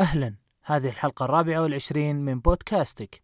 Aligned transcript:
أهلا. 0.00 0.34
هذه 0.62 0.88
الحلقة 0.88 1.24
الرابعة 1.24 1.62
والعشرين 1.62 2.16
من 2.16 2.40
بودكاستك. 2.40 3.22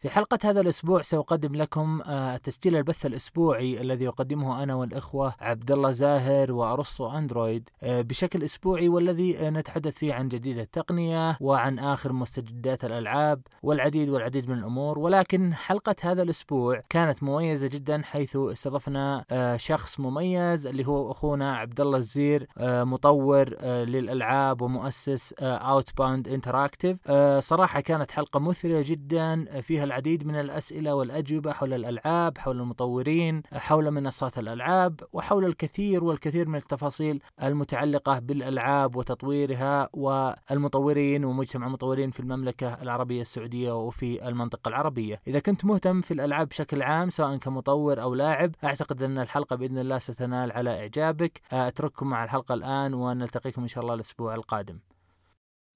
في 0.00 0.10
حلقة 0.10 0.38
هذا 0.44 0.60
الأسبوع 0.60 1.02
سأقدم 1.02 1.54
لكم 1.54 2.02
آه، 2.02 2.36
تسجيل 2.36 2.76
البث 2.76 3.06
الأسبوعي 3.06 3.80
الذي 3.80 4.08
أقدمه 4.08 4.62
أنا 4.62 4.74
والإخوة 4.74 5.34
عبد 5.40 5.70
الله 5.70 5.90
زاهر 5.90 6.52
وأرسطو 6.52 7.10
أندرويد 7.10 7.68
آه، 7.82 8.00
بشكل 8.00 8.42
أسبوعي 8.42 8.88
والذي 8.88 9.38
آه، 9.38 9.50
نتحدث 9.50 9.96
فيه 9.98 10.14
عن 10.14 10.28
جديد 10.28 10.58
التقنية 10.58 11.36
وعن 11.40 11.78
آخر 11.78 12.12
مستجدات 12.12 12.84
الألعاب 12.84 13.42
والعديد 13.62 14.08
والعديد 14.08 14.50
من 14.50 14.58
الأمور. 14.58 14.98
ولكن 14.98 15.54
حلقة 15.54 15.96
هذا 16.02 16.22
الأسبوع 16.22 16.82
كانت 16.88 17.22
مميزة 17.22 17.68
جدا 17.68 18.02
حيث 18.04 18.36
استضفنا 18.36 19.24
شخص 19.56 20.00
مميز 20.00 20.66
اللي 20.66 20.86
هو 20.86 21.10
أخونا 21.10 21.56
عبد 21.56 21.80
الله 21.80 21.98
الزير 21.98 22.46
مطور 22.60 23.62
للألعاب 23.64 24.62
ومؤسس 24.62 25.32
Outbound 25.42 26.28
Interactive 26.28 27.10
صراحة 27.38 27.80
كانت 27.80 28.12
حلقة 28.12 28.40
مثيرة 28.40 28.84
جدا 28.86 29.60
فيها 29.60 29.89
العديد 29.90 30.26
من 30.26 30.34
الأسئلة 30.34 30.94
والأجوبة 30.94 31.52
حول 31.52 31.74
الألعاب 31.74 32.38
حول 32.38 32.60
المطورين 32.60 33.42
حول 33.52 33.90
منصات 33.90 34.38
الألعاب 34.38 35.00
وحول 35.12 35.44
الكثير 35.44 36.04
والكثير 36.04 36.48
من 36.48 36.56
التفاصيل 36.56 37.22
المتعلقة 37.42 38.18
بالألعاب 38.18 38.96
وتطويرها 38.96 39.88
والمطورين 39.92 41.24
ومجتمع 41.24 41.66
المطورين 41.66 42.10
في 42.10 42.20
المملكة 42.20 42.82
العربية 42.82 43.20
السعودية 43.20 43.72
وفي 43.72 44.28
المنطقة 44.28 44.68
العربية. 44.68 45.20
إذا 45.26 45.38
كنت 45.38 45.64
مهتم 45.64 46.00
في 46.00 46.14
الألعاب 46.14 46.48
بشكل 46.48 46.82
عام 46.82 47.10
سواء 47.10 47.36
كمطور 47.36 48.02
أو 48.02 48.14
لاعب 48.14 48.54
أعتقد 48.64 49.02
أن 49.02 49.18
الحلقة 49.18 49.56
بإذن 49.56 49.78
الله 49.78 49.98
ستنال 49.98 50.52
على 50.52 50.80
إعجابك. 50.80 51.40
أترككم 51.52 52.06
مع 52.06 52.24
الحلقة 52.24 52.54
الآن 52.54 52.94
ونلتقيكم 52.94 53.62
إن 53.62 53.68
شاء 53.68 53.82
الله 53.82 53.94
الأسبوع 53.94 54.34
القادم. 54.34 54.78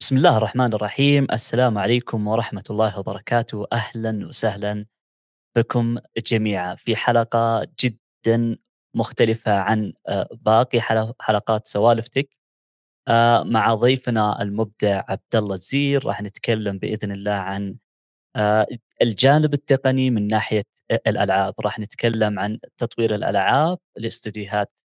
بسم 0.00 0.16
الله 0.16 0.36
الرحمن 0.36 0.74
الرحيم. 0.74 1.26
السلام 1.32 1.78
عليكم 1.78 2.26
ورحمة 2.28 2.64
الله 2.70 2.98
وبركاته. 2.98 3.66
أهلا 3.72 4.26
وسهلا 4.26 4.86
بكم 5.56 5.98
جميعا. 6.26 6.74
في 6.74 6.96
حلقة 6.96 7.66
جدا 7.80 8.56
مختلفة 8.96 9.52
عن 9.58 9.92
آه، 10.08 10.28
باقي 10.32 10.80
حلقات 11.20 11.68
سوالفتك. 11.68 12.28
آه، 13.08 13.42
مع 13.42 13.74
ضيفنا 13.74 14.42
المبدع 14.42 15.02
عبد 15.08 15.36
الله 15.36 15.54
الزير. 15.54 16.06
راح 16.06 16.22
نتكلم 16.22 16.78
بإذن 16.78 17.12
الله 17.12 17.32
عن 17.32 17.76
آه، 18.36 18.66
الجانب 19.02 19.54
التقني 19.54 20.10
من 20.10 20.26
ناحية 20.26 20.64
الألعاب. 21.06 21.54
راح 21.60 21.78
نتكلم 21.78 22.38
عن 22.38 22.58
تطوير 22.78 23.14
الألعاب 23.14 23.78
الاستديوهات 23.98 24.68
آه، 24.68 24.83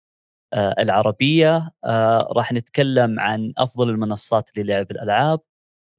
العربية 0.54 1.72
آه، 1.86 2.28
راح 2.32 2.54
نتكلم 2.54 3.20
عن 3.20 3.54
أفضل 3.58 3.90
المنصات 3.90 4.58
للعب 4.58 4.92
الألعاب 4.92 5.40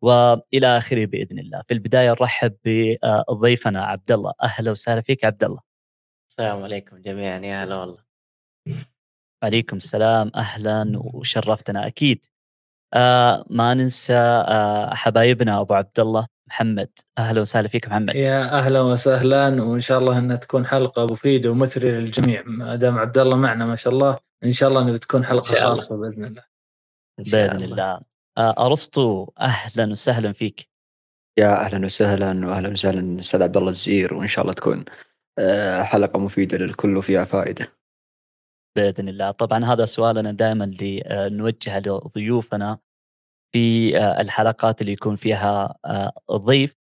وإلى 0.03 0.79
آخره 0.79 1.07
بإذن 1.07 1.39
الله. 1.39 1.63
في 1.69 1.75
البداية 1.75 2.11
نرحب 2.11 2.57
بضيفنا 2.65 3.85
عبد 3.85 4.13
الله، 4.13 4.33
أهلا 4.43 4.71
وسهلا 4.71 5.01
فيك 5.01 5.25
عبد 5.25 5.45
الله. 5.45 5.61
السلام 6.31 6.63
عليكم 6.63 6.99
جميعا 6.99 7.39
يا 7.39 7.65
هلا 7.65 7.77
والله. 7.77 7.99
عليكم 9.43 9.77
السلام 9.77 10.31
أهلا 10.37 10.93
وشرفتنا 10.97 11.87
أكيد. 11.87 12.27
آه 12.95 13.45
ما 13.51 13.75
ننسى 13.75 14.15
آه 14.17 14.95
حبايبنا 14.95 15.61
أبو 15.61 15.75
عبد 15.75 16.01
الله 16.01 16.27
محمد 16.49 16.89
أهلا 17.19 17.41
وسهلا 17.41 17.69
فيك 17.69 17.89
محمد 17.89 18.15
يا 18.15 18.59
أهلا 18.59 18.81
وسهلا 18.81 19.63
وإن 19.63 19.81
شاء 19.81 19.99
الله 19.99 20.19
انها 20.19 20.37
تكون 20.37 20.67
حلقة 20.67 21.07
مفيدة 21.07 21.51
ومثرية 21.51 21.91
للجميع 21.91 22.43
ما 22.47 22.77
دام 22.77 22.99
عبد 22.99 23.19
الله 23.19 23.37
معنا 23.37 23.67
ما 23.67 23.77
شاء 23.77 23.93
الله 23.93 24.19
إن 24.45 24.53
شاء 24.53 24.69
الله 24.69 24.83
إنها 24.83 24.93
بتكون 24.93 25.25
حلقة 25.25 25.55
خاصة 25.55 25.97
بإذن 25.97 26.25
الله. 26.25 26.45
بإذن 27.19 27.63
الله. 27.63 28.01
آه، 28.39 28.67
أرسطو 28.67 29.31
أهلا 29.41 29.91
وسهلا 29.91 30.33
فيك. 30.33 30.69
يا 31.39 31.67
أهلا 31.67 31.87
وسهلا 31.87 32.47
واهلا 32.47 32.69
وسهلا 32.69 33.21
أستاذ 33.21 33.43
عبد 33.43 33.57
الله 33.57 33.71
الزير 33.71 34.15
وإن 34.15 34.27
شاء 34.27 34.43
الله 34.43 34.53
تكون 34.53 34.85
آه، 35.39 35.83
حلقة 35.83 36.19
مفيدة 36.19 36.59
للكل 36.59 36.97
وفيها 36.97 37.25
فائدة. 37.25 37.73
بإذن 38.77 39.09
الله. 39.09 39.31
طبعا 39.31 39.65
هذا 39.65 39.85
سؤالنا 39.85 40.33
دائما 40.33 40.65
اللي 40.65 41.03
آه، 41.07 41.29
نوجهه 41.29 41.79
لضيوفنا 41.79 42.79
في 43.53 43.97
الحلقات 44.21 44.81
اللي 44.81 44.93
يكون 44.93 45.17
فيها 45.17 45.75
ضيف. 46.33 46.77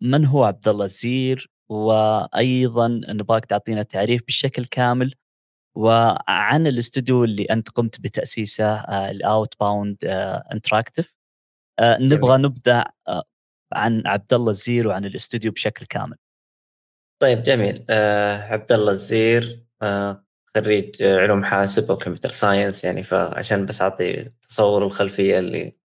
من 0.00 0.24
هو 0.24 0.44
عبد 0.44 0.68
الله 0.68 0.84
الزير 0.84 1.50
وأيضا 1.70 2.88
نبغاك 2.88 3.44
تعطينا 3.44 3.82
تعريف 3.82 4.22
بشكل 4.26 4.64
كامل 4.64 5.14
وعن 5.78 6.66
الاستوديو 6.66 7.24
اللي 7.24 7.44
أنت 7.44 7.68
قمت 7.70 8.00
بتأسيسه 8.00 8.74
ال 9.10 9.54
Outbound 9.60 9.96
Interactive 10.52 11.14
نبغى 11.80 12.38
نبدأ 12.38 12.84
آه، 13.08 13.24
عن 13.72 14.06
عبد 14.06 14.34
الله 14.34 14.50
الزير 14.50 14.88
وعن 14.88 15.04
الاستوديو 15.04 15.52
بشكل 15.52 15.86
كامل. 15.86 16.16
طيب 17.22 17.42
جميل. 17.42 17.84
آه 17.90 18.36
عبد 18.36 18.72
الله 18.72 18.92
الزير 18.92 19.66
آه 19.82 20.24
خريج 20.54 21.02
علوم 21.02 21.44
حاسب 21.44 21.90
أو 21.90 21.96
computer 21.96 22.30
science 22.30 22.84
يعني 22.84 23.02
فعشان 23.02 23.66
بس 23.66 23.82
أعطي 23.82 24.30
تصور 24.48 24.84
الخلفية 24.84 25.38
اللي 25.38 25.76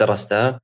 درستها. 0.00 0.60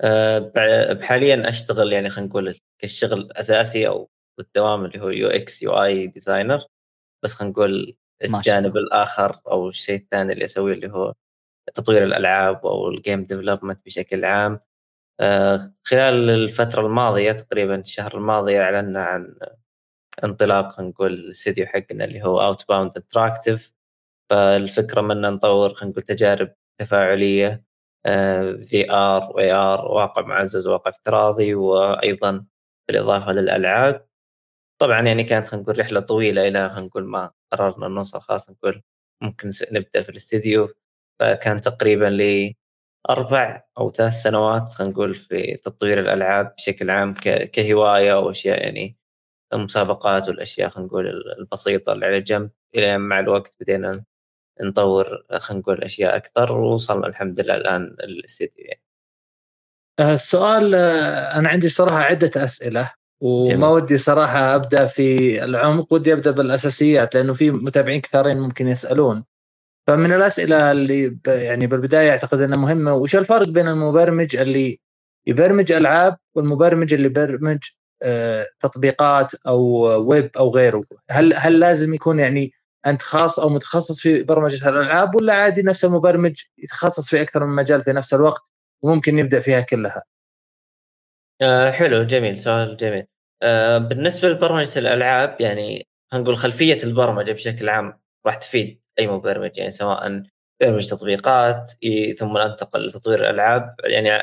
آه 0.00 0.98
حاليا 1.02 1.48
أشتغل 1.48 1.92
يعني 1.92 2.10
خلينا 2.10 2.30
نقول 2.30 2.58
كشغل 2.78 3.32
أساسي 3.32 3.88
أو 3.88 4.10
الدوام 4.40 4.84
اللي 4.84 5.00
هو 5.00 5.08
UX 5.08 5.62
UI 5.62 5.82
designer. 5.82 6.64
بس 7.22 7.34
خلينا 7.34 7.52
نقول 7.52 7.96
الجانب 8.24 8.76
الآخر 8.76 9.40
أو 9.48 9.68
الشيء 9.68 9.96
الثاني 10.00 10.32
اللي 10.32 10.44
أسويه 10.44 10.74
اللي 10.74 10.92
هو 10.92 11.14
تطوير 11.74 12.04
الألعاب 12.04 12.66
أو 12.66 12.88
ال 12.88 12.95
game 12.95 13.24
development 13.24 13.86
بشكل 13.86 14.24
عام. 14.24 14.60
آه، 15.20 15.60
خلال 15.84 16.30
الفترة 16.30 16.86
الماضية 16.86 17.32
تقريبا 17.32 17.76
الشهر 17.80 18.16
الماضي 18.16 18.60
أعلنا 18.60 19.04
عن 19.04 19.36
انطلاق 20.24 20.80
نقول 20.80 21.12
الاستديو 21.14 21.66
حقنا 21.66 22.04
اللي 22.04 22.22
هو 22.24 22.42
Outbound 22.42 22.92
Interactive 22.96 23.72
فالفكرة 24.30 25.00
من 25.00 25.20
نطور 25.20 25.74
خلينا 25.74 25.92
نقول 25.92 26.02
تجارب 26.04 26.54
تفاعلية 26.80 27.64
VR 28.64 29.32
و 29.36 29.52
AR 29.52 29.86
واقع 29.86 30.22
معزز 30.22 30.66
واقع 30.68 30.90
افتراضي 30.90 31.54
وأيضا 31.54 32.46
بالإضافة 32.88 33.32
للألعاب. 33.32 34.07
طبعا 34.78 35.00
يعني 35.00 35.24
كانت 35.24 35.46
خلينا 35.48 35.62
نقول 35.62 35.78
رحلة 35.80 36.00
طويلة 36.00 36.48
إلى 36.48 36.68
خلينا 36.70 36.86
نقول 36.86 37.04
ما 37.04 37.30
قررنا 37.52 37.88
نوصل 37.88 38.20
خلاص 38.20 38.50
نقول 38.50 38.82
ممكن 39.22 39.50
نبدأ 39.72 40.02
في 40.02 40.08
الاستديو. 40.08 40.68
فكان 41.20 41.60
تقريبا 41.60 42.04
لي 42.04 42.56
أربع 43.10 43.62
أو 43.78 43.90
ثلاث 43.90 44.12
سنوات 44.14 44.68
خلينا 44.68 44.92
نقول 44.92 45.14
في 45.14 45.56
تطوير 45.56 45.98
الألعاب 46.00 46.54
بشكل 46.58 46.90
عام 46.90 47.14
كهواية 47.52 48.12
أو 48.14 48.30
اشياء 48.30 48.62
يعني 48.62 48.96
المسابقات 49.52 50.28
والأشياء 50.28 50.68
خلينا 50.68 50.88
نقول 50.88 51.08
البسيطة 51.38 51.92
اللي 51.92 52.06
على 52.06 52.20
جنب 52.20 52.50
إلى 52.74 52.98
مع 52.98 53.20
الوقت 53.20 53.54
بدينا 53.60 54.04
نطور 54.62 55.24
خلينا 55.38 55.60
نقول 55.62 55.84
أشياء 55.84 56.16
أكثر 56.16 56.52
ووصلنا 56.52 57.06
الحمد 57.06 57.40
لله 57.40 57.56
الآن 57.56 57.82
الاستديو 57.84 58.64
يعني. 58.64 58.82
السؤال 60.00 60.74
أنا 61.34 61.48
عندي 61.48 61.68
صراحة 61.68 61.98
عدة 61.98 62.44
أسئلة. 62.44 62.97
وما 63.20 63.48
جميل. 63.48 63.64
ودي 63.64 63.98
صراحة 63.98 64.54
أبدأ 64.54 64.86
في 64.86 65.44
العمق 65.44 65.92
ودي 65.92 66.12
أبدأ 66.12 66.30
بالأساسيات 66.30 67.14
لأنه 67.14 67.34
في 67.34 67.50
متابعين 67.50 68.00
كثيرين 68.00 68.38
ممكن 68.40 68.68
يسألون. 68.68 69.24
فمن 69.86 70.12
الأسئلة 70.12 70.72
اللي 70.72 71.18
يعني 71.26 71.66
بالبداية 71.66 72.10
أعتقد 72.10 72.40
إنها 72.40 72.58
مهمة 72.58 72.94
وش 72.94 73.16
الفرق 73.16 73.48
بين 73.48 73.68
المبرمج 73.68 74.36
اللي 74.36 74.80
يبرمج 75.26 75.72
ألعاب 75.72 76.16
والمبرمج 76.34 76.94
اللي 76.94 77.06
يبرمج 77.06 77.58
آه، 78.02 78.46
تطبيقات 78.60 79.34
أو 79.34 79.60
ويب 80.08 80.30
أو 80.36 80.50
غيره؟ 80.50 80.84
هل 81.10 81.34
هل 81.34 81.60
لازم 81.60 81.94
يكون 81.94 82.20
يعني 82.20 82.52
أنت 82.86 83.02
خاص 83.02 83.40
أو 83.40 83.48
متخصص 83.48 84.00
في 84.00 84.22
برمجة 84.22 84.68
الألعاب 84.68 85.14
ولا 85.14 85.34
عادي 85.34 85.62
نفس 85.62 85.84
المبرمج 85.84 86.42
يتخصص 86.58 87.10
في 87.10 87.22
أكثر 87.22 87.44
من 87.44 87.56
مجال 87.56 87.82
في 87.82 87.92
نفس 87.92 88.14
الوقت 88.14 88.42
وممكن 88.82 89.18
يبدأ 89.18 89.40
فيها 89.40 89.60
كلها؟ 89.60 90.02
آه 91.42 91.70
حلو 91.70 92.02
جميل 92.04 92.38
سؤال 92.38 92.76
جميل. 92.76 93.06
آه 93.42 93.78
بالنسبة 93.78 94.28
لبرمجة 94.28 94.78
الألعاب 94.78 95.40
يعني 95.40 95.88
خلينا 96.10 96.22
نقول 96.24 96.36
خلفية 96.36 96.82
البرمجة 96.82 97.32
بشكل 97.32 97.68
عام 97.68 98.00
راح 98.26 98.34
تفيد 98.34 98.80
أي 98.98 99.06
مبرمج 99.06 99.58
يعني 99.58 99.70
سواء 99.70 100.22
يبرمج 100.62 100.90
تطبيقات 100.90 101.72
ثم 102.18 102.36
انتقل 102.36 102.86
لتطوير 102.86 103.20
الألعاب 103.20 103.74
يعني 103.84 104.18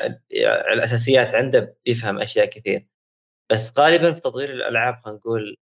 الأساسيات 0.72 1.34
عنده 1.34 1.76
بيفهم 1.86 2.18
أشياء 2.20 2.46
كثير. 2.46 2.86
بس 3.52 3.78
غالبا 3.80 4.12
في 4.12 4.20
تطوير 4.20 4.50
الألعاب 4.52 4.94
خلينا 5.04 5.18
نقول 5.18 5.56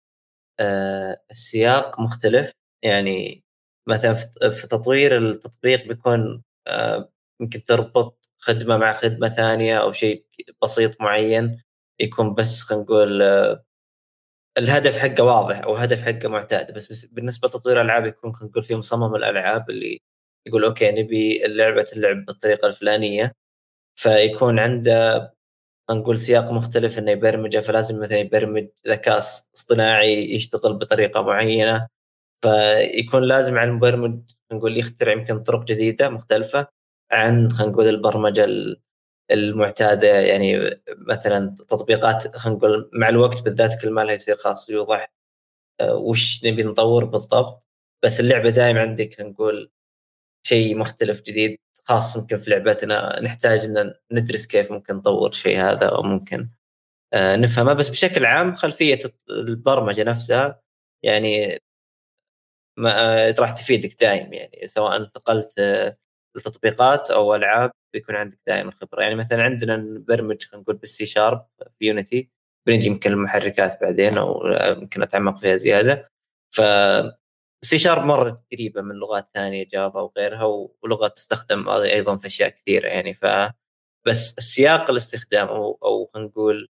آه 0.61 1.21
السياق 1.31 1.99
مختلف. 2.01 2.53
يعني 2.83 3.43
مثلا 3.89 4.13
في 4.51 4.67
تطوير 4.67 5.17
التطبيق 5.17 5.87
بيكون 5.87 6.43
آه 6.67 7.11
يمكن 7.41 7.65
تربط 7.65 8.22
خدمة 8.43 8.77
مع 8.77 8.93
خدمة 8.93 9.29
ثانية 9.29 9.81
أو 9.81 9.91
شيء 9.91 10.25
بسيط 10.63 11.01
معين 11.01 11.61
يكون 11.99 12.33
بس 12.33 12.61
خلينا 12.61 12.83
نقول 12.83 13.21
آه، 13.21 13.63
الهدف 14.57 14.97
حقه 14.99 15.23
واضح 15.23 15.61
أو 15.63 15.75
الهدف 15.75 16.03
حقه 16.03 16.29
معتاد. 16.29 16.73
بس, 16.73 17.05
بالنسبة 17.05 17.47
لتطوير 17.47 17.77
الالعاب 17.81 18.05
يكون 18.05 18.33
خلينا 18.33 18.51
نقول 18.51 18.63
في 18.63 18.75
مصمم 18.75 19.15
الألعاب 19.15 19.69
اللي 19.69 20.01
يقول 20.47 20.63
أوكي 20.65 20.91
نبي 20.91 21.45
اللعبة 21.45 21.83
تلعب 21.83 22.25
بالطريقة 22.25 22.67
الفلانية. 22.67 23.33
فيكون 23.95 24.59
عنده 24.59 25.19
خلينا 25.89 26.03
نقول 26.03 26.19
سياق 26.19 26.51
مختلف 26.53 26.99
إنه 26.99 27.11
يبرمجه. 27.11 27.59
فلازم 27.61 28.01
مثلا 28.01 28.17
يبرمج 28.19 28.67
ذكاء 28.87 29.19
اصطناعي 29.55 30.35
يشتغل 30.35 30.73
بطريقة 30.73 31.21
معينة. 31.23 31.87
فيكون 32.43 33.23
لازم 33.23 33.57
على 33.57 33.69
المبرمج 33.71 34.21
نقول 34.53 34.77
يخترع 34.77 35.13
يمكن 35.13 35.43
طرق 35.43 35.63
جديدة 35.65 36.09
مختلفة. 36.09 36.67
عن 37.13 37.51
خلينا 37.51 37.71
نقول 37.73 37.87
البرمجة 37.87 38.47
المعتادة 39.31 40.07
يعني 40.07 40.81
مثلا 40.97 41.55
تطبيقات 41.69 42.37
خلينا 42.37 42.57
نقول 42.57 42.89
مع 42.93 43.09
الوقت 43.09 43.41
بالذات 43.41 43.81
كل 43.81 43.91
ما 43.91 44.01
لها 44.01 44.13
يصير 44.13 44.37
خاص 44.37 44.69
يوضح 44.69 45.13
آه، 45.81 45.95
وش 45.95 46.45
نبي 46.45 46.63
نطور 46.63 47.05
بالضبط. 47.05 47.67
بس 48.03 48.19
اللعبة 48.19 48.49
دائما 48.49 48.81
عندك 48.81 49.21
نقول 49.21 49.71
شيء 50.47 50.77
مختلف 50.77 51.21
جديد 51.21 51.59
خاص 51.85 52.17
يمكن 52.17 52.37
في 52.37 52.49
لعبتنا 52.49 53.21
نحتاج 53.21 53.65
إن 53.65 53.93
ندرس 54.11 54.47
كيف 54.47 54.71
ممكن 54.71 54.95
نطور 54.95 55.31
شيء 55.31 55.59
هذا 55.61 55.87
أو 55.89 56.03
ممكن 56.03 56.49
آه، 57.13 57.35
نفهمه. 57.35 57.73
بس 57.73 57.89
بشكل 57.89 58.25
عام 58.25 58.55
خلفية 58.55 58.99
البرمجة 59.29 60.03
نفسها 60.03 60.61
يعني 61.03 61.59
ما 62.77 62.91
آه، 63.29 63.35
راح 63.39 63.51
تفيدك 63.51 64.01
دائم 64.01 64.33
يعني 64.33 64.67
سواء 64.67 64.95
انتقلت 64.97 65.53
التطبيقات 66.35 67.11
أو 67.11 67.35
ألعاب 67.35 67.71
بيكون 67.93 68.15
عندك 68.15 68.39
دائما 68.47 68.71
خبرة. 68.71 69.01
يعني 69.01 69.15
مثلا 69.15 69.43
عندنا 69.43 69.77
نبرمج 69.77 70.43
خلينا 70.45 70.63
نقول 70.63 70.75
بال 70.77 70.96
C 70.96 71.05
Sharp 71.05 71.47
في 71.79 71.85
Unity 71.85 72.29
بنجي 72.67 72.87
يمكن 72.87 73.11
المحركات 73.11 73.81
بعدين 73.81 74.17
أو 74.17 74.47
يمكن 74.81 75.03
أتعمق 75.03 75.37
فيها 75.37 75.57
زيادة. 75.57 76.11
ف 76.55 76.61
C 77.65 77.77
Sharp 77.79 78.05
مرة 78.05 78.43
قريبة 78.53 78.81
من 78.81 78.95
لغات 78.95 79.29
ثانية 79.33 79.67
Java 79.67 79.99
وغيرها 80.01 80.43
ولغه 80.83 81.07
تستخدم 81.07 81.69
أيضا 81.69 82.17
في 82.17 82.27
أشياء 82.27 82.49
كثيرة 82.49 82.87
يعني. 82.87 83.13
ف 83.13 83.25
بس 84.07 84.35
السياق 84.37 84.89
الاستخدام 84.91 85.47
أو 85.47 85.79
أو 85.83 86.09
خلينا 86.13 86.29
نقول 86.29 86.69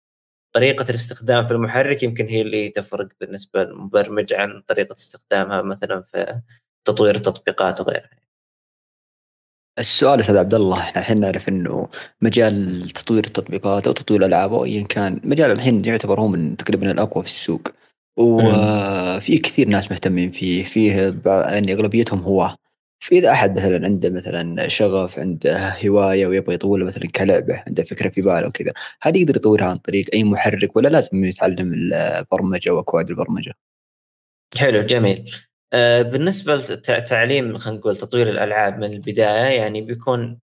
طريقة 0.54 0.90
الاستخدام 0.90 1.46
في 1.46 1.52
المحرك 1.52 2.02
يمكن 2.02 2.26
هي 2.28 2.42
اللي 2.42 2.68
تفرق 2.68 3.08
بالنسبة 3.20 3.64
للمبرمج 3.64 4.32
عن 4.34 4.62
طريقة 4.62 4.94
استخدامها 4.94 5.62
مثلا 5.62 6.02
في 6.02 6.40
تطوير 6.86 7.14
التطبيقات 7.14 7.80
وغيرها. 7.80 8.25
السؤال 9.78 10.20
أستاذ 10.20 10.36
عبد 10.36 10.54
الله 10.54 10.80
إحنا 10.80 11.00
الحين 11.00 11.20
نعرف 11.20 11.48
إنه 11.48 11.88
مجال 12.22 12.80
تطوير 12.82 13.24
التطبيقات 13.24 13.86
أو 13.86 13.92
تطوير 13.92 14.20
الألعاب 14.20 14.54
أو 14.54 14.64
ايا 14.64 14.82
كان 14.82 15.20
مجال 15.24 15.50
الحين 15.50 15.84
يعتبر 15.84 16.20
هو 16.20 16.28
من 16.28 16.56
تقريبا 16.56 16.90
الأقوى 16.90 17.22
في 17.22 17.28
السوق. 17.28 17.68
وفي 18.16 19.38
كثير 19.38 19.68
ناس 19.68 19.90
مهتمين 19.90 20.30
فيه 20.30 20.64
فيه 20.64 21.14
يعني 21.26 21.72
أغلبيتهم 21.72 22.20
هواه 22.20 22.56
فإذا 22.98 23.30
أحد 23.30 23.58
مثلا 23.58 23.86
عنده 23.86 24.10
مثلا 24.10 24.68
شغف 24.68 25.18
عنده 25.18 25.68
هواية 25.84 26.26
ويبغى 26.26 26.54
يطورها 26.54 26.84
مثلا 26.84 27.06
كلعبة 27.08 27.62
عنده 27.66 27.82
فكرة 27.82 28.08
في 28.08 28.22
باله 28.22 28.46
وكذا 28.46 28.72
هذه 29.02 29.18
يقدر 29.18 29.36
يطورها 29.36 29.66
عن 29.66 29.76
طريق 29.76 30.06
أي 30.14 30.24
محرك 30.24 30.76
ولا 30.76 30.88
لازم 30.88 31.24
يتعلم 31.24 31.72
البرمجة 31.72 32.70
واكواد 32.70 33.10
البرمجة؟ 33.10 33.52
حلو 34.58 34.82
جميل. 34.82 35.32
بالنسبة 36.02 36.54
لتعليم 36.56 37.58
خلينا 37.58 37.78
نقول 37.78 37.96
تطوير 37.96 38.28
الألعاب 38.28 38.78
من 38.78 38.92
البداية 38.92 39.58
يعني 39.60 39.80
بيكون 39.80 40.40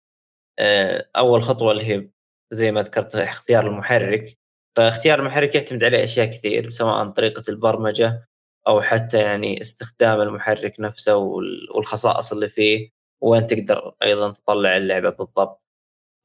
آه، 0.59 1.09
أول 1.17 1.43
خطوة 1.43 1.73
اللي 1.73 1.85
هي 1.85 2.11
زي 2.53 2.73
ما 2.73 2.83
ذكرت 2.83 3.17
اختيار 3.17 3.67
المحرك. 3.67 4.39
فاختيار 4.77 5.21
المحرك 5.21 5.55
يعتمد 5.55 5.85
عليه 5.85 6.05
أشياء 6.05 6.27
كثير 6.27 6.71
سواء 6.71 7.11
طريقة 7.11 7.45
البرمجة 7.49 8.29
أو 8.69 8.83
حتى 8.83 9.19
يعني 9.19 9.61
استخدام 9.61 10.21
المحرك 10.21 10.81
نفسه 10.81 11.17
والخصائص 11.17 12.33
اللي 12.33 12.49
فيه 12.49 12.91
وين 13.23 13.47
تقدر 13.47 13.95
أيضا 14.03 14.33
تطلع 14.33 14.77
اللعبة 14.77 15.11
بالضبط. 15.11 15.63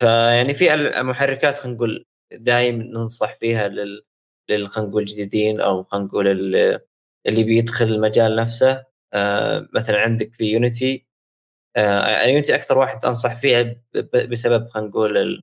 فيعني 0.02 0.54
في 0.54 0.74
المحركات 0.74 1.58
خلينا 1.58 1.76
نقول 1.78 2.06
دائما 2.34 2.84
ننصح 2.84 3.36
فيها 3.36 3.68
لل 3.68 4.04
خلينا 4.50 4.90
نقول 4.90 5.04
الجديدين 5.04 5.62
أو 5.62 5.84
خلينا 5.84 6.06
نقول 6.08 6.28
اللي 7.28 7.44
بيدخل 7.44 7.86
المجال 7.86 8.36
نفسه. 8.36 8.72
آه 8.72 8.91
مثلا 9.74 10.02
عندك 10.02 10.34
في 10.34 10.46
يونيتي 10.46 11.06
آه 11.78 12.24
يونيتي 12.26 12.56
أكثر 12.56 12.78
واحد 12.78 13.06
أنصح 13.06 13.36
فيها 13.42 13.76
بسبب 14.30 14.70
خلينا 14.70 14.90
نقول 14.90 15.42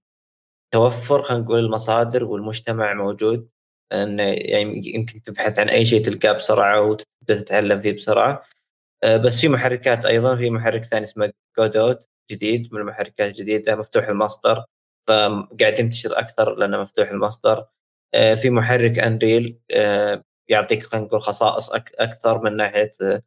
التوفر 0.66 1.22
خلينا 1.22 1.44
نقول 1.44 1.58
المصادر 1.64 2.24
والمجتمع 2.24 2.94
موجود 2.94 3.48
انه 3.92 4.22
يعني 4.24 4.82
يمكن 4.94 5.22
تبحث 5.22 5.58
عن 5.58 5.68
أي 5.68 5.84
شيء 5.86 6.04
تلقاه 6.04 6.32
بسرعة 6.32 6.80
وتبدأ 6.82 7.42
تتعلم 7.42 7.80
فيه 7.80 7.92
بسرعة. 7.92 8.44
آه 9.04 9.16
بس 9.16 9.40
في 9.40 9.48
محركات 9.48 10.04
أيضا 10.06 10.36
في 10.36 10.50
محرك 10.50 10.84
ثاني 10.84 11.04
اسمه 11.04 11.32
جودوت 11.58 12.08
جديد 12.32 12.74
من 12.74 12.80
المحركات 12.80 13.28
الجديدة 13.28 13.76
مفتوح 13.76 14.08
المصدر 14.08 14.64
فقاعد 15.08 15.78
ينتشر 15.78 16.18
أكثر 16.18 16.54
لأنه 16.56 16.78
مفتوح 16.82 17.10
المصدر. 17.10 17.66
آه 18.14 18.34
في 18.34 18.50
محرك 18.50 18.98
انريل 18.98 19.58
آه 19.72 20.24
يعطيك 20.48 20.82
خلينا 20.84 21.06
نقول 21.06 21.20
خصائص 21.22 21.70
أكثر 22.00 22.42
من 22.42 22.56
ناحية 22.56 22.92
آه، 23.02 23.22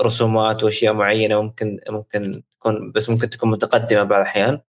رسومات 0.00 0.64
وأشياء 0.64 0.94
معينة 0.94 1.42
ممكن 1.42 1.80
ممكن 1.88 2.42
تكون 2.60 2.92
بس 2.92 3.10
ممكن 3.10 3.30
تكون 3.30 3.50
متقدمة 3.50 4.02
بعض 4.02 4.20
الأحيان. 4.20 4.60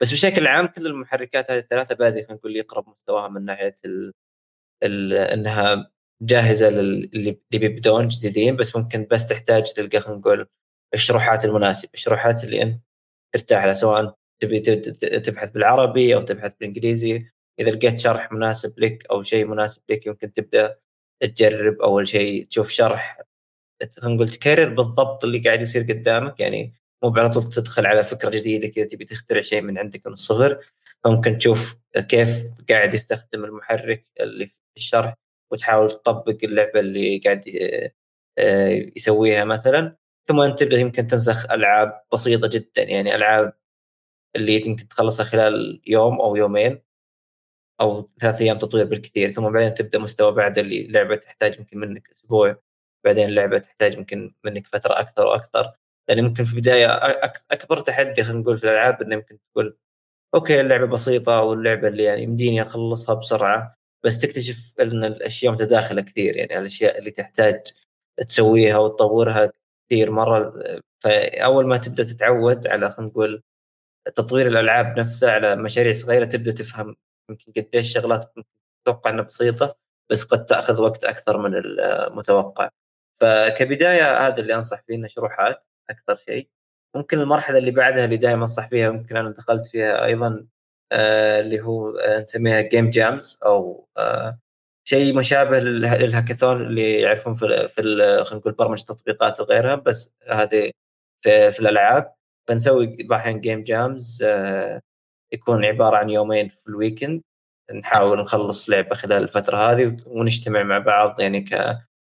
بس 0.00 0.12
بشكل 0.12 0.46
عام 0.46 0.66
كل 0.66 0.86
المحركات 0.86 1.50
هذه 1.50 1.58
الثلاثة 1.58 1.94
بادئ 1.94 2.22
خلينا 2.22 2.34
نقول 2.34 2.56
يقرب 2.56 2.88
مستواها 2.88 3.28
من 3.28 3.44
ناحية 3.44 3.76
ال 3.84 4.12
ال 4.82 5.12
إنها 5.14 5.90
جاهزة 6.22 6.70
للي 6.70 7.40
بيبدون 7.52 8.08
جديدين 8.08 8.56
بس 8.56 8.76
ممكن 8.76 9.06
بس 9.10 9.26
تحتاج 9.28 9.72
تلقى 9.72 10.00
خلينا 10.00 10.20
نقول 10.20 10.46
الشروحات 10.94 11.44
المناسبة. 11.44 11.90
الشروحات 11.94 12.44
اللي 12.44 12.62
أنت 12.62 12.82
ترتاح 13.34 13.64
لها 13.64 13.74
سواء 13.74 14.16
تبي 14.42 14.60
تبحث 15.20 15.50
بالعربي 15.50 16.14
أو 16.14 16.22
تبحث 16.22 16.54
بالإنجليزي. 16.60 17.26
إذا 17.60 17.70
لقيت 17.70 17.98
شرح 18.00 18.32
مناسب 18.32 18.80
لك 18.80 19.06
أو 19.10 19.22
شيء 19.22 19.44
مناسب 19.44 19.82
لك 19.90 20.06
يمكن 20.06 20.32
تبدأ 20.34 20.78
تجرب 21.22 21.82
أول 21.82 22.08
شيء 22.08 22.46
تشوف 22.46 22.68
شرح 22.70 23.20
نقول 24.04 24.28
تكرر 24.28 24.74
بالضبط 24.74 25.24
اللي 25.24 25.38
قاعد 25.38 25.62
يصير 25.62 25.82
قدامك 25.82 26.40
يعني 26.40 26.74
مو 27.02 27.14
على 27.16 27.30
طول 27.30 27.48
تدخل 27.48 27.86
على 27.86 28.04
فكرة 28.04 28.30
جديدة 28.30 28.68
كذا 28.68 28.84
تبي 28.84 29.04
تخترع 29.04 29.40
شيء 29.40 29.62
من 29.62 29.78
عندك 29.78 30.06
من 30.06 30.12
الصفر 30.12 30.58
فممكن 31.04 31.38
تشوف 31.38 31.76
كيف 32.08 32.44
قاعد 32.70 32.94
يستخدم 32.94 33.44
المحرك 33.44 34.06
اللي 34.20 34.46
في 34.46 34.54
الشرح 34.76 35.14
وتحاول 35.52 35.90
تطبق 35.90 36.38
اللعبة 36.44 36.80
اللي 36.80 37.18
قاعد 37.18 37.44
آه، 38.38 38.90
يسويها 38.96 39.44
مثلا. 39.44 39.96
ثم 40.28 40.40
انت 40.40 40.58
تبدا 40.58 40.78
يمكن 40.78 41.06
تنسخ 41.06 41.50
ألعاب 41.50 42.02
بسيطة 42.12 42.48
جدا 42.48 42.82
يعني 42.82 43.14
ألعاب 43.14 43.52
اللي 44.36 44.66
يمكن 44.66 44.88
تخلصها 44.88 45.24
خلال 45.24 45.82
يوم 45.86 46.20
أو 46.20 46.36
يومين 46.36 46.82
أو 47.80 48.10
ثلاث 48.20 48.40
أيام 48.40 48.58
تطوير 48.58 48.84
بالكثير. 48.86 49.30
ثم 49.30 49.52
بعدين 49.52 49.74
تبدأ 49.74 49.98
مستوى 49.98 50.32
بعد 50.32 50.58
اللي 50.58 50.86
لعبة 50.88 51.16
تحتاج 51.16 51.58
يمكن 51.58 51.78
منك 51.78 52.10
أسبوع. 52.12 52.62
بعدين 53.04 53.28
اللعبة 53.28 53.58
تحتاج 53.58 53.94
يمكن 53.94 54.34
منك 54.44 54.66
فترة 54.66 55.00
أكثر 55.00 55.26
وأكثر 55.26 55.72
يعني 56.08 56.22
ممكن 56.22 56.44
في 56.44 56.52
البداية 56.54 56.86
أكبر 57.50 57.80
تحدي 57.80 58.24
خلينا 58.24 58.40
نقول 58.40 58.58
في 58.58 58.64
الألعاب 58.64 59.02
إنه 59.02 59.14
يمكن 59.14 59.38
تقول 59.52 59.76
أوكي 60.34 60.60
اللعبة 60.60 60.86
بسيطة 60.86 61.42
واللعبة 61.42 61.88
اللي 61.88 62.04
يعني 62.04 62.22
يمديني 62.22 62.62
أخلصها 62.62 63.14
بسرعة. 63.14 63.74
بس 64.04 64.18
تكتشف 64.20 64.74
إن 64.80 65.04
الأشياء 65.04 65.52
متداخلة 65.52 66.02
كثير 66.02 66.36
يعني 66.36 66.58
الأشياء 66.58 66.98
اللي 66.98 67.10
تحتاج 67.10 67.62
تسويها 68.28 68.78
وتطورها 68.78 69.52
كثير 69.90 70.10
مرة 70.10 70.54
فأول 71.04 71.66
ما 71.66 71.76
تبدأ 71.76 72.04
تتعود 72.04 72.66
على 72.66 72.90
خلينا 72.90 73.10
نقول 73.12 73.42
تطوير 74.16 74.46
الألعاب 74.46 74.98
نفسها 75.00 75.32
على 75.32 75.56
مشاريع 75.56 75.92
صغيرة 75.92 76.24
تبدأ 76.24 76.52
تفهم 76.52 76.96
يمكن 77.30 77.52
قديش 77.56 77.92
شغلات 77.94 78.34
تتوقع 78.84 79.10
إنها 79.10 79.24
بسيطة 79.24 79.76
بس 80.10 80.24
قد 80.24 80.46
تأخذ 80.46 80.82
وقت 80.82 81.04
أكثر 81.04 81.38
من 81.38 81.54
المتوقع. 81.56 82.70
فكبداية 83.20 84.26
هذا 84.28 84.38
اللي 84.40 84.54
أنصح 84.54 84.82
فيه 84.86 85.06
شروحات 85.08 85.66
أكثر 85.90 86.16
شيء. 86.16 86.48
ممكن 86.96 87.20
المرحلة 87.20 87.58
اللي 87.58 87.70
بعدها 87.70 88.04
اللي 88.04 88.16
دائما 88.16 88.42
أنصح 88.42 88.68
فيها 88.68 88.90
ممكن 88.90 89.16
أنا 89.16 89.30
دخلت 89.30 89.66
فيها 89.66 90.04
أيضا 90.04 90.46
آه 90.92 91.40
اللي 91.40 91.60
هو 91.60 91.90
آه 91.98 92.20
نسميها 92.20 92.60
game 92.60 92.90
jams 92.90 93.38
أو 93.44 93.88
آه 93.98 94.38
شيء 94.88 95.14
مشابه 95.16 95.58
للهاكاثون 95.60 96.60
اللي 96.66 97.00
يعرفون 97.00 97.34
في 97.34 97.68
في 97.68 97.82
خلينا 98.24 98.40
نقول 98.40 98.52
برمجة 98.52 98.84
تطبيقات 98.84 99.40
وغيرها 99.40 99.74
بس 99.74 100.14
هذه 100.28 100.70
في, 101.24 101.50
في 101.50 101.60
الألعاب. 101.60 102.14
فنسوي 102.48 102.86
بعض 102.86 103.40
game 103.40 103.62
jams 103.64 104.24
يكون 105.32 105.64
عبارة 105.64 105.96
عن 105.96 106.10
يومين 106.10 106.48
في 106.48 106.66
الويكند 106.68 107.22
نحاول 107.74 108.20
نخلص 108.20 108.70
لعبة 108.70 108.94
خلال 108.96 109.22
الفترة 109.22 109.56
هذه 109.56 109.96
ونجتمع 110.06 110.62
مع 110.62 110.78
بعض 110.78 111.20
يعني 111.20 111.44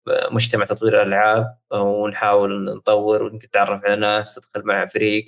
كمجتمع 0.06 0.64
تطوير 0.64 1.02
الألعاب 1.02 1.58
ونحاول 1.72 2.64
نطور 2.64 3.22
ونتعرف 3.22 3.84
على 3.84 3.96
ناس 3.96 4.34
تدخل 4.34 4.66
مع 4.66 4.86
فريق 4.86 5.26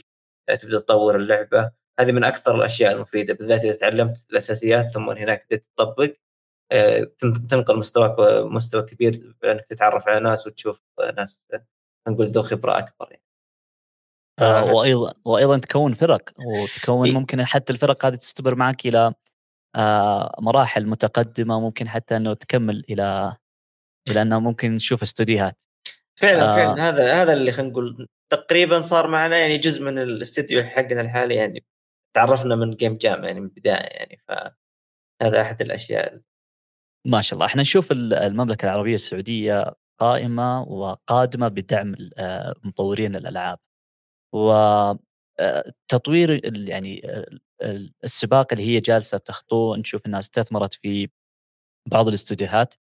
تبدأ 0.61 0.79
تطور 0.81 1.17
اللعبة. 1.17 1.71
هذه 2.01 2.13
من 2.13 2.25
أكثر 2.25 2.55
الأشياء 2.55 2.93
المفيدة 2.93 3.35
بالذات 3.35 3.65
إذا 3.65 3.75
تعلمت 3.75 4.17
الأساسيات 4.31 4.87
ثم 4.87 5.11
هناك 5.11 5.47
بدأت 5.51 5.65
تطبق 5.77 6.15
آه، 6.73 7.07
تنقل 7.49 7.79
مستواك 7.79 8.21
مستوى 8.53 8.83
كبير 8.83 9.35
انك 9.45 9.65
تتعرف 9.65 10.09
على 10.09 10.21
ناس 10.21 10.47
وتشوف 10.47 10.81
ناس 11.17 11.43
نقول 12.09 12.27
ذو 12.27 12.43
خبرة 12.43 12.79
أكبر 12.79 13.09
يعني. 13.11 13.23
آه 14.39 14.73
وأيضا 14.73 15.13
وأيضا 15.25 15.59
تكون 15.59 15.95
فرق 15.95 16.31
وتكون 16.39 17.11
ممكن 17.11 17.45
حتى 17.45 17.73
الفرق 17.73 18.07
هذه 18.07 18.15
تستمر 18.15 18.55
معك 18.55 18.87
إلى 18.87 19.15
آه 19.77 20.35
مراحل 20.41 20.87
متقدمة 20.87 21.61
ممكن 21.61 21.89
حتى 21.89 22.17
إنه 22.17 22.35
تكمل 22.35 22.85
إلى 22.91 23.37
إلى 24.11 24.23
انه 24.23 24.39
ممكن 24.39 24.75
نشوف 24.75 25.03
استوديوهات. 25.03 25.63
فعلا 26.19 26.53
آه. 26.53 26.57
فعلا. 26.57 26.89
هذا 26.89 27.23
هذا 27.23 27.33
اللي 27.33 27.53
خلينا 27.53 27.71
نقول 27.71 28.09
تقريبا 28.33 28.83
صار 28.83 29.09
معنا 29.09 29.37
يعني 29.37 29.59
جزء 29.59 29.83
من 29.83 29.99
الاستديو 29.99 30.63
حقنا 30.63 31.01
الحالي 31.01 31.35
يعني. 31.35 31.65
تعرفنا 32.17 32.57
من 32.57 32.71
جيم 32.71 32.97
جام 32.97 33.25
يعني 33.25 33.41
من 33.41 33.47
البداية 33.47 33.75
يعني 33.75 34.23
فهذا 34.29 35.41
أحد 35.41 35.63
الأشياء. 35.63 36.21
ما 37.07 37.21
شاء 37.21 37.35
الله. 37.35 37.47
إحنا 37.47 37.63
نشوف 37.63 37.93
المملكة 37.93 38.67
العربية 38.67 38.95
السعودية 38.95 39.75
قائمة 40.01 40.63
وقادمة 40.63 41.49
بدعم 41.49 41.95
آه، 42.19 42.55
مطورين 42.65 43.17
الألعاب. 43.17 43.59
وتطوير 44.35 46.35
آه، 46.35 46.41
يعني 46.71 47.03
السباق 48.05 48.47
اللي 48.53 48.67
هي 48.67 48.81
جالسة 48.81 49.19
تخطوه 49.19 49.77
نشوف 49.77 50.07
انها 50.07 50.21
استثمرت 50.21 50.75
في 50.75 51.09
بعض 51.87 52.09
الاستوديوهات. 52.09 52.75
آه، 52.75 52.79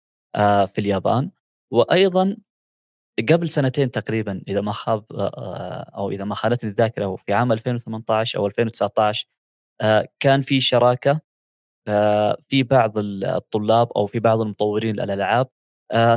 في 0.67 0.79
اليابان 0.79 1.31
وأيضا 1.73 2.37
قبل 3.31 3.49
سنتين 3.49 3.91
تقريبا 3.91 4.43
إذا 4.49 4.61
ما 4.61 4.73
خاب 4.73 5.05
أو 5.97 6.11
إذا 6.11 6.25
ما 6.25 6.35
خانتني 6.35 6.71
الذاكرة 6.71 7.17
في 7.17 7.33
عام 7.33 7.53
2018 7.53 8.39
أو 8.39 8.47
2019 8.47 9.29
كان 10.21 10.43
في 10.43 10.61
شراكة 10.61 11.21
في 12.49 12.63
بعض 12.63 12.93
الطلاب 12.99 13.93
أو 13.97 14.07
في 14.07 14.21
بعض 14.21 14.41
المطورين 14.41 15.01
الالعاب 15.01 15.49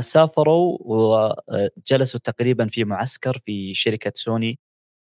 سافروا 0.00 0.78
وجلسوا 0.80 2.20
تقريبا 2.24 2.66
في 2.66 2.84
معسكر 2.84 3.38
في 3.46 3.74
شركة 3.74 4.12
سوني 4.14 4.58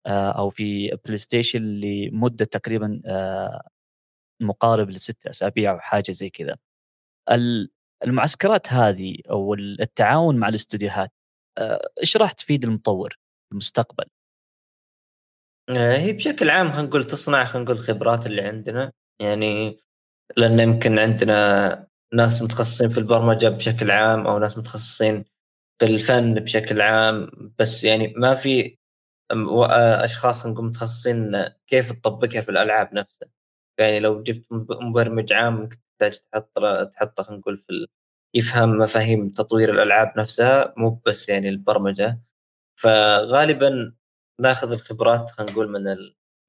أو 0.08 0.50
في 0.50 0.98
بلاي 1.06 1.18
ستيشن 1.18 1.62
لمدة 1.64 2.46
تقريبا 2.46 3.02
مقارب 4.42 4.90
لست 4.90 5.28
أسابيع 5.28 5.72
أو 5.72 5.80
حاجة 5.80 6.12
زي 6.12 6.30
كذا. 6.30 6.58
المعسكرات 8.06 8.74
هذه 8.74 9.18
أو 9.30 9.54
التعاون 9.54 10.38
مع 10.38 10.48
الاستديوهات 10.48 11.12
إيش 12.02 12.18
راح 12.18 12.32
تفيد 12.32 12.64
المطور 12.64 13.10
في 13.10 13.52
المستقبل؟ 13.52 14.06
هي 15.70 16.14
بشكل 16.14 16.50
عام 16.50 16.72
خلينا 16.72 16.88
نقول 16.88 17.04
تصنع 17.04 17.46
خلينا 17.46 17.66
نقول 17.66 17.78
الخبرات 17.78 18.26
اللي 18.26 18.42
عندنا 18.42 18.92
يعني 19.22 19.80
لأن 20.38 20.60
يمكن 20.60 21.00
عندنا 21.00 21.88
ناس 22.14 22.42
متخصصين 22.42 22.90
في 22.90 22.98
البرمجة 22.98 23.50
بشكل 23.50 23.92
عام 23.92 24.28
أو 24.28 24.38
ناس 24.38 24.58
متخصصين 24.58 25.26
في 25.80 25.86
الفن 25.86 26.34
بشكل 26.34 26.82
عام 26.82 27.32
بس 27.60 27.84
يعني 27.84 28.14
ما 28.18 28.36
في 28.36 28.78
أشخاص 30.04 30.46
نقول 30.46 30.66
متخصصين 30.66 31.46
كيف 31.68 31.92
تطبقها 31.92 32.42
في 32.42 32.52
الألعاب 32.52 32.94
نفسها 32.94 33.30
يعني 33.80 34.00
لو 34.00 34.24
جبت 34.24 34.46
مبرمج 34.82 35.34
عام 35.34 35.56
ممكن 35.56 35.78
تحتاج 36.10 36.20
تحط 36.32 36.52
تحطه 36.94 37.24
خلينا 37.24 37.42
نقول 37.42 37.58
في 37.58 37.88
يفهم 38.36 38.78
مفاهيم 38.78 39.30
تطوير 39.30 39.74
الألعاب 39.74 40.14
نفسها 40.18 40.74
مو 40.78 41.02
بس 41.06 41.30
يعني 41.30 41.50
البرمجة. 41.50 42.22
فغالبا 42.76 43.94
ناخذ 44.42 44.72
الخبرات 44.72 45.30
خلينا 45.32 45.52
نقول 45.52 45.70
من 45.70 45.98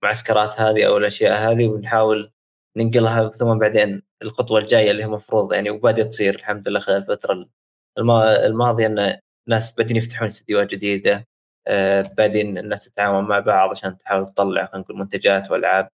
المعسكرات 0.03 0.61
هذه 0.61 0.87
أو 0.87 0.97
الأشياء 0.97 1.53
هذه 1.53 1.69
ونحاول 1.69 2.33
ننقلها 2.77 3.29
ثم 3.29 3.59
بعدين 3.59 4.03
الخطوة 4.23 4.61
الجاية 4.61 4.91
اللي 4.91 5.03
هي 5.03 5.07
المفروض 5.07 5.53
يعني 5.53 5.71
وبادئ 5.71 6.05
تصير 6.05 6.35
الحمد 6.35 6.69
لله 6.69 6.81
خلال 6.81 6.97
الفترة 6.97 7.49
الماضية 8.47 8.87
إن 8.87 9.19
ناس 9.49 9.73
بادين 9.73 9.97
يفتحون 9.97 10.27
استديوهات 10.29 10.71
جديدة 10.71 11.29
آه، 11.67 12.03
بادين 12.03 12.59
الناس 12.59 12.85
تتعاون 12.85 13.25
مع 13.25 13.39
بعض 13.41 13.71
عشان 13.71 13.99
تحاول 13.99 14.27
تطلع 14.27 14.67
خلينا 14.67 14.79
نقول 14.85 14.99
منتجات 14.99 15.51
وألعاب. 15.51 15.89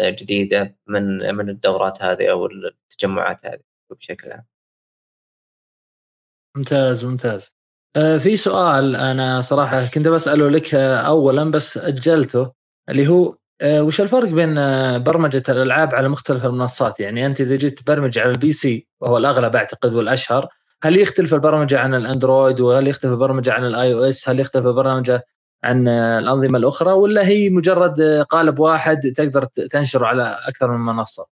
جديدة 0.00 0.76
من 0.86 1.34
من 1.34 1.48
الدورات 1.50 2.02
هذه 2.02 2.30
أو 2.30 2.46
التجمعات 2.46 3.46
هذه 3.46 3.60
بشكل 3.90 4.32
عام. 4.32 4.44
ممتاز 6.56 7.04
ممتاز. 7.04 7.50
آه، 7.96 8.18
في 8.18 8.36
سؤال 8.36 8.96
أنا 8.96 9.40
صراحة 9.40 9.86
كنت 9.86 10.08
بسأله 10.08 10.48
لك 10.50 10.74
اولا 10.74 11.50
بس 11.50 11.78
أجلته 11.78 12.52
اللي 12.88 13.08
هو 13.08 13.36
آه، 13.60 13.82
وش 13.82 14.00
الفرق 14.00 14.28
بين 14.28 14.58
آه، 14.58 14.98
برمجة 14.98 15.42
الألعاب 15.48 15.94
على 15.94 16.08
مختلف 16.08 16.46
المنصات؟ 16.46 17.00
يعني 17.00 17.26
أنت 17.26 17.40
إذا 17.40 17.56
جيت 17.56 17.78
تبرمج 17.78 18.18
على 18.18 18.30
ال 18.30 18.52
PC 18.52 18.86
وهو 19.00 19.16
الأغلب 19.18 19.56
أعتقد 19.56 19.94
والأشهر 19.94 20.48
هل 20.82 20.96
يختلف 20.96 21.34
البرمجة 21.34 21.78
عن 21.78 21.94
الأندرويد 21.94 22.60
وهل 22.60 22.88
يختلف 22.88 23.12
البرمجة 23.12 23.52
عن 23.52 23.64
ال 23.66 23.94
iOS؟ 23.94 24.28
هل 24.28 24.40
يختلف 24.40 24.66
البرمجة 24.66 25.26
عن 25.64 25.88
الأنظمة 25.88 26.58
الأخرى 26.58 26.92
ولا 26.92 27.26
هي 27.28 27.50
مجرد 27.50 28.00
قالب 28.30 28.58
واحد 28.58 29.12
تقدر 29.16 29.44
تنشره 29.44 30.06
على 30.06 30.38
أكثر 30.48 30.70
من 30.70 30.94
منصة؟ 30.94 31.26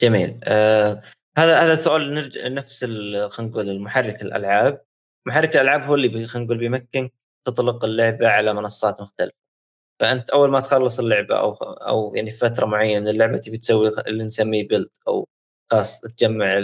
جميل. 0.00 0.40
آه 0.44 1.02
هذا 1.38 1.60
هذا 1.60 1.76
سؤال 1.76 2.14
نرجع 2.14 2.48
نفس 2.48 2.84
خلينا 2.84 3.28
نقول 3.40 3.70
المحرك 3.70 4.22
الألعاب. 4.22 4.84
محرك 5.26 5.56
الألعاب 5.56 5.82
هو 5.82 5.94
اللي 5.94 6.26
خلينا 6.26 6.46
نقول 6.46 6.58
بيمكن 6.58 7.10
تطلق 7.44 7.84
اللعبة 7.84 8.28
على 8.28 8.54
منصات 8.54 9.00
مختلفة. 9.00 9.40
فأنت 10.00 10.30
أول 10.30 10.50
ما 10.50 10.60
تخلص 10.60 10.98
اللعبة 10.98 11.40
أو 11.40 11.52
أو 11.54 12.14
يعني 12.16 12.30
فترة 12.30 12.66
معينة 12.66 13.00
من 13.00 13.08
اللعبة 13.08 13.38
تبي 13.38 13.58
تسوي 13.58 13.88
اللي 13.88 14.24
نسميه 14.24 14.68
بيلد 14.68 14.88
أو 15.08 15.28
خاص 15.72 16.00
تجمع 16.00 16.54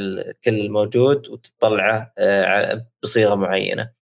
كل 0.44 0.60
الموجود 0.60 1.28
وتطلعه 1.28 2.12
آه، 2.18 2.86
بصيغة 3.02 3.34
معينة. 3.34 3.92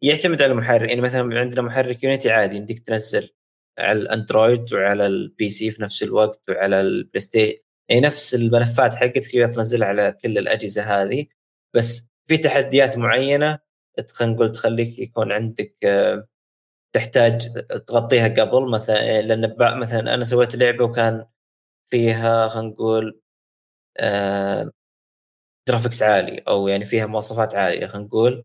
فيعتمد 0.00 0.42
على 0.42 0.52
المحرك 0.52 0.88
يعني 0.88 1.00
مثلا 1.00 1.40
عندنا 1.40 1.62
محرك 1.62 2.04
يونيتي 2.04 2.30
عادي 2.30 2.56
يمديك 2.56 2.78
تنزل 2.78 3.30
على 3.78 3.98
الأندرويد 4.00 4.74
وعلى 4.74 5.06
ال 5.06 5.50
PC 5.50 5.70
في 5.70 5.82
نفس 5.82 6.02
الوقت 6.02 6.42
وعلى 6.50 6.80
البلاي 6.80 7.20
ستيشن 7.20 7.58
يعني 7.88 8.00
نفس 8.00 8.34
الملفات 8.34 8.94
حقتك 8.94 9.26
تقدر 9.32 9.52
تنزلها 9.52 9.88
على 9.88 10.12
كل 10.22 10.38
الأجهزة 10.38 10.82
هذه. 10.82 11.26
بس 11.74 12.08
في 12.26 12.36
تحديات 12.38 12.98
معينة 12.98 13.58
خلينا 14.12 14.34
نقول 14.34 14.52
تخليك 14.52 14.98
يكون 14.98 15.32
عندك 15.32 15.76
آه، 15.84 16.28
تحتاج 16.94 17.64
تغطيها 17.86 18.28
قبل 18.28 18.70
مثلا 18.70 19.22
لأن 19.22 19.56
مثلا 19.80 20.14
أنا 20.14 20.24
سويت 20.24 20.56
لعبة 20.56 20.84
وكان 20.84 21.26
فيها 21.90 22.48
خلينا 22.48 22.68
نقول 22.68 23.20
آه 23.98 24.72
graphics 25.68 26.02
عالي 26.02 26.38
أو 26.48 26.68
يعني 26.68 26.84
فيها 26.84 27.06
مواصفات 27.06 27.54
عالية 27.54 27.86
خلينا 27.86 28.06
نقول 28.08 28.44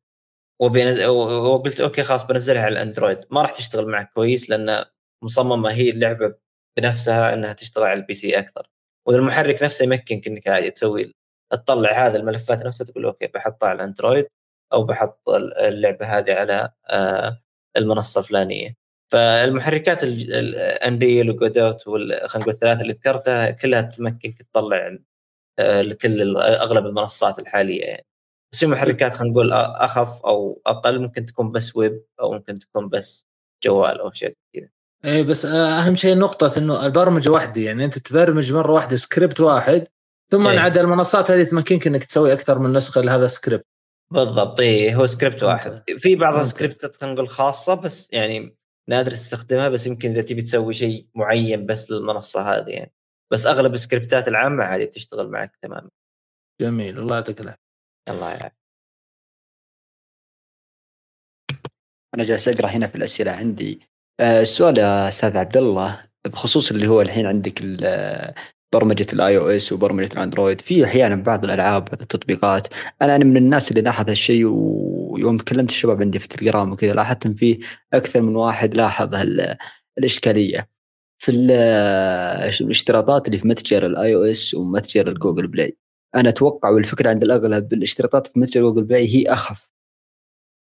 وقلت 0.60 1.82
okay 1.82 2.04
خلاص 2.04 2.24
بنزلها 2.28 2.62
على 2.62 2.74
الأندرويد. 2.74 3.20
ما 3.32 3.42
راح 3.42 3.52
تشتغل 3.52 3.88
معك 3.88 4.12
كويس 4.14 4.50
لأن 4.50 4.86
مصممة 5.24 5.72
هي 5.72 5.90
اللعبة 5.90 6.36
بنفسها 6.78 7.34
إنها 7.34 7.54
تشتغل 7.54 7.84
على 7.84 8.00
ال 8.00 8.14
PC 8.14 8.40
أكثر. 8.40 8.68
والمحرك 9.08 9.64
نفسه 9.64 9.84
يمكنك 9.86 10.28
إنك 10.28 10.48
عادي 10.48 10.72
تسوي 10.72 11.14
تطلع 11.52 11.92
هذا 12.08 12.18
الملفات 12.18 12.66
نفسها 12.66 12.86
تقول 12.86 13.06
okay 13.06 13.28
بحطها 13.28 13.70
على 13.70 13.76
الأندرويد 13.76 14.28
أو 14.74 14.84
بحط 14.84 15.30
اللعبة 15.30 16.06
هذه 16.06 16.34
على 16.34 16.72
آه 16.90 17.42
المنصة 17.78 18.20
الفلانية. 18.20 18.76
فالمحركات 19.12 20.04
ال 20.04 20.22
Unreal 20.22 21.30
و 21.30 21.38
Godot 21.38 21.82
خلينا 21.82 22.28
نقول 22.36 22.50
الثلاثة 22.54 22.82
اللي 22.82 22.94
ذكرتها 22.94 23.52
كلها 23.52 23.82
تمكنك 23.82 24.42
تطلع 24.42 24.98
آه، 25.60 25.82
لكل 25.82 26.38
أغلب 26.38 26.86
المنصات 26.86 27.40
الحالية 27.40 27.82
يعني. 27.86 28.06
بس 28.54 28.60
في 28.60 28.68
محركات 28.68 29.14
خلينا 29.14 29.34
نقول 29.34 29.54
أخف 29.54 30.26
أو 30.26 30.62
أقل 30.66 31.00
ممكن 31.00 31.26
تكون 31.26 31.52
بس 31.52 31.76
ويب 31.76 32.04
أو 32.20 32.34
ممكن 32.34 32.60
تكون 32.60 32.90
بس 32.90 33.28
جوال 33.64 34.00
أو 34.00 34.12
شيء 34.12 34.34
كذا. 34.56 34.70
اي 35.06 35.24
بس 35.24 35.46
أهم 35.46 35.96
شيء 35.96 36.18
نقطة 36.18 36.58
إنه 36.58 36.86
البرمجة 36.86 37.30
واحدة 37.30 37.62
يعني 37.62 37.86
أنت 37.86 37.98
تبرمج 37.98 38.54
مرة 38.54 38.72
واحدة 38.72 38.96
سكريبت 38.96 39.40
واحد 39.40 39.88
ثم 40.32 40.48
إيه؟ 40.48 40.60
عاد 40.60 40.78
المنصات 40.78 41.32
هذه 41.32 41.44
تمكنك 41.44 41.88
إنك 41.88 42.04
تسوي 42.04 42.34
أكثر 42.34 42.60
من 42.60 42.74
نسخة 42.74 43.02
لهذا 43.02 43.26
السكريبت 43.26 43.66
بالضبط 44.12 44.60
اي 44.60 44.96
هو 44.96 45.06
سكريبت 45.06 45.44
واحد. 45.44 45.84
في 45.98 46.16
بعض 46.16 46.40
السكريبتات 46.40 46.96
خلينا 46.96 47.16
نقول 47.16 47.30
خاصة 47.30 47.74
بس 47.74 48.10
يعني 48.12 48.56
نادر 48.90 49.12
تستخدمها 49.12 49.70
بس 49.70 49.88
يمكن 49.88 50.12
إذا 50.12 50.22
تبي 50.22 50.42
تسوي 50.42 50.74
شيء 50.74 51.08
معين 51.16 51.66
بس 51.66 51.92
للمنصة 51.92 52.42
هذه 52.42 52.70
يعني. 52.70 52.94
بس 53.32 53.46
أغلب 53.46 53.74
السكريبتات 53.74 54.28
العامة 54.28 54.64
عادي 54.64 54.86
بتشتغل 54.86 55.30
معك 55.30 55.56
تماما. 55.62 55.90
جميل 56.62 57.00
الله 57.00 57.16
يعطيك 57.16 57.42
العافية. 57.42 57.63
الله 58.10 58.30
يعافيك 58.30 58.54
أنا 62.16 62.24
جالس 62.24 62.48
أقرأ 62.48 62.68
هنا 62.68 62.88
في 62.88 62.96
الأسئلة 62.96 63.32
عندي. 63.32 63.80
آه، 64.20 64.42
السؤال 64.42 64.78
يا 64.78 65.08
أستاذ 65.08 65.38
عبد 65.38 65.58
الله 65.58 66.02
بخصوص 66.26 66.72
اللي 66.72 66.88
هو 66.88 67.02
الحين 67.02 67.26
عندك 67.26 67.62
برمجة 68.74 69.08
ال 69.14 69.38
iOS 69.38 69.72
وبرمجه 69.74 70.14
الاندرويد 70.14 70.62
في 70.62 70.86
أحيانا 70.86 71.16
بعض 71.16 71.44
الألعاب 71.46 71.86
بعض 71.86 72.02
التطبيقات. 72.02 72.68
أنا 73.02 73.16
أنا 73.16 73.26
من 73.26 73.38
الناس 73.38 73.72
اللي 73.72 73.82
لاحظ 73.82 74.10
هالشيء 74.10 74.46
ويوم 74.46 75.38
كلمت 75.38 75.70
الشباب 75.70 76.02
عندي 76.02 76.20
في 76.20 76.26
التليجرام 76.26 76.72
وكذا 76.72 76.94
لاحظت 76.94 77.26
ان 77.26 77.34
في 77.34 77.60
أكثر 77.94 78.22
من 78.22 78.36
واحد 78.36 78.78
لاحظ 78.78 79.16
الإشكالية. 79.98 80.70
في 81.20 81.32
الاشتراطات 82.62 83.28
اللي 83.28 83.38
في 83.38 83.48
متجر 83.48 83.86
ال 83.86 84.16
iOS 84.16 84.54
ومتجر 84.54 85.08
ال 85.08 85.13
Google 85.13 85.48
Play 85.48 85.78
أنا 86.16 86.30
أتوقع 86.30 86.70
والفكرة 86.70 87.10
عند 87.10 87.24
الأغلب 87.24 87.74
الاشتراطات 87.74 88.28
في 88.28 88.40
متجر 88.40 88.62
Google 88.62 88.84
Play 88.84 89.16
هي 89.16 89.34
أخف 89.34 89.72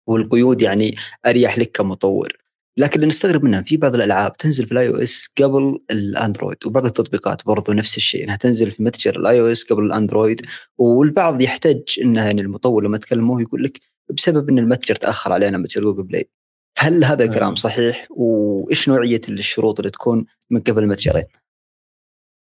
والقيود 0.06 0.62
يعني 0.62 0.96
أريح 1.26 1.58
لك 1.58 1.70
كمطور 1.72 2.40
لكن 2.76 2.94
اللي 2.94 3.06
نستغرب 3.06 3.44
منها 3.44 3.62
في 3.62 3.76
بعض 3.76 3.94
الألعاب 3.94 4.36
تنزل 4.36 4.66
في 4.66 4.72
ال 4.72 4.88
iOS 4.88 5.28
قبل 5.38 5.80
الأندرويد 5.90 6.66
وبعض 6.66 6.86
التطبيقات 6.86 7.46
برضو 7.46 7.72
نفس 7.72 7.96
الشيء 7.96 8.24
إنها 8.24 8.36
تنزل 8.36 8.70
في 8.70 8.82
متجر 8.82 9.16
ال 9.16 9.40
iOS 9.40 9.64
قبل 9.64 9.84
الأندرويد 9.84 10.46
والبعض 10.78 11.40
يحتاج 11.40 11.82
انه 12.02 12.24
يعني 12.24 12.40
المطور 12.40 12.84
لما 12.84 12.98
تكلمه 12.98 13.40
يقول 13.40 13.64
لك 13.64 13.80
بسبب 14.10 14.48
إن 14.50 14.58
المتجر 14.58 14.94
تأخر 14.94 15.32
علينا 15.32 15.58
متجر 15.58 15.82
Google 15.82 16.02
Play 16.02 16.30
هل 16.78 17.04
هذا 17.04 17.24
الكلام 17.24 17.42
نعم. 17.42 17.56
صحيح 17.56 18.06
وإيش 18.10 18.88
نوعية 18.88 19.20
الشروط 19.28 19.78
اللي 19.78 19.90
تكون 19.90 20.26
من 20.50 20.60
قبل 20.60 20.82
المتجرين؟ 20.82 21.26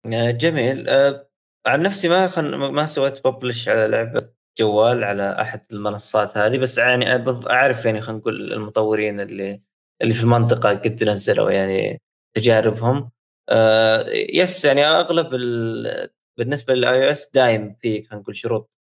آه، 0.05 0.31
جميل 0.31 0.89
أه 0.89 1.32
عن 1.67 1.81
نفسي 1.81 2.09
ما 2.09 2.27
خن... 2.27 2.55
ما 2.55 2.85
سويت 2.85 3.27
ببلش 3.27 3.69
على 3.69 3.87
لعبة 3.87 4.29
جوال 4.59 5.03
على 5.03 5.41
أحد 5.41 5.65
المنصات 5.71 6.37
هذه 6.37 6.57
بس 6.57 6.77
يعني 6.77 7.05
أعرف 7.49 7.85
يعني 7.85 8.01
خلينا 8.01 8.19
نقول 8.19 8.53
المطورين 8.53 9.19
اللي 9.21 9.61
اللي 10.01 10.13
في 10.13 10.23
المنطقة 10.23 10.69
قد 10.69 11.03
نزلوا 11.03 11.51
يعني 11.51 12.01
تجاربهم 12.35 13.11
أه 13.49 14.05
yes 14.09 14.65
يعني 14.65 14.85
أغلب 14.85 15.33
ال... 15.33 16.09
بالنسبة 16.37 16.73
لل 16.73 17.05
iOS 17.07 17.29
دايم 17.33 17.75
في 17.81 18.03
خلينا 18.03 18.21
نقول 18.23 18.35
شروط 18.35 18.71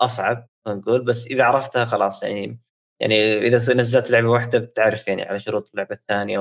أصعب 0.00 0.48
خلينا 0.66 0.80
نقول 0.80 1.04
بس 1.04 1.26
إذا 1.26 1.44
عرفتها 1.44 1.84
خلاص 1.84 2.22
يعني 2.22 2.60
يعني 3.00 3.38
إذا 3.46 3.74
نزلت 3.74 4.10
لعبة 4.10 4.28
واحدة 4.30 4.58
بتعرف 4.58 5.08
يعني 5.08 5.22
على 5.22 5.40
شروط 5.40 5.70
اللعبة 5.70 5.94
الثانية. 5.94 6.38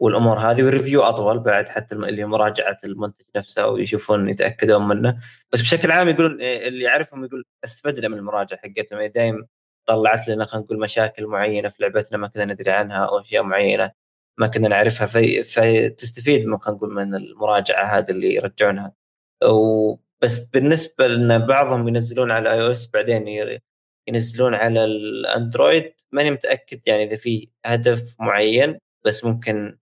والأمور 0.00 0.38
هذه 0.38 0.62
وال 0.62 0.72
review 0.72 1.02
أطول 1.02 1.38
بعد 1.38 1.68
حتى 1.68 1.94
اللي 1.94 2.24
مراجعة 2.24 2.78
المنتج 2.84 3.24
نفسه 3.36 3.66
ويشوفون 3.68 4.28
يتأكدون 4.28 4.88
منه. 4.88 5.20
بس 5.52 5.60
بشكل 5.60 5.90
عام 5.90 6.08
يقولون 6.08 6.40
إيه، 6.40 6.68
اللي 6.68 6.84
يعرفهم 6.84 7.24
يقول 7.24 7.44
استفدنا 7.64 8.08
من 8.08 8.18
المراجعة 8.18 8.60
حقتهم. 8.60 8.98
يعني 8.98 9.08
دايم 9.08 9.46
طلعت 9.86 10.28
لنا 10.28 10.44
خلينا 10.44 10.64
نقول 10.66 10.80
مشاكل 10.80 11.26
معينة 11.26 11.68
في 11.68 11.82
لعبتنا 11.82 12.18
ما 12.18 12.28
كنا 12.28 12.44
ندري 12.44 12.70
عنها 12.70 13.04
أو 13.06 13.20
أشياء 13.20 13.42
معينة 13.42 13.92
ما 14.38 14.46
كنا 14.46 14.68
نعرفها 14.68 15.06
في 15.06 15.42
فتستفيد 15.42 16.46
من 16.46 16.58
خلينا 16.58 16.78
نقول 16.78 16.94
من 16.94 17.14
المراجعة 17.14 17.84
هذه 17.84 18.10
اللي 18.10 18.34
يرجعونها. 18.34 18.92
وبس 19.44 20.38
بالنسبة 20.52 21.06
لنا 21.08 21.38
بعضهم 21.38 21.88
ينزلون 21.88 22.30
على 22.30 22.52
iOS 22.52 22.90
بعدين 22.90 23.28
ينزلون 24.08 24.54
على 24.54 24.84
الأندرويد. 24.84 25.94
ماني 26.12 26.30
متأكد 26.30 26.80
يعني 26.86 27.04
إذا 27.04 27.16
في 27.16 27.48
هدف 27.66 28.16
معين 28.20 28.78
بس 29.04 29.24
ممكن 29.24 29.78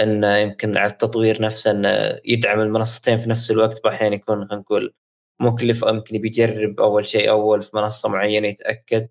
انه 0.00 0.36
يمكن 0.36 0.76
على 0.76 0.92
التطوير 0.92 1.42
نفسه 1.42 1.70
إنه 1.70 2.20
يدعم 2.24 2.60
المنصتين 2.60 3.18
في 3.20 3.30
نفس 3.30 3.50
الوقت 3.50 3.84
باحيان 3.84 4.12
يكون 4.12 4.36
خلينا 4.36 4.54
نقول 4.62 4.94
مكلف 5.40 5.84
أو 5.84 5.94
يمكن 5.94 6.18
بيجرب 6.18 6.80
أول 6.80 7.06
شيء 7.06 7.30
أول 7.30 7.62
في 7.62 7.76
منصة 7.76 8.08
معينة 8.08 8.48
يتأكد 8.48 9.08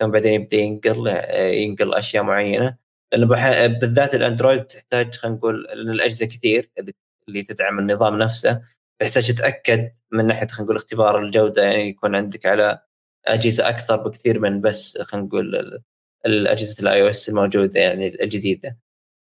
ثم 0.00 0.10
بعدين 0.10 0.32
يبدأ 0.42 0.56
ينقل 0.56 1.06
ينقل 1.54 1.94
أشياء 1.94 2.22
معينة. 2.24 2.76
لأنه 3.12 3.26
بالذات 3.66 4.14
الأندرويد 4.14 4.64
تحتاج 4.64 5.14
خلينا 5.14 5.36
نقول 5.36 5.66
الاجهزه 5.70 6.26
كثير 6.26 6.70
اللي 7.28 7.42
تدعم 7.42 7.78
النظام 7.78 8.18
نفسه. 8.18 8.62
يحتاج 9.02 9.28
تتأكد 9.34 9.92
من 10.12 10.26
ناحية 10.26 10.46
خلينا 10.46 10.64
نقول 10.64 10.76
اختبار 10.76 11.18
الجودة 11.24 11.62
يعني 11.62 11.88
يكون 11.88 12.16
عندك 12.16 12.46
على 12.46 12.82
أجهزة 13.26 13.68
أكثر 13.68 13.96
بكثير 13.96 14.40
من 14.40 14.60
بس 14.60 14.98
خلينا 15.02 15.26
نقول 15.26 15.80
الأجهزة 16.26 16.82
ال 16.82 17.02
iOS 17.02 17.28
الموجودة 17.28 17.80
يعني 17.80 18.24
الجديدة. 18.24 18.78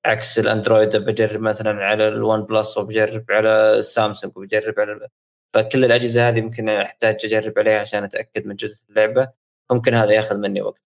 عكس 0.06 0.40
الأندرويد 0.40 0.96
بجرب 0.98 1.42
مثلا 1.42 1.86
على 1.86 2.08
ال 2.08 2.44
OnePlus 2.44 2.78
وبجرب 2.78 3.26
على 3.32 3.80
السامسونج 3.80 4.38
وبجرب 4.38 4.80
على 4.80 5.10
فكل 5.54 5.86
الأجهزة 5.86 6.30
هذه 6.30 6.42
ممكن 6.42 6.70
أحتاج 6.70 7.26
أجرب 7.26 7.60
عليها 7.60 7.80
عشان 7.82 8.04
أتأكد 8.04 8.46
من 8.46 8.56
جودة 8.56 8.76
اللعبة. 8.90 9.32
ممكن 9.72 9.94
هذا 9.94 10.12
يأخذ 10.12 10.38
مني 10.38 10.62
وقت. 10.62 10.82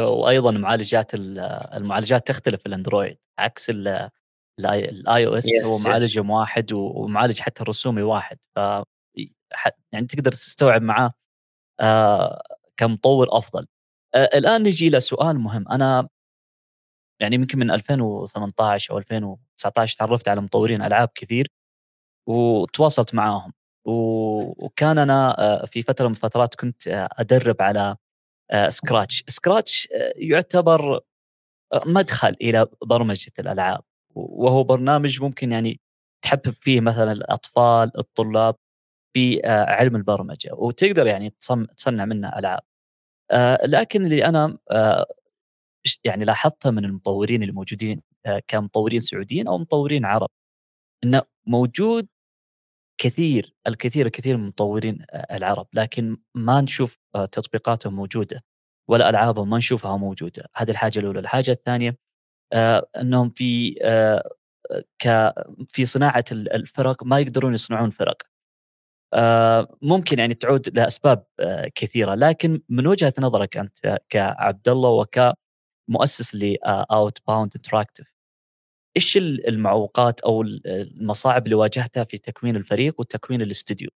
وأيضا 0.00 0.50
معالجات 0.50 1.14
المعالجات 1.14 2.26
تختلف 2.26 2.66
الأندرويد. 2.66 3.18
عكس 3.38 3.70
ال 3.70 5.26
iOS 5.26 5.46
هو 5.64 5.78
معالج 5.78 6.18
واحد 6.30 6.72
ومعالج 6.72 7.40
حتى 7.40 7.62
الرسومي 7.62 8.02
واحد. 8.02 8.38
ف 8.56 8.58
يعني 9.92 10.06
تقدر 10.06 10.32
تستوعب 10.32 10.82
معاه 10.82 11.12
آه 11.80 12.42
كمطور 12.76 13.38
أفضل. 13.38 13.66
آه 14.14 14.30
الآن 14.34 14.62
نجي 14.62 14.88
إلى 14.88 15.00
سؤال 15.00 15.38
مهم. 15.38 15.68
أنا 15.68 16.08
يعني 17.20 17.34
يمكن 17.34 17.58
من 17.58 17.70
2018 17.70 18.92
أو 18.92 18.98
2019 18.98 19.96
تعرفت 19.98 20.28
على 20.28 20.40
مطورين 20.40 20.82
ألعاب 20.82 21.08
كثير 21.14 21.48
وتواصلت 22.28 23.14
معاهم. 23.14 23.52
وكان 23.86 24.98
أنا 24.98 25.36
آه، 25.40 25.66
في 25.66 25.82
فترة 25.82 26.08
من 26.08 26.14
الفترات 26.14 26.54
كنت 26.54 26.88
آه، 26.88 27.08
أدرب 27.12 27.62
على 27.62 27.96
سكراتش 28.68 29.22
آه، 29.22 29.30
سكراتش 29.30 29.88
يعتبر 30.16 31.00
مدخل 31.86 32.36
إلى 32.42 32.66
برمجة 32.84 33.32
الألعاب. 33.38 33.82
وهو 34.14 34.64
برنامج 34.64 35.22
ممكن 35.22 35.52
يعني 35.52 35.80
تحبب 36.22 36.50
فيه 36.50 36.80
مثلا 36.80 37.12
الأطفال 37.12 37.98
الطلاب 37.98 38.56
في 39.14 39.40
علم 39.46 39.96
البرمجة 39.96 40.50
وتقدر 40.54 41.06
يعني 41.06 41.34
تصنع 41.76 42.04
منه 42.04 42.28
ألعاب. 42.38 42.60
لكن 43.64 44.04
اللي 44.04 44.24
أنا 44.26 44.58
يعني 46.04 46.24
لاحظتها 46.24 46.70
من 46.70 46.84
المطورين 46.84 47.42
الموجودين 47.42 48.02
كمطورين 48.48 49.00
سعوديين 49.00 49.48
أو 49.48 49.58
مطورين 49.58 50.04
عرب 50.04 50.28
إنه 51.04 51.22
موجود 51.46 52.08
كثير 53.00 53.54
الكثير 53.66 54.06
الكثير 54.06 54.36
من 54.36 54.46
مطورين 54.46 55.04
العرب 55.14 55.66
لكن 55.74 56.16
ما 56.34 56.60
نشوف 56.60 56.98
تطبيقاتهم 57.14 57.94
موجودة 57.94 58.44
ولا 58.88 59.10
ألعابهم 59.10 59.50
ما 59.50 59.58
نشوفها 59.58 59.96
موجودة. 59.96 60.48
هذه 60.56 60.70
الحاجة 60.70 60.98
الأولى. 60.98 61.18
الحاجة 61.20 61.50
الثانية 61.50 61.96
إنهم 62.96 63.30
في 63.30 63.74
ك 65.02 65.32
في 65.68 65.84
صناعة 65.84 66.24
الفرق 66.32 67.04
ما 67.04 67.18
يقدرون 67.18 67.54
يصنعون 67.54 67.90
فرق. 67.90 68.22
ممكن 69.82 70.18
يعني 70.18 70.34
تعود 70.34 70.78
لأسباب 70.78 71.26
كثيرة 71.74 72.14
لكن 72.14 72.62
من 72.68 72.86
وجهة 72.86 73.14
نظرك 73.18 73.56
أنت 73.56 73.98
كعبد 74.08 74.68
الله 74.68 74.90
وكمؤسس 75.90 76.34
ل 76.34 77.18
Outbound 77.26 77.52
Interactive 77.56 78.06
إيش 78.96 79.16
المعوقات 79.16 80.20
أو 80.20 80.42
المصاعب 80.42 81.44
اللي 81.44 81.54
واجهتها 81.54 82.04
في 82.04 82.18
تكوين 82.18 82.56
الفريق 82.56 83.00
وتكوين 83.00 83.42
الاستديو؟ 83.42 83.90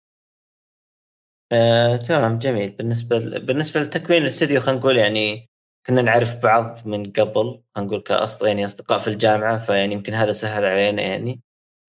آه، 1.52 1.96
تمام 1.96 2.38
جميل. 2.38 2.70
بالنسبة 2.70 3.18
ل... 3.18 3.46
بالنسبة 3.46 3.80
لتكوين 3.80 4.22
الاستديو 4.22 4.60
خلينا 4.60 4.80
نقول 4.80 4.96
يعني 4.96 5.50
كنا 5.86 6.02
نعرف 6.02 6.36
بعض 6.36 6.88
من 6.88 7.12
قبل 7.12 7.62
خلينا 7.74 7.88
نقول 7.90 8.00
كاصل 8.00 8.46
يعني 8.46 8.64
أصدقاء 8.64 8.98
في 8.98 9.08
الجامعة 9.08 9.58
فيعني 9.58 9.94
يمكن 9.94 10.14
هذا 10.14 10.32
سهل 10.32 10.64
علينا 10.64 11.02
يعني. 11.02 11.40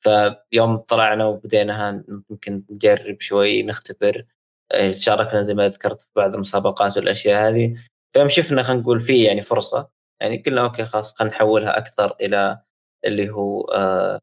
فيوم 0.04 0.78
طلعنا 0.78 1.26
وبدينا 1.26 2.04
يمكن 2.30 2.64
نجرب 2.70 3.22
شوي 3.22 3.64
نختبر. 3.64 4.24
آه، 4.72 4.92
شاركنا 4.92 5.44
زي 5.44 5.54
ما 5.54 5.70
ذكرت 5.70 6.02
في 6.02 6.08
بعض 6.16 6.34
المسابقات 6.34 6.98
والأشياء 6.98 7.50
هذه. 7.50 7.76
فيوم 8.14 8.30
شفنا 8.30 8.64
خلينا 8.64 8.82
نقول 8.82 9.00
في 9.02 9.24
يعني 9.24 9.42
فرصة 9.42 9.90
يعني 10.22 10.38
قلنا 10.38 10.62
أوكي 10.62 10.86
خلاص 10.86 11.16
خلينا 11.16 11.36
نحولها 11.36 11.78
أكثر 11.78 12.16
إلى 12.22 12.62
اللي 13.06 13.30
هو 13.30 13.62
آه 13.62 14.20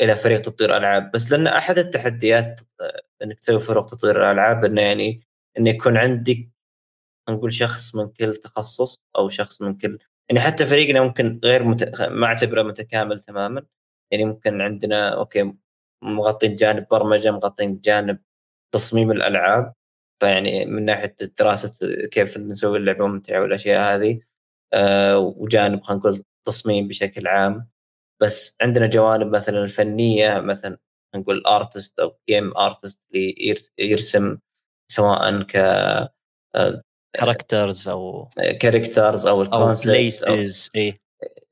إلى 0.00 0.16
فريق 0.16 0.40
تطوير 0.40 0.76
ألعاب. 0.76 1.10
بس 1.12 1.32
لأن 1.32 1.46
أحد 1.46 1.78
التحديات 1.78 2.60
آه 2.80 3.02
إنك 3.24 3.38
تسوي 3.40 3.60
فرق 3.60 3.86
تطوير 3.86 4.22
الألعاب 4.22 4.64
إنه 4.64 4.82
يعني 4.82 5.20
انه 5.58 5.70
يكون 5.70 5.96
عندك 5.96 6.48
نقول 7.30 7.52
شخص 7.52 7.94
من 7.94 8.08
كل 8.10 8.36
تخصص 8.36 9.02
أو 9.18 9.28
شخص 9.28 9.62
من 9.62 9.78
كل 9.78 9.98
يعني 10.30 10.40
حتى 10.40 10.66
فريقنا 10.66 11.02
ممكن 11.02 11.40
غير 11.44 11.64
مت... 11.64 12.00
ما 12.02 12.26
أعتبره 12.26 12.62
متكامل 12.62 13.20
تماما. 13.20 13.66
يعني 14.12 14.24
ممكن 14.24 14.60
عندنا 14.60 15.14
أوكي 15.16 15.54
مغطين 16.02 16.56
جانب 16.56 16.86
برمجة 16.90 17.30
مغطين 17.30 17.80
جانب 17.80 18.18
تصميم 18.74 19.10
الألعاب. 19.10 19.74
فيعني 20.20 20.64
من 20.64 20.84
ناحية 20.84 21.16
دراسة 21.38 21.78
كيف 22.12 22.38
نسوي 22.38 22.78
اللعبة 22.78 23.06
ممتعة 23.06 23.40
والأشياء 23.42 23.96
هذه 23.96 24.20
آه 24.72 25.18
وجانب 25.18 25.82
خلينا 25.82 26.00
نقول 26.00 26.24
تصميم 26.46 26.88
بشكل 26.88 27.26
عام. 27.26 27.70
بس 28.22 28.56
عندنا 28.60 28.86
جوانب 28.86 29.36
مثلا 29.36 29.64
الفنيه 29.64 30.40
مثلا 30.40 30.78
نقول 31.16 31.42
artist 31.46 32.00
أو 32.00 32.18
game 32.28 32.56
artist 32.56 33.00
اللي 33.14 33.56
يرسم 33.78 34.38
سواء 34.92 35.42
ك 35.42 35.56
characters 37.16 37.88
أو 37.88 38.28
characters 38.60 39.26
أو 39.26 39.42
ال 39.42 39.52
concept 39.52 40.22
أو 40.22 40.44
اي 40.76 41.00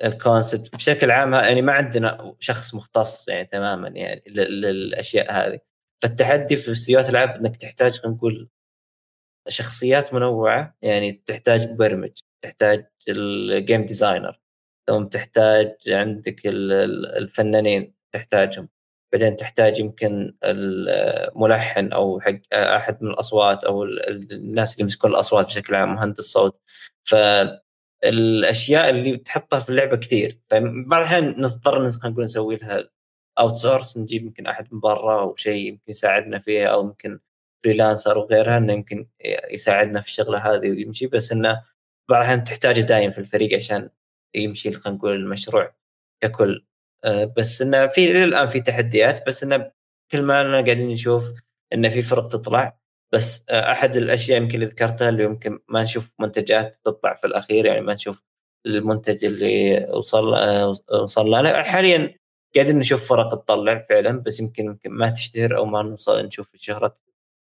ال 0.04 0.13
concept 0.13 0.76
بشكل 0.76 1.10
عام 1.10 1.34
يعني 1.34 1.62
ما 1.62 1.72
عندنا 1.72 2.36
شخص 2.40 2.74
مختص 2.74 3.28
يعني 3.28 3.44
تماما 3.44 3.88
يعني 3.88 4.22
للأشياء 4.26 5.32
هذه. 5.32 5.60
فالتحدي 6.02 6.56
في 6.56 6.72
استديوهات 6.72 7.08
الألعاب 7.08 7.36
إنك 7.36 7.56
تحتاج 7.56 7.98
خلينا 7.98 8.16
نقول 8.16 8.48
شخصيات 9.48 10.14
منوعة 10.14 10.76
يعني 10.82 11.22
تحتاج 11.26 11.70
مبرمج 11.70 12.10
تحتاج 12.42 12.86
ال 13.08 13.24
game 13.24 13.84
designer 13.84 14.40
ثم 14.88 15.04
تحتاج 15.04 15.74
عندك 15.88 16.40
الفنانين 16.46 17.94
تحتاجهم. 18.12 18.68
بعدين 19.12 19.36
تحتاج 19.36 19.78
يمكن 19.78 20.34
الملحن 20.44 21.92
أو 21.92 22.20
حق 22.20 22.38
أحد 22.54 23.02
من 23.02 23.10
الأصوات 23.10 23.64
أو 23.64 23.84
الناس 23.84 24.72
اللي 24.72 24.82
يمسكون 24.82 25.10
الأصوات 25.10 25.46
بشكل 25.46 25.74
عام 25.74 25.94
مهندس 25.94 26.24
صوت. 26.24 26.60
ف 27.04 27.14
الأشياء 28.04 28.90
اللي 28.90 29.16
تحطها 29.16 29.60
في 29.60 29.70
اللعبة 29.70 29.96
كثير. 29.96 30.38
فبعض 30.50 31.00
الأحيان 31.00 31.40
نضطر 31.40 31.92
نقول 32.04 32.24
نسوي 32.24 32.56
لها 32.56 32.88
outsource 33.38 33.96
نجيب 33.98 34.26
يمكن 34.26 34.46
أحد 34.46 34.68
من 34.72 34.80
برا 34.80 35.20
أو 35.22 35.36
شيء 35.36 35.66
يمكن 35.68 35.82
يساعدنا 35.88 36.38
فيها 36.38 36.68
أو 36.68 36.84
يمكن 36.84 37.20
freelancer 37.64 38.18
وغيرها 38.18 38.58
إنه 38.58 38.72
يمكن 38.72 39.08
يساعدنا 39.50 40.00
في 40.00 40.08
الشغلة 40.08 40.38
هذه 40.38 40.70
ويمشي 40.70 41.06
بس 41.06 41.32
إنه 41.32 41.62
بعض 42.08 42.20
الأحيان 42.20 42.44
تحتاجه 42.44 42.80
دايم 42.80 43.10
في 43.10 43.18
الفريق 43.18 43.56
عشان 43.56 43.90
يمشي 44.34 44.72
خلينا 44.72 44.98
نقول 44.98 45.14
المشروع 45.14 45.74
ككل. 46.22 46.64
آه، 47.04 47.24
بس 47.36 47.62
إنه 47.62 47.86
في 47.86 48.24
الان 48.24 48.46
في 48.48 48.60
تحديات 48.60 49.26
بس 49.26 49.42
إنه 49.44 49.72
كل 50.12 50.22
ما 50.22 50.40
أنا 50.40 50.52
قاعدين 50.52 50.88
نشوف 50.88 51.24
إنه 51.72 51.88
في 51.88 52.02
فرق 52.02 52.28
تطلع. 52.28 52.78
بس 53.12 53.44
آه، 53.50 53.72
أحد 53.72 53.96
الأشياء 53.96 54.42
يمكن 54.42 54.54
اللي 54.54 54.66
ذكرتها 54.66 55.08
اللي 55.08 55.24
يمكن 55.24 55.58
ما 55.68 55.82
نشوف 55.82 56.14
منتجات 56.18 56.80
تطلع 56.84 57.14
في 57.14 57.26
الأخير 57.26 57.66
يعني 57.66 57.80
ما 57.80 57.94
نشوف 57.94 58.22
المنتج 58.66 59.24
اللي 59.24 59.86
وصل 59.90 60.34
آه، 60.34 60.74
وصل 61.02 61.28
لنا 61.28 61.62
حاليا 61.62 62.14
قاعدين 62.54 62.78
نشوف 62.78 63.08
فرق 63.08 63.34
تطلع 63.34 63.78
فعلا 63.78 64.20
بس 64.20 64.40
يمكن 64.40 64.64
يمكن 64.64 64.90
ما 64.90 65.10
تشتهر 65.10 65.56
أو 65.56 65.64
ما 65.66 65.82
نوصل 65.82 66.26
نشوف 66.26 66.56
شهره 66.56 66.96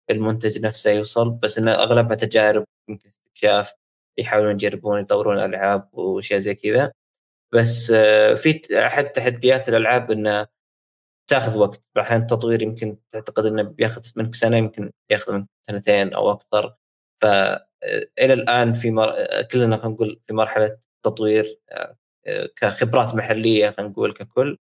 المنتج 0.09 0.61
نفسه 0.65 0.91
يوصل 0.91 1.31
بس 1.31 1.57
انه 1.57 1.71
أغلبها 1.71 2.15
تجارب 2.15 2.65
يمكن 2.89 3.09
استكشاف 3.09 3.73
يحاولون 4.17 4.51
يجربون 4.51 5.01
يطورون 5.01 5.39
الألعاب 5.39 5.89
وأشياء 5.93 6.39
زي 6.39 6.55
كذا. 6.55 6.91
بس 7.53 7.91
آه، 7.91 8.33
في 8.33 8.61
أحد 8.85 9.09
تحديات 9.09 9.69
الألعاب 9.69 10.11
إنه 10.11 10.47
تاخذ 11.29 11.57
وقت. 11.57 11.83
أحيانا 11.99 12.23
التطوير 12.23 12.63
يمكن 12.63 12.97
تعتقد 13.11 13.45
إنه 13.45 13.63
بياخذ 13.63 14.03
منك 14.17 14.35
سنة 14.35 14.57
يمكن 14.57 14.91
ياخذ 15.11 15.33
منك 15.33 15.47
سنتين 15.67 16.13
أو 16.13 16.31
أكثر. 16.31 16.75
فالى 17.21 17.67
آه، 18.19 18.33
الآن 18.33 18.73
في 18.73 18.91
مر... 18.91 19.09
آه، 19.17 19.41
كلنا 19.41 19.77
خلينا 19.77 19.95
نقول 19.95 20.21
في 20.27 20.33
مرحلة 20.33 20.77
تطوير 21.03 21.59
كخبرات 22.55 23.15
محلية 23.15 23.69
خلينا 23.71 23.91
نقول 23.91 24.13
ككل. 24.13 24.57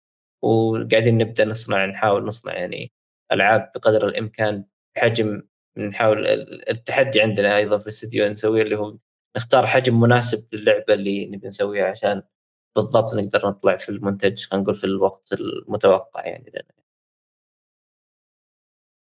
وقاعدين 0.44 1.18
نبدأ 1.18 1.46
نصنع 1.46 1.86
نحاول 1.86 2.26
نصنع 2.26 2.54
يعني 2.54 2.92
ألعاب 3.32 3.72
بقدر 3.76 4.08
الإمكان 4.08 4.66
بحجم 4.96 5.42
نحاول 5.78 6.28
التحدي 6.70 7.22
عندنا 7.22 7.58
أيضا 7.58 7.78
في 7.78 7.84
الاستديو 7.84 8.28
نسويه 8.30 8.62
اللي 8.64 8.76
هو 8.78 8.98
نختار 9.38 9.68
حجم 9.68 10.00
مناسب 10.00 10.48
للعبة 10.54 10.94
اللي 10.94 11.26
نبي 11.28 11.48
نسويها 11.48 11.86
عشان 11.86 12.24
بالضبط 12.76 13.14
نقدر 13.16 13.50
نطلع 13.50 13.78
في 13.78 13.90
المنتج 13.90 14.46
خلينا 14.46 14.64
نقول 14.64 14.76
في 14.76 14.84
الوقت 14.84 15.34
المتوقع 15.34 16.26
يعني 16.28 16.52
لنا. 16.54 16.64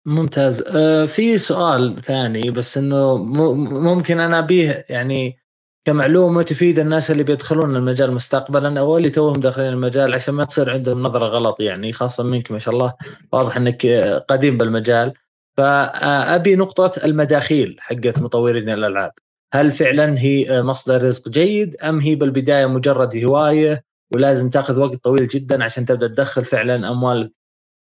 ممتاز. 0.06 0.62
آه 0.68 1.06
في 1.06 1.38
سؤال 1.38 2.02
ثاني 2.02 2.52
بس 2.52 2.78
إنه 2.78 3.18
ممكن 3.64 4.20
أنا 4.20 4.40
أبيه 4.40 4.86
يعني 4.90 5.38
كمعلومة 5.86 6.42
تفيد 6.44 6.80
الناس 6.80 7.12
اللي 7.12 7.24
بيدخلون 7.24 7.76
المجال 7.76 8.12
مستقبلا 8.14 8.80
أو 8.80 8.98
اللي 8.98 9.10
توهم 9.10 9.34
داخلين 9.40 9.68
المجال 9.74 10.14
عشان 10.14 10.34
ما 10.34 10.44
تصير 10.46 10.70
عندهم 10.70 11.04
نظرة 11.04 11.26
غلط 11.26 11.60
يعني 11.60 11.94
خاصة 11.94 12.24
منك 12.24 12.52
ما 12.52 12.60
شاء 12.60 12.74
الله. 12.74 12.94
واضح 13.34 13.58
إنك 13.58 13.86
قديم 14.30 14.58
بالمجال. 14.58 15.14
فأبي 15.58 16.56
نقطة 16.56 16.92
المداخيل 17.06 17.78
حقت 17.80 18.20
مطورين 18.22 18.70
الألعاب. 18.70 19.12
هل 19.54 19.72
فعلا 19.72 20.20
هي 20.20 20.62
مصدر 20.64 21.04
رزق 21.04 21.30
جيد 21.30 21.76
أم 21.76 22.00
هي 22.00 22.16
بالبداية 22.16 22.66
مجرد 22.66 23.26
هواية 23.26 23.84
ولازم 24.14 24.50
تأخذ 24.50 24.80
وقت 24.80 24.96
طويل 24.96 25.28
جدا 25.28 25.64
عشان 25.64 25.86
تبدأ 25.86 26.08
تدخل 26.08 26.46
فعلا 26.46 26.92
أموال 26.92 27.32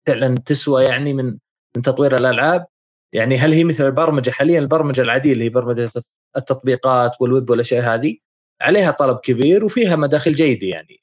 فعلا 0.06 0.34
تسوى 0.46 0.84
يعني 0.84 1.14
من 1.14 1.38
من 1.76 1.82
تطوير 1.82 2.14
الألعاب؟ 2.14 2.66
يعني 3.12 3.38
هل 3.38 3.52
هي 3.52 3.64
مثل 3.64 3.86
البرمجة 3.86 4.30
حاليا 4.30 4.58
البرمجة 4.58 5.02
العادية 5.02 5.32
اللي 5.32 5.44
هي 5.44 5.48
برمجة 5.48 5.90
التطبيقات 6.36 7.12
والويب 7.20 7.50
والأشياء 7.50 7.94
هذه 7.94 8.16
عليها 8.62 8.90
طلب 8.90 9.18
كبير 9.18 9.64
وفيها 9.64 9.96
مداخل 9.96 10.34
جيدة 10.34 10.66
يعني. 10.66 11.00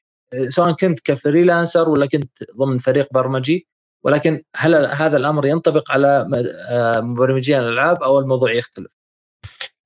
سواء 0.47 0.71
كنت 0.71 0.99
كفريلانسر 0.99 1.89
ولا 1.89 2.05
كنت 2.05 2.31
ضمن 2.57 2.77
فريق 2.77 3.07
برمجي 3.13 3.67
ولكن 4.07 4.43
هل 4.55 4.85
هذا 4.85 5.17
الأمر 5.17 5.45
ينطبق 5.45 5.91
على 5.91 6.27
آه، 6.69 6.99
مبرمجين 6.99 7.59
الألعاب 7.59 8.03
أو 8.03 8.19
الموضوع 8.19 8.51
يختلف؟ 8.51 8.91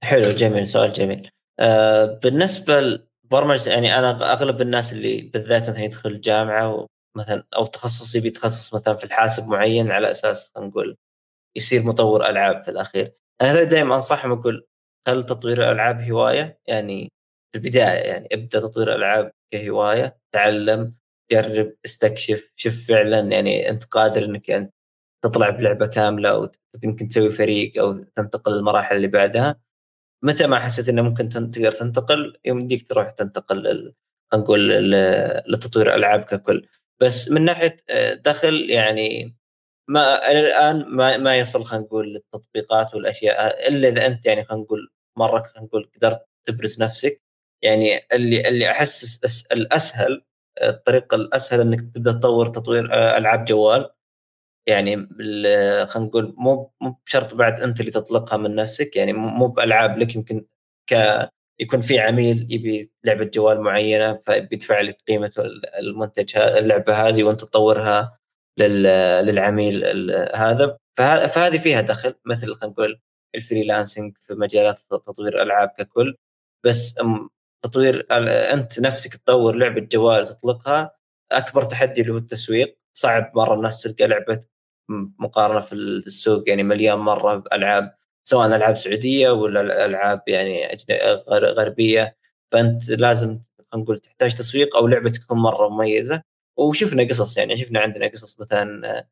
حلو 0.04 0.32
جميل 0.32 0.68
سؤال 0.68 0.94
جميل 0.94 1.30
آه 1.60 2.20
بالنسبة 2.24 2.80
للبرمجه 2.82 3.70
يعني 3.70 4.00
أنا 4.00 4.34
أغلب 4.34 4.62
الناس 4.62 4.94
اللي 4.94 5.22
بالذات 5.22 5.70
مثلا 5.70 5.84
يدخل 5.84 6.10
الجامعة 6.10 6.88
مثلا 7.18 7.44
أو 7.56 7.66
تخصصي 7.66 8.20
بيتخصص 8.20 8.74
مثلا 8.74 8.96
في 8.96 9.04
الحاسب 9.04 9.48
معين 9.48 9.92
على 9.92 10.12
أساس 10.12 10.52
نقول 10.58 10.98
يصير 11.58 11.84
مطور 11.84 12.30
ألعاب 12.30 12.64
في 12.64 12.72
الأخير 12.72 13.14
أنا 13.42 13.64
دائما 13.64 13.96
أنصحهم 13.96 14.32
أقول 14.32 14.68
خل 15.08 15.26
تطوير 15.26 15.64
الألعاب 15.64 16.02
هواية 16.02 16.60
يعني 16.68 17.12
في 17.52 17.58
البداية 17.58 18.00
يعني 18.00 18.28
ابدأ 18.32 18.60
تطوير 18.60 18.90
الألعاب 18.90 19.32
كهواية 19.54 20.18
تعلم 20.34 21.01
جرب 21.32 21.74
استكشف 21.86 22.52
شوف 22.56 22.88
فعلا 22.88 23.20
يعني 23.20 23.70
أنت 23.70 23.84
قادر 23.86 24.26
إنك 24.26 24.50
يعني 24.50 24.74
تطلع 25.24 25.50
بلعبة 25.50 25.88
كاملة 25.88 26.30
أو 26.30 26.52
يمكن 26.84 27.08
تسوي 27.08 27.30
فريق 27.30 27.80
أو 27.80 27.94
تنتقل 28.16 28.54
للمراحل 28.54 28.96
اللي 28.96 29.08
بعدها. 29.08 29.62
متى 30.24 30.48
ما 30.48 30.60
حسيت 30.60 30.90
إنه 30.90 31.02
ممكن 31.02 31.30
تقدر 31.30 31.72
تنتقل 31.72 32.38
يمديك 32.46 32.88
تروح 32.88 33.12
تنتقل 33.12 33.94
نقول 34.34 34.92
لتطوير 35.48 35.88
الالعاب 35.88 36.24
ككل. 36.24 36.68
بس 37.02 37.32
من 37.32 37.46
ناحية 37.46 37.78
آه، 37.90 38.14
دخل 38.14 38.70
يعني 38.70 39.38
ما 39.90 40.32
الآن 40.32 40.86
ما 40.88 41.18
ما 41.18 41.38
يصل 41.38 41.64
خلينا 41.66 41.86
نقول 41.86 42.14
للتطبيقات 42.14 42.96
والأشياء 42.96 43.68
إلا 43.70 43.90
إذا 43.90 44.08
أنت 44.08 44.26
يعني 44.26 44.44
خلينا 44.46 44.64
نقول 44.64 44.92
مرة 45.18 45.44
خلينا 45.44 45.68
نقول 45.68 45.92
قدرت 45.96 46.26
تبرز 46.48 46.82
نفسك. 46.82 47.22
يعني 47.64 48.00
اللي 48.14 48.48
اللي 48.50 48.72
أحس 48.72 49.20
الأسهل 49.52 50.24
الطريقة 50.64 51.16
الأسهل 51.16 51.62
إنك 51.62 51.82
تبدأ 51.96 52.12
تطور 52.12 52.48
تطوير 52.48 52.94
آه، 52.94 53.18
ألعاب 53.18 53.46
جوال. 53.46 53.90
يعني 54.68 54.98
خلينا 55.86 56.08
نقول 56.08 56.36
مو 56.38 56.72
مو 56.82 56.98
بشرط 57.08 57.34
بعد 57.36 57.62
أنت 57.62 57.80
اللي 57.80 57.92
تطلقها 57.92 58.38
من 58.38 58.56
نفسك 58.56 58.96
يعني 58.96 59.14
مو 59.14 59.48
بألعاب 59.48 59.98
لك 60.00 60.16
يمكن 60.16 60.46
ك 60.90 60.94
يكون 61.62 61.82
في 61.82 62.00
عميل 62.00 62.48
يبي 62.50 62.92
لعبة 63.04 63.26
جوال 63.26 63.62
معينة 63.62 64.22
فبيدفع 64.26 64.82
لك 64.82 64.98
قيمة 65.08 65.32
المنتج 65.80 66.38
اللعبة 66.38 66.94
هذه 66.94 67.24
وأنت 67.24 67.42
تطورها 67.42 68.20
للعميل 68.60 69.86
هذا. 70.36 70.78
فهذه 70.98 71.58
فيها 71.58 71.82
دخل 71.82 72.16
مثل 72.26 72.56
خلينا 72.56 72.74
نقول 72.74 73.02
الفريلانسنج 73.36 74.18
في 74.20 74.34
مجالات 74.34 74.80
تطوير 74.80 75.36
الالعاب 75.36 75.70
ككل. 75.78 76.16
بس 76.66 76.96
تطوير 77.64 78.08
أنت 78.54 78.80
نفسك 78.80 79.16
تطور 79.16 79.56
لعبة 79.56 79.82
جوال 79.82 80.28
تطلقها 80.28 80.96
أكبر 81.32 81.64
تحدي 81.64 82.02
اللي 82.02 82.14
هو 82.14 82.18
التسويق. 82.18 82.78
صعب 82.94 83.32
مرة 83.36 83.54
الناس 83.56 83.82
تلقى 83.82 84.08
لعبة 84.08 84.40
مقارنة 85.20 85.62
في 85.62 85.74
السوق 85.74 86.50
يعني 86.50 86.64
مليان 86.64 86.98
مرة 87.00 87.36
بالعاب 87.36 87.96
سواء 88.24 88.48
ألعاب 88.48 88.78
سعودية 88.78 89.30
ولا 89.30 89.86
ألعاب 89.86 90.22
يعني 90.28 90.78
غربية. 91.30 92.18
فأنت 92.52 92.90
لازم 92.90 93.40
نقول 93.76 93.98
تحتاج 93.98 94.36
تسويق 94.36 94.76
أو 94.76 94.88
لعبة 94.88 95.10
تكون 95.10 95.38
مرة 95.40 95.70
مميزة. 95.70 96.24
وشفنا 96.58 97.04
قصص 97.04 97.38
يعني 97.38 97.58
شفنا 97.58 97.80
عندنا 97.80 98.08
قصص 98.08 98.40
مثلا 98.40 99.06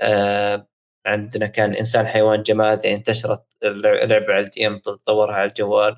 آه 0.00 0.68
عندنا 1.06 1.46
كان 1.46 1.74
إنسان 1.74 2.06
حيوان 2.06 2.42
جماد 2.42 2.84
يعني 2.84 2.96
انتشرت 2.96 3.44
لعبة 3.64 4.34
على 4.34 4.40
الدي 4.46 4.66
إم 4.66 4.78
تطورها 4.78 5.34
على 5.34 5.48
الجوال. 5.50 5.96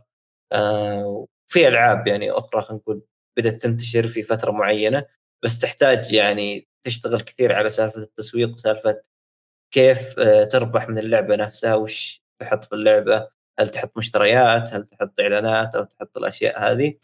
آه 0.52 1.26
في 1.48 1.68
ألعاب 1.68 2.06
يعني 2.06 2.30
أخرى 2.30 2.62
خلينا 2.62 2.82
نقول 2.82 3.02
بدأت 3.38 3.62
تنتشر 3.62 4.06
في 4.06 4.22
فترة 4.22 4.50
معينة 4.50 5.04
بس 5.44 5.58
تحتاج 5.58 6.12
يعني 6.12 6.68
تشتغل 6.86 7.20
كثير 7.20 7.52
على 7.52 7.70
سالفة 7.70 7.98
التسويق 7.98 8.56
سالفة 8.56 9.02
كيف 9.70 10.18
آه، 10.18 10.44
تربح 10.44 10.88
من 10.88 10.98
اللعبة 10.98 11.36
نفسها 11.36 11.74
وش 11.74 12.22
تحط 12.40 12.64
في 12.64 12.74
اللعبة 12.74 13.28
هل 13.58 13.68
تحط 13.68 13.96
مشتريات 13.96 14.74
هل 14.74 14.84
تحط 14.84 15.20
إعلانات 15.20 15.74
أو 15.76 15.84
تحط 15.84 16.18
الأشياء 16.18 16.72
هذه. 16.72 16.94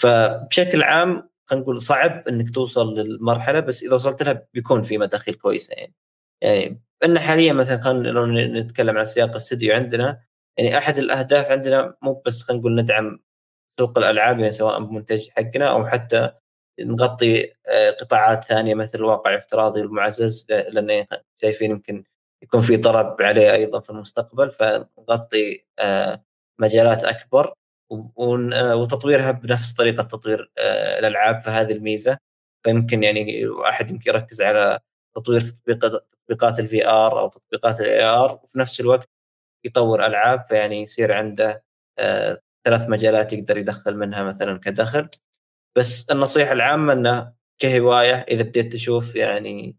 فبشكل 0.00 0.82
عام 0.82 1.30
خلينا 1.46 1.62
نقول 1.62 1.82
صعب 1.82 2.28
إنك 2.28 2.50
توصل 2.50 2.94
للمرحلة 2.94 3.60
بس 3.60 3.82
إذا 3.82 3.94
وصلت 3.94 4.22
لها 4.22 4.46
بيكون 4.54 4.82
في 4.82 4.98
مداخيل 4.98 5.34
كويسة 5.34 5.74
يعني. 5.74 5.94
يعني 6.42 6.82
إن 7.04 7.18
حاليا 7.18 7.52
مثلا 7.52 7.82
خلينا 7.82 8.60
نتكلم 8.60 8.98
عن 8.98 9.04
سياق 9.04 9.30
الاستديو 9.30 9.74
عندنا 9.74 10.20
يعني 10.58 10.78
أحد 10.78 10.98
الأهداف 10.98 11.50
عندنا 11.50 11.96
مو 12.02 12.22
بس 12.26 12.42
خلينا 12.42 12.60
نقول 12.60 12.74
ندعم 12.80 13.20
سوق 13.80 13.98
الألعاب 13.98 14.38
يعني 14.38 14.52
سواء 14.52 14.84
بمنتج 14.84 15.28
حقنا 15.30 15.70
أو 15.70 15.86
حتى 15.86 16.32
نغطي 16.80 17.52
آه، 17.66 17.90
قطاعات 17.90 18.44
ثانية 18.44 18.74
مثل 18.74 18.98
الواقع 18.98 19.30
الافتراضي 19.30 19.80
والمعزز 19.80 20.46
لأن 20.50 21.06
شايفين 21.42 21.70
يمكن 21.70 22.04
يكون 22.42 22.60
في 22.60 22.76
طلب 22.76 23.22
عليه 23.22 23.52
أيضا 23.52 23.80
في 23.80 23.90
المستقبل 23.90 24.50
فنغطي 24.50 25.64
آه، 25.78 26.24
مجالات 26.60 27.04
أكبر 27.04 27.54
آه، 27.92 28.76
وتطويرها 28.76 29.30
بنفس 29.30 29.72
طريقة 29.72 30.02
تطوير 30.02 30.50
الألعاب 30.98 31.40
فهذه 31.40 31.72
الميزة. 31.72 32.18
فيمكن 32.64 33.02
يعني 33.02 33.46
واحد 33.46 33.90
يمكن 33.90 34.10
يركز 34.10 34.42
على 34.42 34.78
تطوير 35.16 35.40
تطبيقات 35.40 35.92
تطبيقات 36.12 36.60
ال 36.60 36.86
VR 36.88 37.20
أو 37.20 37.28
تطبيقات 37.28 37.80
ال 37.80 38.02
AR 38.02 38.40
وفي 38.42 38.58
نفس 38.58 38.80
الوقت 38.80 39.08
يطور 39.64 40.06
ألعاب 40.06 40.44
فيعني 40.48 40.82
يصير 40.82 41.12
عنده 41.12 41.64
ثلاث 42.64 42.88
مجالات 42.88 43.32
يقدر 43.32 43.58
يدخل 43.58 43.96
منها 43.96 44.22
مثلا 44.22 44.58
كدخل. 44.58 45.08
بس 45.78 46.10
النصيحة 46.10 46.52
العامة 46.52 46.92
إنه 46.92 47.32
كهواية 47.58 48.14
إذا 48.14 48.42
بديت 48.42 48.72
تشوف 48.72 49.14
يعني 49.16 49.76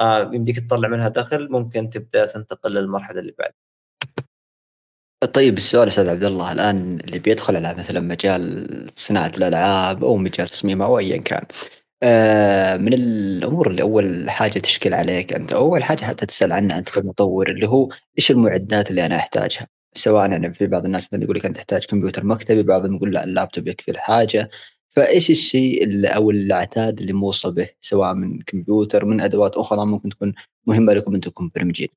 آه 0.00 0.22
يمديك 0.22 0.58
تطلع 0.60 0.88
منها 0.88 1.08
دخل 1.08 1.50
ممكن 1.50 1.90
تبدأ 1.90 2.26
تنتقل 2.26 2.74
للمرحلة 2.74 3.20
اللي 3.20 3.34
بعد. 3.38 3.52
طيب 5.34 5.56
السؤال 5.56 5.88
أستاذ 5.88 6.08
عبد 6.08 6.24
الله 6.24 6.52
الآن 6.52 6.98
اللي 7.00 7.18
بيدخل 7.18 7.56
على 7.56 7.74
مثلا 7.78 8.00
مجال 8.00 8.66
صناعة 8.96 9.32
الألعاب 9.36 10.04
أو 10.04 10.16
مجال 10.16 10.48
تصميمها 10.48 10.86
أو 10.86 10.98
ايا 10.98 11.16
كان 11.16 11.44
آه 12.02 12.76
من 12.76 12.92
الأمور 12.94 13.70
اللي 13.70 13.82
أول 13.82 14.30
حاجة 14.30 14.58
تشكل 14.58 14.94
عليك 14.94 15.32
أنت 15.32 15.52
أول 15.52 15.84
حاجة 15.84 16.04
حتى 16.04 16.26
تسأل 16.26 16.52
عنها 16.52 16.78
أنت 16.78 16.88
كمطور 16.90 17.50
اللي 17.50 17.68
هو 17.68 17.88
إيش 18.18 18.30
المعدات 18.30 18.90
اللي 18.90 19.06
أنا 19.06 19.16
أحتاجها؟ 19.16 19.68
سواء 19.94 20.30
يعني 20.30 20.54
في 20.54 20.66
بعض 20.66 20.84
الناس 20.84 21.14
اللي 21.14 21.24
يقول 21.24 21.36
لك 21.36 21.46
أنت 21.46 21.56
تحتاج 21.56 21.84
كمبيوتر 21.84 22.24
مكتبي 22.24 22.62
بعضهم 22.62 22.96
يقول 22.96 23.12
لا 23.14 23.24
اللابتوب 23.24 23.68
يكفي 23.68 23.90
الحاجة. 23.90 24.50
فإيش 24.90 25.30
الشيء 25.30 25.84
اللي 25.84 26.08
أو 26.08 26.30
العتاد 26.30 27.00
اللي 27.00 27.12
موصى 27.12 27.50
به 27.50 27.68
سواء 27.80 28.14
من 28.14 28.42
كمبيوتر 28.42 29.04
من 29.04 29.20
أدوات 29.20 29.56
أخرى 29.56 29.86
ممكن 29.86 30.08
تكون 30.08 30.34
مهمة 30.66 30.92
لكم 30.92 31.14
أنتم 31.14 31.30
كمبرمجين؟ 31.30 31.88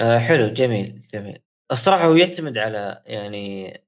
آه 0.00 0.18
حلو 0.18 0.48
جميل 0.48 1.02
جميل. 1.14 1.38
الصراحة 1.72 2.04
هو 2.06 2.14
يعتمد 2.14 2.58
على 2.58 3.02
يعني 3.06 3.80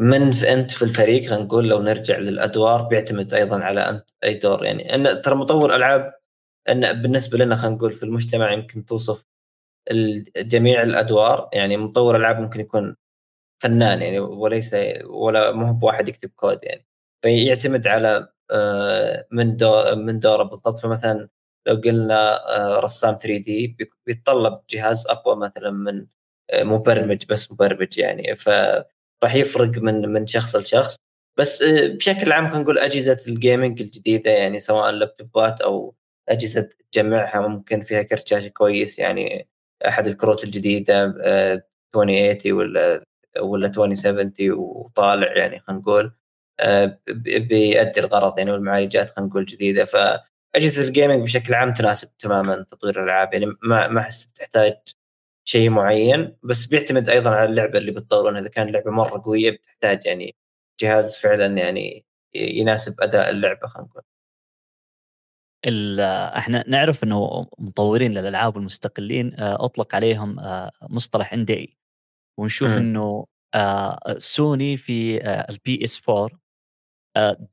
من 0.00 0.32
في 0.32 0.52
أنت 0.52 0.70
في 0.70 0.82
الفريق 0.82 1.24
خلينا 1.24 1.44
نقول 1.44 1.68
لو 1.68 1.82
نرجع 1.82 2.18
للأدوار 2.18 2.82
بيعتمد 2.82 3.34
أيضا 3.34 3.60
على 3.64 3.80
أنت 3.80 4.04
أي 4.24 4.34
دور. 4.34 4.64
يعني 4.64 4.94
إن 4.94 5.22
ترى 5.22 5.34
مطور 5.34 5.74
ألعاب 5.76 6.14
إن 6.68 7.02
بالنسبة 7.02 7.38
لنا 7.38 7.56
خلينا 7.56 7.76
نقول 7.76 7.92
في 7.92 8.02
المجتمع 8.02 8.52
يمكن 8.52 8.84
توصف 8.84 9.24
جميع 10.36 10.82
الأدوار 10.82 11.48
يعني 11.52 11.76
مطور 11.76 12.16
العاب 12.16 12.40
ممكن 12.40 12.60
يكون 12.60 12.96
فنان 13.62 14.02
يعني 14.02 14.18
وليس 14.20 14.76
ولا 15.04 15.52
مو 15.52 15.72
بواحد 15.72 16.08
يكتب 16.08 16.30
كود 16.36 16.58
يعني. 16.64 16.86
فيعتمد 17.22 17.86
على 17.86 18.28
آه، 18.50 19.26
من 19.30 19.56
دور 19.56 19.96
من 19.96 20.20
دوره 20.20 20.42
بالضبط. 20.42 20.78
فمثلا 20.78 21.28
لو 21.66 21.74
قلنا 21.84 22.46
آه، 22.56 22.80
رسام 22.80 23.16
3D 23.16 23.76
بيتطلب 24.06 24.60
جهاز 24.70 25.06
أقوى 25.06 25.36
مثلا 25.36 25.70
من 25.70 26.06
آه، 26.50 26.62
مبرمج 26.64 27.26
بس 27.28 27.52
مبرمج 27.52 27.98
يعني. 27.98 28.36
فراح 28.36 29.34
يفرق 29.34 29.78
من 29.78 30.08
من 30.12 30.26
شخص 30.26 30.56
لشخص. 30.56 30.96
بس 31.38 31.62
بشكل 31.62 32.32
عام 32.32 32.46
خلينا 32.48 32.62
نقول 32.62 32.78
أجهزة 32.78 33.18
ال 33.28 33.35
gaming 33.35 33.80
الجديدة 33.80 34.30
يعني 34.30 34.60
سواء 34.60 34.90
لابتوبات 34.90 35.60
أو 35.60 35.94
أجهزة 36.28 36.70
تجمعها 36.92 37.48
ممكن 37.48 37.80
فيها 37.80 38.02
كرت 38.02 38.28
شاشه 38.28 38.48
كويس 38.48 38.98
يعني. 38.98 39.48
أحد 39.88 40.06
الكروت 40.06 40.44
الجديدة 40.44 41.04
2080 41.04 42.52
ولا 42.52 43.04
ولا 43.40 43.66
2070 43.66 44.32
وطالع 44.52 45.36
يعني 45.36 45.60
خلينا 45.60 45.80
نقول 45.82 46.12
آه، 46.60 46.98
بيؤدي 47.08 48.00
الغرض 48.00 48.38
يعني 48.38 48.50
والمعالجات 48.52 49.10
خلينا 49.10 49.30
نقول 49.30 49.44
جديدة. 49.46 49.84
فأجهزة 49.84 50.82
ال 50.82 50.88
gaming 50.88 51.22
بشكل 51.22 51.54
عام 51.54 51.74
تناسب 51.74 52.16
تماما 52.18 52.62
تطوير 52.70 52.98
الألعاب. 53.00 53.32
يعني 53.34 53.46
ما 53.62 53.88
ما 53.88 54.00
أحس 54.00 54.24
بتحتاج 54.24 54.76
شيء 55.44 55.70
معين 55.70 56.36
بس 56.42 56.66
بيعتمد 56.66 57.08
أيضا 57.08 57.30
على 57.30 57.50
اللعبة 57.50 57.78
اللي 57.78 57.92
بتطورونها. 57.92 58.40
إذا 58.40 58.48
كان 58.48 58.68
لعبه 58.72 58.90
مرة 58.90 59.22
قوية 59.24 59.50
بتحتاج 59.50 60.06
يعني 60.06 60.36
جهاز 60.80 61.16
فعلا 61.18 61.46
يعني 61.58 62.06
يناسب 62.34 63.00
أداء 63.00 63.30
اللعبة 63.30 63.66
خلينا 63.66 63.88
نقول. 63.88 64.02
إحنا 66.36 66.64
نعرف 66.68 67.04
انه 67.04 67.46
مطورين 67.58 68.12
للألعاب 68.12 68.56
المستقلين 68.56 69.40
آه، 69.40 69.64
أطلق 69.64 69.94
عليهم 69.94 70.40
آه، 70.40 70.70
مصطلح 70.82 71.32
indie 71.32 71.78
ونشوف 72.38 72.70
م. 72.70 72.78
إنه 72.78 73.26
سوني 74.18 74.76
في 74.76 75.20
ال 75.50 75.84
PS 75.84 76.08
4 76.08 76.28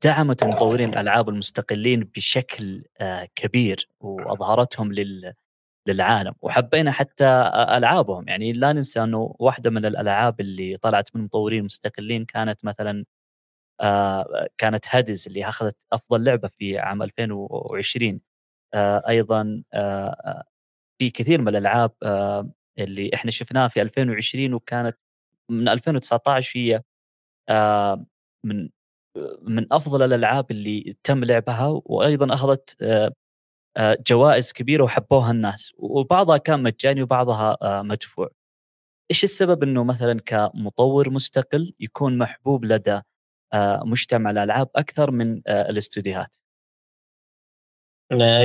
دعمت 0.04 0.42
المطورين 0.42 0.88
الألعاب 0.88 1.28
المستقلين 1.28 2.00
بشكل 2.16 2.84
آه، 3.00 3.28
كبير 3.34 3.88
وأظهرتهم 4.00 4.92
لل 4.92 5.34
للعالم. 5.88 6.34
وحبينا 6.42 6.92
حتى 6.92 7.24
آه، 7.24 7.76
ألعابهم. 7.76 8.28
يعني 8.28 8.52
لا 8.52 8.72
ننسى 8.72 9.02
إنه 9.02 9.34
واحدة 9.38 9.70
من 9.70 9.86
الألعاب 9.86 10.40
اللي 10.40 10.76
طلعت 10.76 11.16
من 11.16 11.22
مطورين 11.24 11.64
مستقلين 11.64 12.24
كانت 12.24 12.64
مثلا 12.64 13.00
آه، 13.00 13.04
كانت 14.58 14.84
هادز 14.88 15.26
اللي 15.26 15.48
أخذت 15.48 15.76
أفضل 15.92 16.24
لعبة 16.24 16.48
في 16.48 16.78
عام 16.78 17.02
2020 17.02 18.20
أيضا 19.08 19.62
في 20.98 21.10
كثير 21.10 21.40
من 21.40 21.48
الألعاب 21.48 21.92
اللي 22.78 23.10
إحنا 23.14 23.30
شفناها 23.30 23.68
في 23.68 23.82
2020 23.82 24.54
وكانت 24.54 24.98
من 25.50 25.68
2019 25.68 26.58
هي 26.58 26.82
من 28.44 28.68
من 29.42 29.72
أفضل 29.72 30.02
الألعاب 30.02 30.50
اللي 30.50 30.96
تم 31.04 31.24
لعبها 31.24 31.82
وأيضا 31.84 32.34
أخذت 32.34 32.76
آه، 32.82 33.12
آه، 33.76 33.98
جوائز 34.06 34.52
كبيرة 34.52 34.84
وحبوها 34.84 35.30
الناس 35.30 35.72
وبعضها 35.78 36.36
كان 36.38 36.62
مجاني 36.62 37.02
وبعضها 37.02 37.58
آه، 37.62 37.82
مدفوع. 37.82 38.30
إيش 39.10 39.24
السبب 39.24 39.62
إنه 39.62 39.84
مثلا 39.84 40.20
كمطور 40.26 41.10
مستقل 41.10 41.74
يكون 41.80 42.18
محبوب 42.18 42.64
لدى 42.64 43.00
مجتمع 43.84 44.30
الألعاب 44.30 44.68
أكثر 44.76 45.10
من 45.10 45.42
الاستوديوهات؟ 45.48 46.36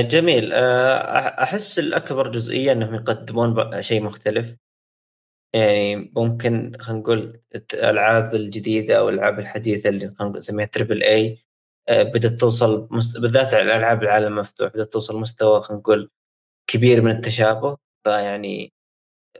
جميل. 0.00 0.52
أحس 0.52 1.78
الأكبر 1.78 2.28
جزئية 2.28 2.72
إنهم 2.72 2.94
يقدمون 2.94 3.82
شيء 3.82 4.02
مختلف. 4.02 4.56
يعني 5.54 6.12
ممكن 6.16 6.72
خلينا 6.80 7.00
نقول 7.00 7.40
الألعاب 7.74 8.34
الجديدة 8.34 8.98
أو 8.98 9.08
الألعاب 9.08 9.38
الحديثة 9.38 9.88
اللي 9.88 10.14
نسميها 10.20 10.66
تربل 10.66 11.02
اي 11.02 11.38
آه، 11.88 12.02
بدأت 12.02 12.32
توصل 12.32 12.88
مست... 12.90 13.18
بالذات 13.18 13.54
الألعاب 13.54 14.02
العالم 14.02 14.26
المفتوح 14.26 14.72
بدأت 14.72 14.92
توصل 14.92 15.20
مستوى 15.20 15.60
خلينا 15.62 15.80
نقول 15.80 16.10
كبير 16.66 17.02
من 17.02 17.10
التشابه. 17.10 17.76
فيعني 18.04 18.72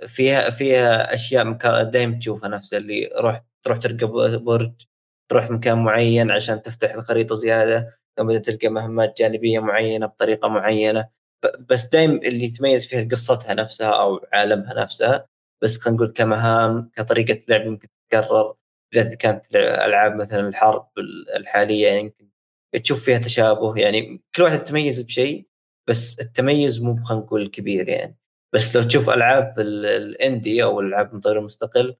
فيها 0.06 0.50
فيها 0.50 1.14
أشياء 1.14 1.52
دائما 1.83 2.18
تشوفها 2.18 2.48
نفسها 2.48 2.78
اللي 2.78 3.11
روح 3.16 3.42
تروح 3.62 3.78
ترقى 3.78 4.38
برج 4.38 4.72
تروح 5.30 5.50
مكان 5.50 5.78
معين 5.78 6.30
عشان 6.30 6.62
تفتح 6.62 6.94
الخريطة 6.94 7.34
زيادة 7.34 7.98
ثم 8.16 8.38
تلقى 8.38 8.68
مهمات 8.68 9.18
جانبية 9.18 9.58
معينة 9.58 10.06
بطريقة 10.06 10.48
معينة. 10.48 11.08
بس 11.68 11.86
دائما 11.86 12.14
اللي 12.14 12.44
يتميز 12.44 12.86
فيها 12.86 13.08
قصتها 13.10 13.54
نفسها 13.54 13.90
أو 13.90 14.20
عالمها 14.32 14.74
نفسها 14.74 15.26
بس 15.62 15.78
خلينا 15.78 15.96
نقول 15.96 16.12
كمهام 16.12 16.90
كطريقة 16.94 17.38
لعب 17.48 17.66
يمكن 17.66 17.88
تتكرر 17.88 18.54
بالذات 18.94 19.14
كانت 19.14 19.56
العاب 19.56 20.16
مثلا 20.16 20.48
الحرب 20.48 20.88
الحالية 21.36 21.86
يعني 21.88 22.14
تشوف 22.82 23.04
فيها 23.04 23.18
تشابه 23.18 23.76
يعني 23.76 24.22
كل 24.36 24.42
واحد 24.42 24.62
تتميز 24.62 25.02
بشيء 25.02 25.46
بس 25.88 26.20
التميز 26.20 26.82
مو 26.82 27.02
خلينا 27.04 27.24
نقول 27.24 27.48
كبير 27.48 27.88
يعني. 27.88 28.18
بس 28.54 28.76
لو 28.76 28.82
تشوف 28.82 29.10
ألعاب 29.10 29.60
ال 29.61 29.77
indie 29.77 30.62
أو 30.64 30.80
الالعاب 30.80 31.12
المطور 31.12 31.38
المستقل 31.38 31.96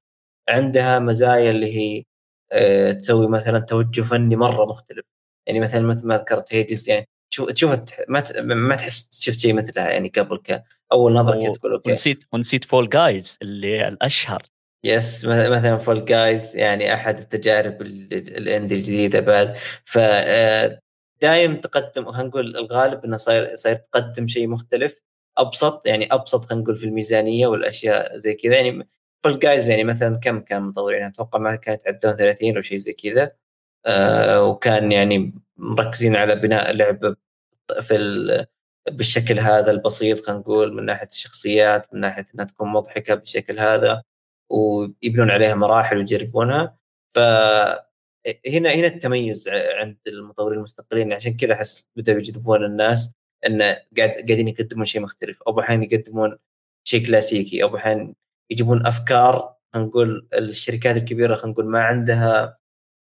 عندها 0.49 0.99
مزايا 0.99 1.51
اللي 1.51 1.75
هي 1.77 2.03
تسوي 2.99 3.27
مثلا 3.27 3.59
توجه 3.59 4.01
فني 4.01 4.35
مرة 4.35 4.65
مختلف. 4.65 5.05
يعني 5.47 5.59
مثلا 5.59 5.81
مثل 5.81 6.07
ما 6.07 6.17
ذكرت 6.17 6.53
Hades 6.53 6.89
يعني 6.89 7.07
تشوف 7.31 7.49
تشوف 7.51 7.71
ما 8.07 8.23
ما 8.43 8.75
تحس 8.75 9.09
شفت 9.21 9.39
شيء 9.39 9.53
مثلها 9.53 9.89
يعني 9.89 10.09
قبل 10.09 10.37
ك 10.37 10.63
أول 10.91 11.13
نظرة 11.13 11.39
كذا 11.39 11.51
تقول 11.51 11.71
okay. 11.73 11.89
ونسيت 11.89 12.23
ونسيت 12.33 12.65
Fall 12.65 12.89
Guys 12.89 13.37
اللي 13.41 13.87
الأشهر. 13.87 14.43
yes 14.85 15.25
مثلا 15.25 15.77
Fall 15.77 16.05
Guys 16.05 16.55
يعني 16.57 16.93
أحد 16.93 17.17
التجارب 17.17 17.81
ال 17.81 17.97
indie 17.97 18.75
الجديدة 18.75 19.19
بعد. 19.19 19.57
ف 19.85 19.97
آه، 20.01 20.79
دايم 21.21 21.55
تقدم 21.61 22.11
خلينا 22.11 22.29
نقول 22.29 22.57
الغالب 22.57 23.05
إنه 23.05 23.17
صاير 23.17 23.55
صاير 23.55 23.75
تقدم 23.75 24.27
شيء 24.27 24.47
مختلف. 24.47 24.99
أبسط 25.37 25.87
يعني 25.87 26.13
أبسط 26.13 26.43
خلينا 26.43 26.63
نقول 26.63 26.77
في 26.77 26.85
الميزانية 26.85 27.47
والأشياء 27.47 28.17
زي 28.17 28.33
كذا. 28.33 28.55
يعني 28.55 28.87
Fall 29.23 29.39
Guys 29.39 29.69
يعني 29.69 29.83
مثلا 29.83 30.17
كم 30.17 30.39
كان 30.39 30.61
مطورين؟ 30.61 31.03
أتوقع 31.03 31.39
ما 31.39 31.55
كانت 31.55 31.87
يعدون 31.87 32.15
30 32.15 32.55
أو 32.55 32.61
شيء 32.61 32.77
زي 32.77 32.93
كذا. 32.93 33.31
آه 33.85 34.43
وكان 34.45 34.91
يعني 34.91 35.33
مركزين 35.57 36.15
على 36.15 36.35
بناء 36.35 36.71
لعبه 36.73 37.15
في 37.81 38.47
بالشكل 38.91 39.39
هذا 39.39 39.71
البسيط 39.71 40.19
خلينا 40.25 40.41
نقول 40.41 40.73
من 40.73 40.85
ناحية 40.85 41.07
الشخصيات 41.07 41.93
من 41.93 41.99
ناحية 42.01 42.25
إنها 42.35 42.45
تكون 42.45 42.69
مضحكة 42.69 43.15
بالشكل 43.15 43.59
هذا 43.59 44.03
ويبنون 44.49 45.31
عليها 45.31 45.55
مراحل 45.55 45.97
ويجربونها. 45.97 46.77
ف 47.15 47.19
هنا 48.47 48.73
هنا 48.73 48.87
التميز 48.87 49.47
عند 49.49 49.97
المطورين 50.07 50.57
المستقلين. 50.57 51.13
عشان 51.13 51.37
كذا 51.37 51.53
أحس 51.53 51.89
بدأوا 51.95 52.17
يجذبون 52.19 52.65
الناس 52.65 53.11
انه 53.45 53.65
قاعد 53.97 54.09
قاعدين 54.09 54.47
يقدمون 54.47 54.85
شيء 54.85 55.01
مختلف. 55.01 55.41
أو 55.43 55.59
أحيانا 55.59 55.83
يقدمون 55.93 56.37
شيء 56.87 57.07
كلاسيكي 57.07 57.63
أو 57.63 57.77
أحيانا 57.77 58.13
يجيبون 58.51 58.85
أفكار 58.87 59.55
خلينا 59.73 59.87
نقول 59.87 60.27
الشركات 60.33 60.97
الكبيرة 60.97 61.35
خلينا 61.35 61.53
نقول 61.53 61.65
ما 61.65 61.81
عندها 61.83 62.57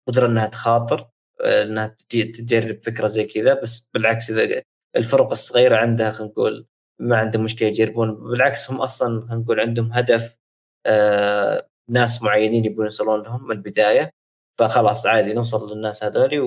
قدرة 0.07 0.27
إنها 0.27 0.47
تخاطر 0.47 1.09
إنها 1.45 1.87
تجرب 2.09 2.81
فكرة 2.81 3.07
زي 3.07 3.23
كذا 3.25 3.53
بس 3.61 3.87
بالعكس 3.93 4.29
إذا 4.31 4.63
الفرق 4.95 5.31
الصغيرة 5.31 5.77
عندها 5.77 6.11
خلينا 6.11 6.31
نقول 6.31 6.67
ما 6.99 7.17
عندهم 7.17 7.43
مشكلة 7.43 7.67
يجربون 7.67 8.15
بالعكس 8.15 8.71
هم 8.71 8.81
أصلا 8.81 9.21
خلينا 9.21 9.35
نقول 9.35 9.59
عندهم 9.59 9.91
هدف 9.93 10.37
آه 10.85 11.69
ناس 11.89 12.23
معينين 12.23 12.65
يبون 12.65 12.85
يوصلون 12.85 13.23
لهم 13.23 13.45
من 13.47 13.51
البداية 13.51 14.11
فخلاص 14.59 15.05
عادي 15.05 15.33
نوصل 15.33 15.73
للناس 15.75 16.03
هذول 16.03 16.39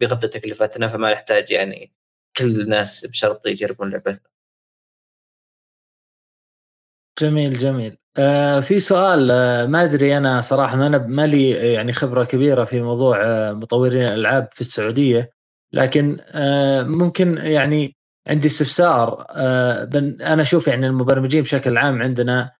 وبيغطي 0.00 0.28
تكلفتنا 0.28 0.88
فما 0.88 1.12
نحتاج 1.12 1.50
يعني 1.50 1.92
كل 2.36 2.60
الناس 2.60 3.06
بشرط 3.06 3.46
يجربون 3.46 3.90
لعبتنا. 3.90 4.30
جميل 7.20 7.58
جميل. 7.58 7.98
آه 8.18 8.60
في 8.60 8.78
سؤال 8.78 9.30
آه 9.30 9.66
ما 9.66 9.84
أدري 9.84 10.16
أنا 10.16 10.40
صراحة 10.40 10.76
ما 10.76 10.86
أنا 10.86 10.98
ما 10.98 11.26
لي 11.26 11.50
يعني 11.50 11.92
خبرة 11.92 12.24
كبيرة 12.24 12.64
في 12.64 12.80
موضوع 12.82 13.16
آه 13.22 13.52
مطورين 13.52 14.04
الألعاب 14.04 14.48
في 14.52 14.60
السعودية 14.60 15.30
لكن 15.72 16.20
ممكن 16.86 17.36
يعني 17.36 17.96
عندي 18.26 18.46
استفسار 18.46 19.26
أنا 20.20 20.42
أشوف 20.42 20.68
يعني 20.68 20.86
المبرمجين 20.86 21.42
بشكل 21.42 21.76
عام 21.78 22.02
عندنا 22.02 22.52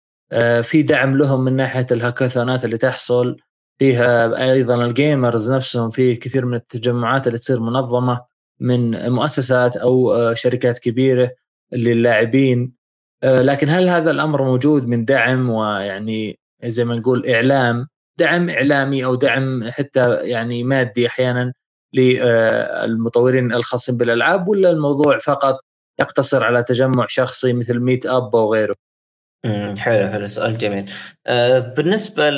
في 0.62 0.82
دعم 0.82 1.16
لهم 1.16 1.44
من 1.44 1.56
ناحية 1.56 1.86
الهاكاثونات 1.92 2.64
اللي 2.64 2.78
تحصل 2.78 3.36
فيها 3.78 4.42
أيضا 4.52 4.84
الجيمرز 4.84 5.52
نفسهم 5.52 5.90
في 5.90 6.16
كثير 6.16 6.46
من 6.46 6.54
التجمعات 6.54 7.26
اللي 7.26 7.38
تصير 7.38 7.60
منظمة 7.60 8.24
من 8.60 9.10
مؤسسات 9.10 9.76
أو 9.76 10.14
شركات 10.34 10.78
كبيرة 10.78 11.30
للاعبين. 11.72 12.77
لكن 13.24 13.68
هل 13.68 13.88
هذا 13.88 14.10
الأمر 14.10 14.42
موجود 14.42 14.86
من 14.86 15.04
دعم 15.04 15.50
ويعني 15.50 16.38
زي 16.64 16.84
ما 16.84 16.96
نقول 16.96 17.26
إعلام؟ 17.30 17.86
دعم 18.18 18.50
إعلامي 18.50 19.04
أو 19.04 19.14
دعم 19.14 19.70
حتى 19.70 20.14
يعني 20.14 20.62
مادي 20.62 21.06
أحيانا 21.06 21.52
للمطورين 21.94 23.52
الخاصين 23.52 23.96
بالألعاب 23.96 24.48
ولا 24.48 24.70
الموضوع 24.70 25.18
فقط 25.18 25.58
يقتصر 26.00 26.44
على 26.44 26.62
تجمع 26.62 27.06
شخصي 27.08 27.52
مثل 27.52 27.78
meetup 27.78 28.36
أو 28.36 28.52
غيره؟ 28.54 28.74
حلو 29.78 30.08
حلو 30.08 30.26
سؤال 30.26 30.58
جميل. 30.58 30.90
آه، 31.26 31.58
بالنسبة 31.58 32.30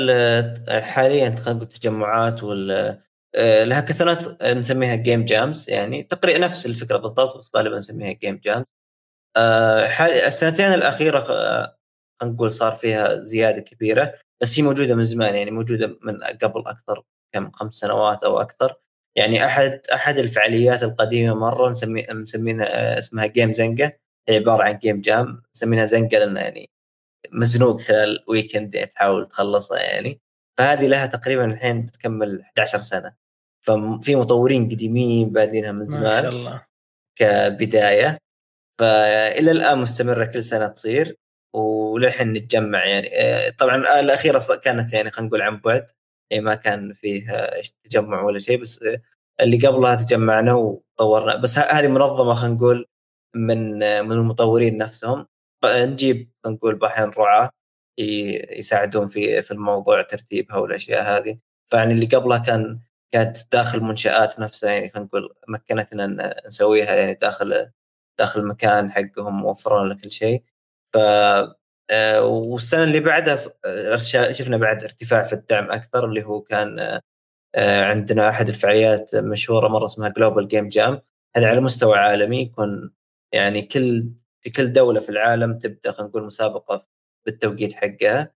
حاليا 0.81 1.29
التجمعات 1.49 2.43
وال 2.43 2.71
آه، 3.35 3.63
ال 3.63 3.70
hackathonات 3.70 4.43
نسميها 4.43 4.95
game 4.95 5.25
jams 5.25 5.71
يعني 5.71 6.03
تقريبا 6.03 6.39
نفس 6.39 6.67
الفكرة 6.67 6.97
بالضبط 6.97 7.39
بس 7.39 7.51
غالبا 7.57 7.79
نسميها 7.79 8.13
game 8.13 8.41
jams 8.45 8.65
آه، 8.65 8.80
السنتين 9.37 10.67
الأخيرة 10.67 11.19
آه، 11.19 11.77
نقول 12.23 12.53
صار 12.53 12.73
فيها 12.73 13.21
زيادة 13.21 13.61
كبيرة 13.61 14.15
بس 14.43 14.59
هي 14.59 14.63
موجودة 14.65 14.95
من 14.95 15.05
زمان 15.05 15.35
يعني 15.35 15.51
موجودة 15.51 15.99
من 16.03 16.19
قبل 16.25 16.61
أكثر 16.67 17.03
كم 17.35 17.51
خمس 17.51 17.75
سنوات 17.75 18.23
أو 18.25 18.41
أكثر. 18.41 18.75
يعني 19.17 19.45
أحد 19.45 19.81
أحد 19.95 20.19
الفعاليات 20.19 20.83
القديمة 20.83 21.35
مرة 21.35 21.71
نسمي 21.71 22.07
مسمينها 22.11 22.67
آه، 22.97 22.99
اسمها 22.99 23.27
Game 23.27 23.53
زنقة 23.53 23.93
هي 24.29 24.37
عبارة 24.37 24.63
عن 24.63 24.79
game 24.79 25.01
jam 25.01 25.43
مسمينها 25.55 25.85
زنقه 25.85 26.19
لأن 26.19 26.37
يعني 26.37 26.71
مزنوق 27.33 27.81
خلال 27.81 28.25
weekend 28.29 28.75
يعني 28.75 28.87
تحاول 28.87 29.27
تخلصها 29.29 29.81
يعني. 29.81 30.21
فهذه 30.59 30.87
لها 30.87 31.07
تقريبا 31.07 31.45
الحين 31.45 31.87
تكمل 31.87 32.43
11 32.43 32.79
سنة. 32.79 33.15
ففي 33.67 34.17
مطورين 34.17 34.69
قديمين 34.69 35.31
بادينها 35.31 35.73
من 35.73 35.85
زمان 35.85 36.05
ما 36.05 36.21
شاء 36.23 36.31
الله. 36.31 36.67
كبداية. 37.19 38.19
فإلى 38.81 39.51
الآن 39.51 39.79
مستمرة 39.79 40.25
كل 40.25 40.45
سنة 40.45 40.67
تصير 40.67 41.17
وللحين 41.55 42.33
نتجمع 42.33 42.87
يعني. 42.87 43.23
آه، 43.23 43.51
طبعا 43.51 44.01
الأخيرة 44.01 44.41
كانت 44.65 44.93
يعني 44.93 45.11
خلينا 45.11 45.29
نقول 45.29 45.43
عن 45.43 45.61
بعد. 45.61 45.91
يعني 46.31 46.45
ما 46.45 46.55
كان 46.55 46.93
فيه 46.93 47.51
تجمع 47.85 48.23
ولا 48.23 48.39
شيء 48.39 48.61
بس 48.63 48.85
اللي 49.41 49.67
قبلها 49.67 49.97
تجمعنا 49.97 50.55
وطورنا. 50.55 51.37
بس 51.37 51.59
هذه 51.59 51.89
منظمة 51.89 52.35
خلينا 52.35 52.55
نقول 52.57 52.87
من 53.37 53.83
آه، 53.83 54.03
من 54.03 54.13
المطورين 54.13 54.79
نفسهم. 54.79 55.27
نجيب 55.67 56.33
نقول 56.47 56.85
أحيانا 56.85 57.13
رعاه 57.19 57.51
يساعدون 58.59 59.07
في 59.07 59.43
في 59.43 59.51
الموضوع 59.51 60.03
ترتيبها 60.03 60.57
والأشياء 60.57 61.03
هذه. 61.03 61.39
فيعني 61.71 61.93
اللي 61.93 62.07
قبلها 62.07 62.39
كان 62.39 62.81
كانت 63.13 63.39
داخل 63.53 63.81
منشآت 63.81 64.41
نفسها 64.41 64.73
يعني 64.73 64.91
خلينا 64.91 65.07
نقول 65.09 65.35
مكنتنا 65.49 66.35
نسويها 66.47 66.95
يعني 66.95 67.15
داخل 67.15 67.71
داخل 68.21 68.41
المكان 68.41 68.93
حقهم 68.93 69.43
موفرون 69.43 69.89
لك 69.89 70.01
كل 70.01 70.13
شيء. 70.13 70.43
ف 70.95 70.99
آه، 71.91 72.23
والسنة 72.23 72.85
اللي 72.85 73.01
بعدها 73.01 73.39
آه، 73.65 73.97
شفنا 74.33 74.57
بعد 74.57 74.85
ارتفاع 74.85 75.25
في 75.25 75.33
الدعم 75.33 75.71
أكثر 75.73 76.05
اللي 76.05 76.23
هو 76.25 76.41
كان 76.41 77.01
آه، 77.55 77.85
عندنا 77.85 78.29
أحد 78.31 78.49
الفعاليات 78.49 79.17
مشهورة 79.17 79.69
مرة 79.69 79.85
اسمها 79.85 80.09
Global 80.09 80.49
Game 80.49 80.69
Jam 80.69 81.03
هذا 81.37 81.51
على 81.51 81.61
مستوى 81.61 81.99
عالمي 81.99 82.41
يكون 82.43 82.93
يعني 83.33 83.63
كل 83.63 84.13
في 84.43 84.51
كل 84.51 84.73
دولة 84.73 85.01
في 85.01 85.09
العالم 85.11 85.59
تبدأ 85.59 85.93
خلينا 85.93 86.11
نقول 86.11 86.25
مسابقة 86.25 86.87
بالتوقيت 87.27 87.75
حقها. 87.75 88.33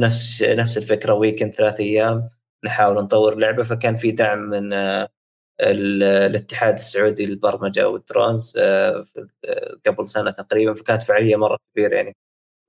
نفس 0.00 0.42
نفس 0.42 0.78
الفكرة 0.78 1.14
weekend 1.14 1.54
ثلاث 1.54 1.80
أيام 1.80 2.30
نحاول 2.64 3.04
نطور 3.04 3.36
لعبة. 3.38 3.62
فكان 3.64 3.96
في 3.96 4.10
دعم 4.12 4.38
من 4.38 4.72
الاتحاد 5.60 6.78
السعودي 6.78 7.26
للبرمجة 7.26 7.88
وال 7.88 8.04
drones 8.04 8.54
آه، 8.58 9.04
قبل 9.86 10.08
سنة 10.08 10.30
تقريبا 10.30 10.74
فكانت 10.74 11.02
فعالية 11.02 11.36
مرة 11.36 11.58
كبيرة 11.72 11.94
يعني. 11.96 12.16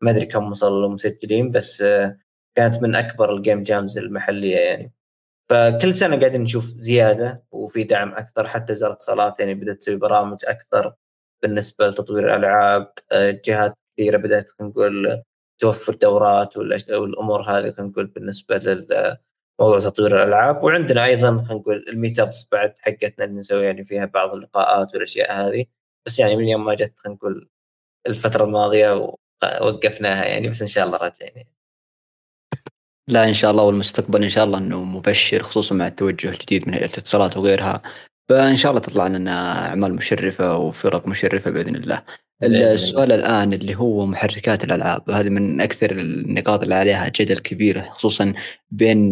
ما 0.02 0.12
أدري 0.12 0.26
كم 0.26 0.52
وصلوا 0.52 0.89
مسجلين 0.89 1.52
بس 1.52 1.82
آه، 1.82 2.19
كانت 2.56 2.84
من 2.84 2.95
أكبر 2.95 3.34
ال 3.36 3.41
game 3.41 3.63
jams 3.63 3.97
المحلية 3.97 4.58
يعني. 4.58 4.93
فكل 5.50 5.93
سنة 5.95 6.19
قاعدين 6.19 6.41
نشوف 6.41 6.65
زيادة 6.65 7.43
وفي 7.52 7.84
دعم 7.84 8.13
أكثر 8.13 8.47
حتى 8.47 8.73
وزارة 8.73 8.89
الاتصالات 8.91 9.39
يعني 9.39 9.54
بدأت 9.54 9.78
تسوي 9.78 9.95
برامج 9.95 10.38
أكثر 10.45 10.93
بالنسبة 11.43 11.88
لتطوير 11.88 12.26
الألعاب 12.36 12.93
آه، 13.12 13.41
جهات 13.45 13.73
كثيرة 13.97 14.17
بدأت 14.17 14.52
نقول 14.62 15.23
توفر 15.60 15.95
دورات 15.95 16.58
والأمور 16.58 17.41
هذه 17.41 17.71
خلينا 17.71 17.91
نقول 17.91 18.08
بالنسبة 18.08 18.58
لل 18.58 19.17
موضوع 19.60 19.80
تطوير 19.80 20.24
الألعاب 20.24 20.63
وعندنا 20.63 21.06
أيضا 21.06 21.28
خلينا 21.38 21.54
نقول 21.54 21.86
الميت 21.88 22.20
أبس 22.20 22.48
بعد 22.52 22.74
حقتنا 22.80 23.26
اللي 23.26 23.39
نسوي 23.39 23.65
يعني 23.65 23.86
فيها 23.86 24.06
بعض 24.06 24.34
اللقاءات 24.34 24.93
والأشياء 24.93 25.32
هذه 25.32 25.65
بس 26.06 26.20
يعني 26.20 26.36
من 26.36 26.48
يوم 26.48 26.65
ما 26.65 26.76
جت 26.76 26.93
خلينا 26.98 27.17
نقول 27.17 27.50
الفترة 28.08 28.43
الماضية 28.43 28.91
وقفناها 29.62 30.26
يعني 30.26 30.50
بس 30.50 30.62
إن 30.62 30.67
شاء 30.67 30.86
الله 30.86 30.98
راجعين 30.98 31.32
يعني. 31.36 31.54
لا 33.08 33.24
إن 33.24 33.34
شاء 33.34 33.52
الله 33.52 33.63
والمستقبل 33.63 34.24
إن 34.24 34.30
شاء 34.30 34.46
الله 34.46 34.58
إنه 34.58 34.84
مبشر 34.84 35.43
خصوصا 35.43 35.76
مع 35.76 35.88
التوجه 35.88 36.30
الجديد 36.30 36.67
من 36.67 36.74
هيئة 36.74 36.86
الاتصالات 36.86 37.38
وغيرها 37.38 37.82
فإن 38.30 38.58
شاء 38.58 38.72
الله 38.72 38.82
تطلع 38.82 39.08
لنا 39.08 39.67
أعمال 39.70 39.96
مشرفة 39.96 40.58
وفرق 40.58 41.08
مشرفة 41.08 41.52
بإذن 41.52 41.76
الله. 41.76 42.04
السؤال 42.43 43.12
الآن 43.12 43.54
اللي 43.54 43.76
هو 43.76 44.06
محركات 44.06 44.63
الألعاب 44.63 45.10
هذه 45.10 45.30
من 45.30 45.62
أكثر 45.62 45.91
النقاط 45.91 46.63
اللي 46.63 46.76
عليها 46.76 47.12
جدل 47.15 47.39
كبير 47.39 47.82
خصوصا 47.82 48.34
بين 48.71 49.10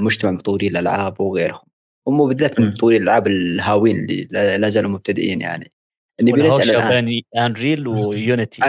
مجتمع 0.00 0.30
مطوري 0.30 0.68
الألعاب 0.68 1.20
وغيرهم 1.20 1.66
هم 2.08 2.28
بالذات 2.28 2.60
مطوري 2.60 2.96
الألعاب 2.96 3.26
الهاوين 3.26 3.96
اللي 3.96 4.28
لا 4.30 4.70
زالوا 4.70 4.90
مبتدئين 4.90 5.40
يعني. 5.40 5.72
اللي 6.20 6.32
بنسال 6.32 6.70
الآن. 6.70 7.20
Unreal 7.36 7.88
و 7.88 8.00
Unity 8.00 8.62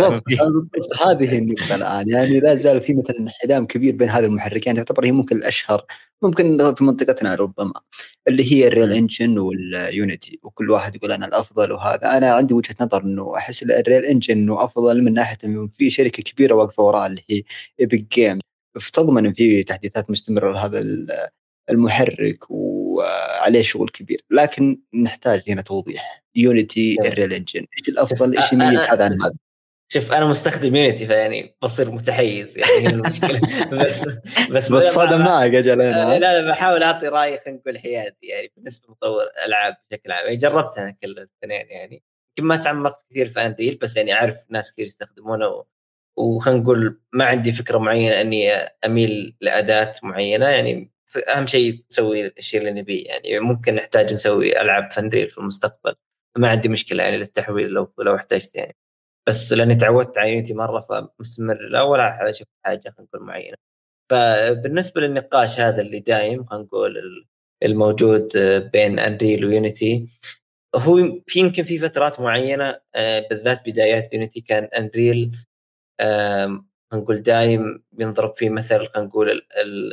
بالضبط. 0.00 0.22
هذه 1.06 1.38
النقطة 1.38 1.74
الآن. 1.74 2.08
يعني 2.08 2.40
لا 2.40 2.54
زال 2.54 2.80
في 2.80 2.94
مثلا 2.94 3.18
احتدام 3.20 3.66
كبير 3.66 3.96
بين 3.96 4.10
هذه 4.10 4.24
المحركين. 4.24 4.74
تعتبر 4.74 5.04
هي 5.04 5.12
ممكن 5.12 5.36
الأشهر 5.36 5.84
ممكن 6.22 6.74
في 6.74 6.84
منطقتنا 6.84 7.34
ربما 7.34 7.72
اللي 8.28 8.52
هي 8.52 8.66
ال 8.66 8.92
Unreal 8.92 9.15
Engine 9.15 9.38
وال 9.38 9.67
Unity 9.67 10.38
وكل 10.42 10.70
واحد 10.70 10.96
يقول 10.96 11.12
أنا 11.12 11.26
الأفضل 11.26 11.72
وهذا. 11.72 12.16
أنا 12.16 12.32
عندي 12.32 12.54
وجهة 12.54 12.76
نظر 12.80 13.02
إنه 13.02 13.36
أحس 13.36 13.62
ال 13.62 14.04
Unreal 14.04 14.19
Engine 14.19 14.34
إنه 14.34 14.64
أفضل 14.64 15.02
من 15.02 15.14
ناحية 15.14 15.38
إنه 15.44 15.68
في 15.78 15.90
شركة 15.90 16.22
كبيرة 16.22 16.54
واقفة 16.54 16.82
وراء 16.82 17.06
اللي 17.06 17.22
هي 17.30 17.42
ايبك 17.80 18.14
game 18.14 18.38
فتضمن 18.80 19.32
في 19.32 19.62
تحديثات 19.62 20.10
مستمرة 20.10 20.52
لهذا 20.52 20.84
المحرك 21.70 22.50
وعليه 22.94 23.62
شغل 23.62 23.88
كبير 23.88 24.24
لكن 24.30 24.80
نحتاج 24.94 25.42
هنا 25.48 25.62
توضيح. 25.62 26.24
يونيتي 26.34 26.96
الريل 27.00 27.32
engine 27.32 27.66
إيش 27.78 27.88
الأفضل؟ 27.88 28.36
إيش 28.36 28.52
يميز 28.52 28.80
هذا 28.80 29.04
عن 29.04 29.10
هذا. 29.12 29.36
شوف 29.92 30.12
أنا 30.12 30.26
مستخدم 30.26 30.76
يونيتي 30.76 31.06
فيعني 31.06 31.56
بصير 31.62 31.90
متحيز 31.90 32.58
يعني 32.58 32.86
المشكلة. 32.86 33.40
بس 33.84 34.08
بس 34.50 34.72
بتصادم 34.72 35.18
معك 35.18 35.54
أجل 35.54 35.78
لا 35.78 36.18
لا 36.18 36.50
بحاول 36.50 36.82
أعطي 36.82 37.08
رأي 37.08 37.38
خلينا 37.38 37.60
نقول 37.60 37.78
حيادي 37.78 38.16
يعني 38.22 38.52
بالنسبة 38.56 38.88
لمطور 38.88 39.24
ألعاب 39.46 39.76
بشكل 39.90 40.12
عام. 40.12 40.24
يعني 40.24 40.36
جربتها 40.36 40.96
كل 41.02 41.10
الاثنين 41.10 41.70
يعني 41.70 42.02
يمكن 42.38 42.48
ما 42.48 42.56
تعمقت 42.56 43.04
كثير 43.10 43.28
في 43.28 43.46
انريل 43.46 43.78
بس 43.82 43.96
يعني 43.96 44.12
أعرف 44.14 44.36
ناس 44.50 44.72
كثير 44.72 44.86
يستخدمونه 44.86 45.64
وخلينا 46.16 46.60
نقول 46.60 47.00
ما 47.12 47.24
عندي 47.24 47.52
فكرة 47.52 47.78
معينة 47.78 48.20
إني 48.20 48.52
أميل 48.86 49.36
لأداة 49.40 49.92
معينة 50.02 50.48
يعني 50.48 50.93
أهم 51.16 51.46
شيء 51.46 51.84
تسوي 51.90 52.26
الشيء 52.26 52.60
اللي 52.60 52.72
نبيه 52.80 53.06
يعني 53.06 53.40
ممكن 53.40 53.74
نحتاج 53.74 54.12
نسوي 54.12 54.60
ألعاب 54.60 54.92
فانريل 54.92 55.30
في 55.30 55.38
المستقبل. 55.38 55.94
ما 56.38 56.48
عندي 56.48 56.68
مشكلة 56.68 57.04
يعني 57.04 57.16
للتحويل 57.18 57.70
لو 57.70 57.92
لو 57.98 58.16
احتجت 58.16 58.56
يعني. 58.56 58.76
بس 59.28 59.52
لأني 59.52 59.74
تعودت 59.74 60.18
على 60.18 60.30
يونيتي 60.30 60.54
مرة 60.54 60.80
فمستمر. 60.80 61.58
لا 61.70 61.82
ولا 61.82 62.30
أشوف 62.30 62.46
حاجة 62.64 62.80
خلينا 62.80 63.08
نقول 63.14 63.22
معينة. 63.26 63.56
فبالنسبة 64.10 65.00
للنقاش 65.00 65.60
هذا 65.60 65.82
اللي 65.82 66.00
دايم 66.00 66.44
خلينا 66.44 66.64
نقول 66.64 66.96
الموجود 67.62 68.30
بين 68.72 68.98
انريل 68.98 69.44
ويونيتي 69.46 70.06
هو 70.76 70.96
في 71.26 71.40
يمكن 71.40 71.62
في 71.62 71.78
فترات 71.78 72.20
معينة 72.20 72.80
آه، 72.94 73.28
بالذات 73.30 73.68
بدايات 73.68 74.12
يونيتي 74.12 74.40
كان 74.40 74.64
انريل 74.64 75.38
نقول 76.96 77.22
دايم 77.22 77.82
بينضرب 77.92 78.34
فيه 78.36 78.50
مثل 78.50 78.86
خلينا 78.86 79.08
نقول 79.08 79.42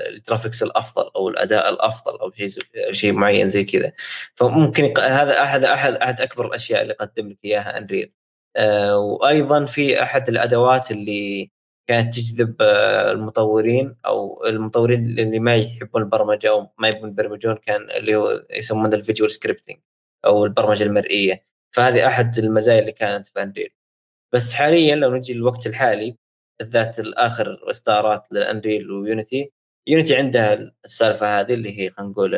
ال 0.10 0.16
graphics 0.16 0.64
الأفضل 0.64 1.12
أو 1.16 1.30
الأداء 1.30 1.70
الأفضل 1.74 2.20
أو 2.20 2.32
شيء 2.32 2.50
شيء 2.92 3.14
معين 3.14 3.48
زي 3.48 3.64
كذا. 3.64 3.92
فممكن 4.36 4.94
هذا 5.00 5.42
أحد 5.42 5.64
أحد 5.64 5.94
أحد 5.94 6.22
أكبر 6.22 6.46
الأشياء 6.46 6.82
اللي 6.82 6.94
قدم 6.94 7.30
لك 7.30 7.38
إياها 7.46 7.78
انريل 7.78 8.14
آه 8.56 8.98
وأيضا 8.98 9.66
في 9.66 10.04
أحد 10.04 10.30
الأدوات 10.30 10.92
اللي 10.92 11.52
كانت 11.88 12.14
تجذب 12.16 12.56
آه 12.62 13.12
المطورين 13.12 13.96
أو 14.06 14.46
المطورين 14.46 15.06
اللي 15.06 15.40
ما 15.40 15.56
يحبون 15.56 16.02
البرمجة 16.02 16.50
أو 16.50 16.68
ما 16.78 16.88
يبون 16.88 17.10
يبرمجون 17.10 17.56
كان 17.56 17.92
اللي 17.92 18.16
هو 18.16 18.46
يسمونه 18.50 18.96
ال 18.96 19.01
visual 19.01 19.32
scripting 19.32 19.78
أو 20.26 20.46
البرمجة 20.46 20.84
المرئية. 20.84 21.46
فهذه 21.72 22.08
أحد 22.08 22.38
المزايا 22.38 22.80
اللي 22.80 22.92
كانت 22.92 23.28
في 23.28 23.42
انريل 23.44 23.74
بس 24.34 24.54
حاليا 24.54 24.96
لو 24.96 25.16
نجي 25.16 25.34
للوقت 25.34 25.68
الحالي 25.68 26.18
بالذات 26.62 27.00
الآخر 27.00 27.60
إصدارات 27.70 28.28
للانريل 28.32 28.92
ويونيتي. 28.92 29.52
يونيتي 29.88 30.16
عندها 30.16 30.74
السالفة 30.86 31.40
هذه 31.40 31.54
اللي 31.54 31.80
هي 31.80 31.90
خلينا 31.90 32.12
نقول 32.12 32.36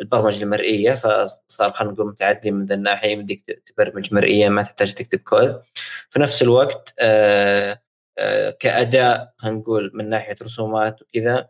البرمجة 0.00 0.42
المرئية 0.42 0.94
فصار 0.94 1.72
خلينا 1.72 1.94
نقول 1.94 2.06
متعدلين 2.06 2.54
من 2.54 2.66
ذا 2.66 2.74
الناحية 2.74 3.08
يمديك 3.08 3.62
تبرمج 3.66 4.14
مرئيا 4.14 4.48
ما 4.48 4.62
تحتاج 4.62 4.94
تكتب 4.94 5.18
كود. 5.18 5.62
في 6.10 6.18
نفس 6.20 6.42
الوقت 6.42 6.94
آآ 6.98 7.80
آآ 8.18 8.50
كأداء 8.50 9.34
خلينا 9.38 9.58
نقول 9.58 9.90
من 9.94 10.08
ناحية 10.10 10.36
رسومات 10.42 11.02
وكذا 11.02 11.48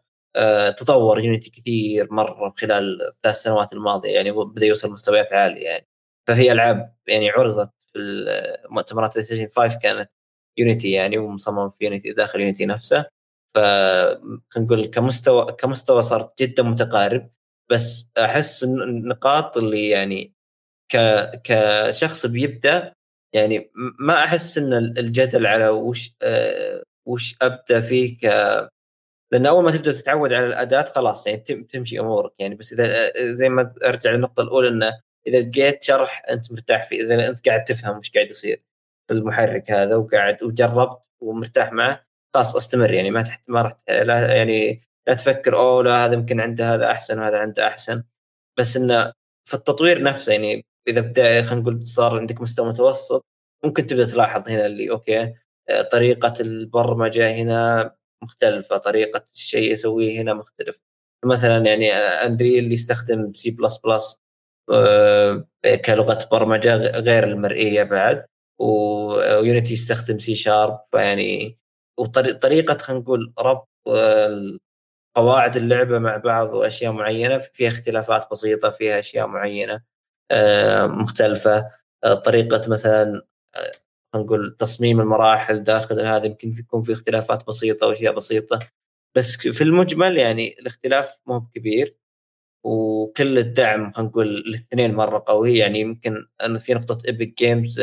تطور 0.78 1.20
يونيتي 1.20 1.50
كثير 1.50 2.12
مرة 2.12 2.54
خلال 2.58 3.02
الثلاث 3.08 3.36
سنوات 3.36 3.72
الماضية 3.72 4.10
يعني 4.10 4.32
بدأ 4.32 4.66
يوصل 4.66 4.90
مستويات 4.92 5.32
عالية 5.32 5.64
يعني. 5.64 5.88
فهي 6.28 6.52
ألعاب 6.52 6.96
يعني 7.06 7.30
عرضت 7.30 7.72
في 7.86 7.98
المؤتمرات 7.98 9.12
بلاي 9.12 9.24
ستيشن 9.24 9.48
5 9.56 9.78
كانت 9.78 10.10
يونيتي 10.58 10.90
يعني 10.92 11.18
ومصمم 11.18 11.70
في 11.70 11.84
يونيتي 11.84 12.12
داخل 12.12 12.40
يونيتي 12.40 12.66
نفسه. 12.66 13.06
ف 13.54 13.58
خلينا 13.58 14.40
نقول 14.58 14.86
كمستوى 14.86 15.52
كمستوى 15.52 16.02
صار 16.02 16.32
جدا 16.40 16.62
متقارب. 16.62 17.30
بس 17.72 18.10
أحس 18.18 18.64
النقاط 18.64 19.56
اللي 19.58 19.88
يعني 19.90 20.34
ك 20.92 20.96
كشخص 21.44 22.26
بيبدأ 22.26 22.92
يعني 23.34 23.70
ما 24.00 24.24
أحس 24.24 24.58
إن 24.58 24.74
الجدل 24.74 25.46
على 25.46 25.68
وش 25.68 26.12
أه 26.22 26.82
وش 27.08 27.36
أبدأ 27.42 27.80
فيه 27.80 28.18
ك 28.18 28.24
لأن 29.32 29.46
أول 29.46 29.64
ما 29.64 29.70
تبدأ 29.70 29.92
تتعود 29.92 30.32
على 30.32 30.46
الأداة 30.46 30.82
خلاص 30.94 31.26
يعني 31.26 31.38
تمشي 31.72 32.00
أمورك. 32.00 32.32
يعني 32.38 32.54
بس 32.54 32.72
إذا 32.72 33.12
زي 33.34 33.48
ما 33.48 33.74
أرجع 33.86 34.10
للنقطة 34.12 34.42
الأولى 34.42 34.68
انه 34.68 34.92
إذا 35.26 35.40
لقيت 35.40 35.82
شرح 35.82 36.24
أنت 36.30 36.52
مرتاح 36.52 36.88
فيه 36.88 37.02
إذا 37.02 37.28
أنت 37.28 37.48
قاعد 37.48 37.64
تفهم 37.64 37.98
وش 37.98 38.10
قاعد 38.10 38.30
يصير. 38.30 38.62
في 39.08 39.14
المحرك 39.14 39.70
هذا 39.70 39.96
وقاعد 39.96 40.42
وجربت 40.42 40.98
ومرتاح 41.20 41.72
معه. 41.72 42.06
خلاص 42.34 42.56
أستمر 42.56 42.92
يعني 42.94 43.10
ما 43.10 43.22
تحت 43.22 43.42
ما 43.48 43.62
راح 43.62 43.76
لا 43.88 44.36
يعني 44.36 44.80
لا 45.08 45.14
تفكر 45.14 45.56
أوه 45.56 45.82
لا 45.84 46.04
هذا 46.04 46.14
يمكن 46.14 46.40
عنده 46.40 46.74
هذا 46.74 46.90
أحسن 46.90 47.18
وهذا 47.18 47.38
عنده 47.38 47.66
أحسن. 47.66 48.02
بس 48.58 48.76
إنه 48.76 49.12
في 49.48 49.54
التطوير 49.54 50.02
نفسه 50.02 50.32
يعني 50.32 50.66
إذا 50.88 51.00
بدأ 51.00 51.42
خلينا 51.42 51.62
نقول 51.62 51.88
صار 51.88 52.18
عندك 52.18 52.40
مستوى 52.40 52.68
متوسط 52.68 53.26
ممكن 53.64 53.86
تبدأ 53.86 54.06
تلاحظ 54.06 54.48
هنا 54.48 54.66
اللي 54.66 54.90
okay 54.90 55.34
طريقة 55.92 56.34
البرمجة 56.40 57.30
هنا 57.30 57.94
مختلفة 58.22 58.76
طريقة 58.76 59.24
الشيء 59.34 59.72
يسويه 59.72 60.22
هنا 60.22 60.34
مختلف. 60.34 60.80
مثلا 61.24 61.66
يعني 61.66 61.92
انريل 61.92 62.72
يستخدم 62.72 63.32
C 63.34 63.50
plus 63.50 63.78
plus 63.78 64.22
كلغة 65.84 66.28
برمجة 66.32 66.76
غير 66.76 67.24
المرئية 67.24 67.82
بعد. 67.82 68.26
ويونيتي 68.58 69.72
يستخدم 69.72 70.18
C 70.18 70.34
sharp 70.34 70.80
فيعني 70.92 71.58
وطريقه 71.98 72.78
خلينا 72.78 73.02
نقول 73.02 73.32
ربط 73.38 73.68
قواعد 75.16 75.56
اللعبة 75.56 75.98
مع 75.98 76.16
بعض 76.16 76.54
وأشياء 76.54 76.92
معينة 76.92 77.38
فيها 77.38 77.68
اختلافات 77.68 78.30
بسيطة 78.32 78.70
فيها 78.70 78.98
أشياء 78.98 79.26
معينة 79.26 79.82
مختلفة 80.86 81.70
طريقة 82.24 82.70
مثلا 82.70 83.22
خلينا 84.12 84.26
نقول 84.26 84.56
تصميم 84.58 85.00
المراحل 85.00 85.64
داخل 85.64 86.00
هذا 86.00 86.26
يمكن 86.26 86.54
يكون 86.58 86.82
في 86.82 86.92
اختلافات 86.92 87.46
بسيطة 87.48 87.86
وأشياء 87.86 88.14
بسيطة 88.14 88.58
بس 89.16 89.36
في 89.36 89.64
المجمل 89.64 90.16
يعني 90.16 90.58
الاختلاف 90.58 91.20
مو 91.26 91.40
كبير 91.54 91.96
وكل 92.64 93.38
الدعم 93.38 93.92
خلينا 93.92 94.10
نقول 94.10 94.28
الاثنين 94.28 94.94
مرة 94.94 95.24
قوي 95.26 95.58
يعني 95.58 95.80
يمكن 95.80 96.26
أن 96.44 96.58
في 96.58 96.74
نقطة 96.74 96.98
ايبك 97.06 97.38
جيمز 97.38 97.80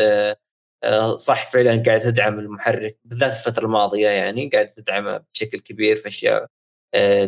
صح 1.15 1.51
فعلا 1.51 1.83
قاعد 1.85 2.01
تدعم 2.01 2.39
المحرك 2.39 2.97
بالذات 3.05 3.31
الفترة 3.31 3.65
الماضية 3.65 4.07
يعني 4.09 4.49
قاعد 4.49 4.67
تدعمه 4.69 5.23
بشكل 5.33 5.59
كبير 5.59 5.95
في 5.95 6.07
أشياء 6.07 6.47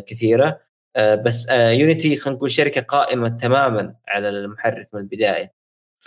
كثيرة. 0.00 0.60
بس 0.98 1.48
يونيتي 1.50 2.16
خلينا 2.16 2.36
نقول 2.36 2.50
شركة 2.50 2.80
قائمة 2.80 3.28
تماما 3.28 3.96
على 4.08 4.28
المحرك 4.28 4.88
من 4.92 5.00
البداية. 5.00 5.52
ف 5.98 6.06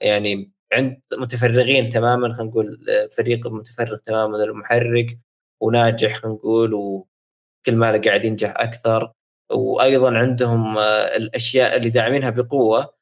يعني 0.00 0.52
عند 0.72 1.00
متفرغين 1.12 1.88
تماما 1.88 2.34
خلينا 2.34 2.50
نقول 2.50 2.86
فريق 3.16 3.46
متفرغ 3.46 3.96
تماما 3.96 4.36
للمحرك 4.36 5.18
وناجح 5.60 6.14
خلينا 6.14 6.36
نقول 6.36 6.74
وكل 6.74 7.76
ما 7.76 8.00
قاعد 8.04 8.24
ينجح 8.24 8.54
أكثر. 8.56 9.12
وأيضا 9.50 10.18
عندهم 10.18 10.78
الأشياء 10.78 11.76
اللي 11.76 11.90
داعمينها 11.90 12.30
بقوة 12.30 12.97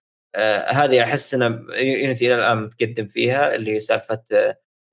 هذه 0.68 1.02
أحس 1.02 1.34
إن 1.34 1.42
يونيتي 1.70 2.26
إلى 2.26 2.34
الآن 2.34 2.58
متقدم 2.58 3.06
فيها 3.06 3.54
اللي 3.54 3.74
هي 3.74 3.80
سالفة 3.80 4.22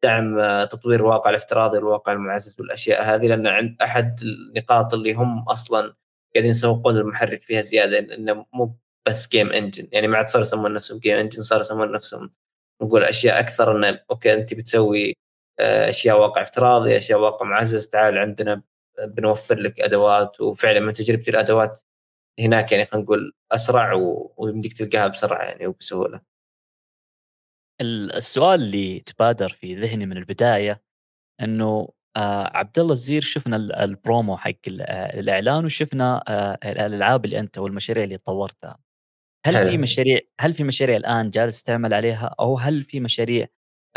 دعم 0.04 0.38
تطوير 0.66 1.00
الواقع 1.00 1.30
الافتراضي 1.30 1.78
والواقع 1.78 2.12
المعزز 2.12 2.56
والأشياء 2.60 3.04
هذه 3.04 3.28
لأن 3.28 3.48
عند 3.48 3.76
أحد 3.82 4.20
النقاط 4.22 4.94
اللي 4.94 5.14
هم 5.14 5.50
أصلا 5.50 5.96
قاعدين 6.36 6.52
يسوقون 6.52 6.98
المحرك 6.98 7.41
فيها 7.41 7.62
زيادة 7.62 8.00
إنه 8.00 8.46
مو 8.54 8.78
بس 9.08 9.28
game 9.28 9.51
engine 9.51 9.88
يعني 9.91 10.08
ما 10.08 10.18
عاد 10.18 10.28
صاروا 10.28 10.46
يسمون 10.48 10.74
نفسهم 10.74 11.00
game 10.99 11.18
engine 11.18 11.41
صاروا 11.41 11.64
يسمون 11.64 11.91
نفسهم 11.91 12.34
نقول 12.82 13.04
أشياء 13.04 13.39
أكثر 13.39 13.78
انه 13.78 14.00
okay 14.12 14.34
أنت 14.34 14.54
بتسوي 14.54 15.16
أشياء 15.60 16.20
واقع 16.20 16.41
افتراضي 16.41 16.98
أشياء 16.98 17.20
واقع 17.20 17.46
معزز 17.46 17.88
تعال 17.88 18.18
عندنا 18.18 18.62
بنوفر 19.04 19.60
لك 19.60 19.80
أدوات 19.82 20.41
وفعلا 20.41 20.80
من 20.80 20.94
تجربتي 20.94 21.32
الأدوات 21.32 21.80
هناك 22.40 22.72
يعني 22.72 22.86
خلينا 22.86 23.06
نقول 23.06 23.34
أسرع 23.52 23.94
ويمديك 24.38 24.74
تلقاها 24.78 25.08
بسرعة 25.08 25.44
يعني 25.44 25.68
وبسهولة. 25.68 26.22
السؤال 27.82 28.62
اللي 28.62 29.00
تبادر 29.00 29.50
في 29.50 29.76
ذهني 29.76 30.06
من 30.06 30.18
البداية 30.18 30.82
إنه 31.42 31.90
آه 32.18 32.58
عبد 32.58 32.80
الله 32.80 32.94
الزير 32.94 33.22
شفنا 33.22 33.56
البرومو 33.84 34.38
حق 34.38 34.52
الإعلان 34.70 35.66
وشفنا 35.66 36.24
آه 36.28 36.60
الألعاب 36.72 37.26
اللي 37.26 37.40
أنت 37.40 37.58
والمشاريع 37.58 38.04
اللي 38.04 38.18
طورتها. 38.18 38.80
هل 39.46 39.56
حلو. 39.58 39.66
في 39.68 39.78
مشاريع 39.78 40.20
هل 40.42 40.54
في 40.54 40.64
مشاريع 40.64 40.98
الآن 40.98 41.30
جالس 41.30 41.64
تعمل 41.64 41.94
عليها 41.94 42.36
أو 42.40 42.58
هل 42.58 42.84
في 42.84 43.00
مشاريع 43.00 43.48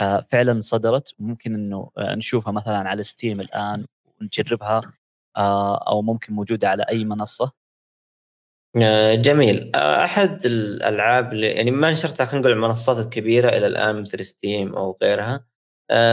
آه 0.01 0.21
فعلا 0.21 0.61
صدرت 0.61 1.15
وممكن 1.21 1.55
إنه 1.55 1.91
آه 1.99 2.15
نشوفها 2.15 2.53
مثلا 2.53 2.79
على 2.89 3.03
ستيم 3.03 3.41
الآن 3.41 3.87
ونجربها 4.21 4.81
آه 5.37 5.89
أو 5.89 6.03
ممكن 6.03 6.35
موجودة 6.35 6.69
على 6.71 6.83
أي 6.83 7.05
منصة؟ 7.05 7.53
جميل. 9.15 9.71
أحد 9.77 10.47
الألعاب 10.47 11.33
اللي 11.33 11.47
يعني 11.49 11.71
ما 11.71 11.91
نشرتها 11.91 12.25
خلينا 12.27 12.41
نقول 12.41 12.53
المنصات 12.53 13.07
الكبيرة 13.07 13.49
إلى 13.49 13.67
الآن 13.67 14.01
مثل 14.01 14.25
ستيم 14.25 14.75
أو 14.77 14.99
غيرها. 15.03 15.47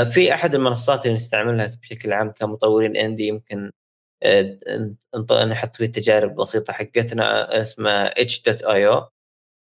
في 0.05 0.33
أحد 0.33 0.55
المنصات 0.55 1.05
اللي 1.05 1.15
نستعملها 1.15 1.67
بشكل 1.81 2.13
عام 2.13 2.31
كمطورين 2.31 2.95
indie 2.97 3.27
يمكن 3.27 3.71
نحط 5.47 5.75
فيه 5.75 5.85
تجارب 5.85 6.35
بسيطة 6.35 6.73
حقتنا 6.73 7.61
اسمها 7.61 8.09
itch.io 8.09 9.03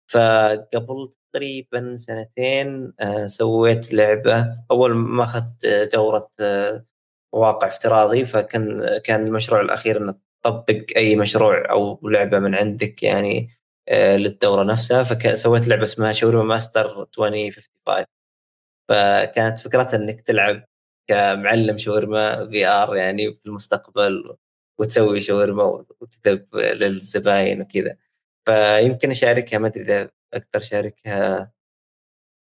فقبل 0.07 1.09
تقريبا 1.34 1.95
سنتين 1.97 2.93
سويت 3.25 3.93
لعبة. 3.93 4.57
أول 4.71 4.95
ما 4.95 5.23
أخذت 5.23 5.65
دورة 5.93 6.29
واقع 7.34 7.67
افتراضي 7.67 8.25
فكان 8.25 8.97
كان 9.03 9.27
المشروع 9.27 9.61
الأخير 9.61 9.97
إنه 9.97 10.15
تطبق 10.44 10.86
أي 10.98 11.16
مشروع 11.16 11.72
أو 11.72 12.00
لعبة 12.10 12.39
من 12.39 12.56
عندك 12.56 13.04
يعني 13.04 13.50
للدورة 13.91 14.64
نفسها 14.64 15.04
فسويت 15.04 15.68
لعبة 15.68 15.84
اسمها 15.84 16.12
شاورما 16.12 16.44
ماستر 16.44 17.02
2055 17.04 18.06
فكانت 18.89 19.60
فكرتها 19.60 19.98
إنك 19.98 20.22
تلعب 20.22 20.66
كمعلم 21.08 21.78
شاورما 21.78 22.50
في 22.50 22.68
ار 22.68 22.96
يعني 22.96 23.36
في 23.36 23.46
المستقبل 23.46 24.36
وتسوي 24.80 25.22
شاورما 25.22 25.64
وتكتب 25.64 26.56
للزباين 26.56 27.62
وكذا. 27.62 27.98
فيمكن 28.48 29.12
أشاركها 29.12 29.60
ما 29.60 29.68
أدري 29.68 29.84
إذا 29.84 30.12
أقدر 30.34 30.48
أشاركها 30.56 31.54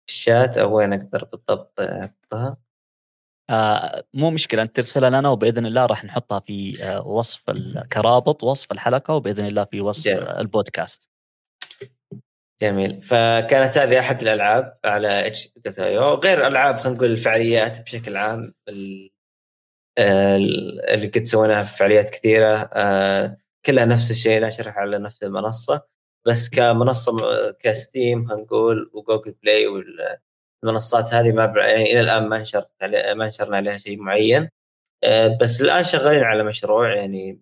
في 0.08 0.14
الشات 0.14 0.58
أو 0.58 0.78
وين 0.78 0.94
أقدر 0.94 1.24
بالضبط 1.26 1.80
أحطها. 1.82 2.63
آه 3.50 4.04
مو 4.14 4.30
مشكلة 4.30 4.62
أنت 4.62 4.76
ترسلها 4.76 5.10
لنا 5.10 5.30
وبإذن 5.30 5.66
الله 5.66 5.86
راح 5.86 6.06
نحطها 6.06 6.40
في 6.40 6.84
آه 6.84 7.08
وصف 7.08 7.44
كرابط 7.94 8.44
وصف 8.44 8.72
الحلقة 8.72 9.14
وبإذن 9.14 9.46
الله 9.46 9.64
في 9.64 9.82
وصف 9.82 10.06
جميل. 10.06 10.24
البودكاست. 10.28 11.10
جميل. 12.62 13.02
فكانت 13.02 13.78
هذه 13.78 14.00
أحد 14.00 14.22
الألعاب 14.22 14.78
على 14.86 15.28
itch 15.28 15.50
غير 15.98 16.48
ألعاب 16.48 16.80
خلينا 16.80 16.98
نقول 16.98 17.12
الفعاليات 17.12 17.82
بشكل 17.82 18.18
عام 18.18 18.54
اللي 18.70 19.12
قد 21.16 21.24
سويناها 21.24 21.64
في 21.64 21.78
فعاليات 21.78 22.10
كثيرة 22.10 22.70
كلها 23.66 23.86
نفس 23.86 24.12
الشيء 24.12 24.46
نشرح 24.46 24.78
على 24.78 25.00
نفس 25.00 25.24
المنصة. 25.24 25.82
بس 26.28 26.50
كمنصة 26.50 27.12
كستيم 27.52 28.32
هنقول 28.32 28.92
وجوجل 28.94 29.32
بلاي 29.44 29.68
والمنصات 30.64 31.14
هذه 31.14 31.32
ما 31.32 31.54
يعني 31.56 31.92
إلى 31.92 32.00
الآن 32.00 32.28
ما 32.30 32.38
نشرت 32.38 32.70
ما 33.16 33.28
نشرنا 33.28 33.58
عليها 33.58 33.78
شيء 33.78 34.00
معين. 34.00 34.50
بس 35.42 35.62
الآن 35.62 35.84
شغالين 35.84 36.24
على 36.24 36.44
مشروع 36.44 36.96
يعني 36.96 37.42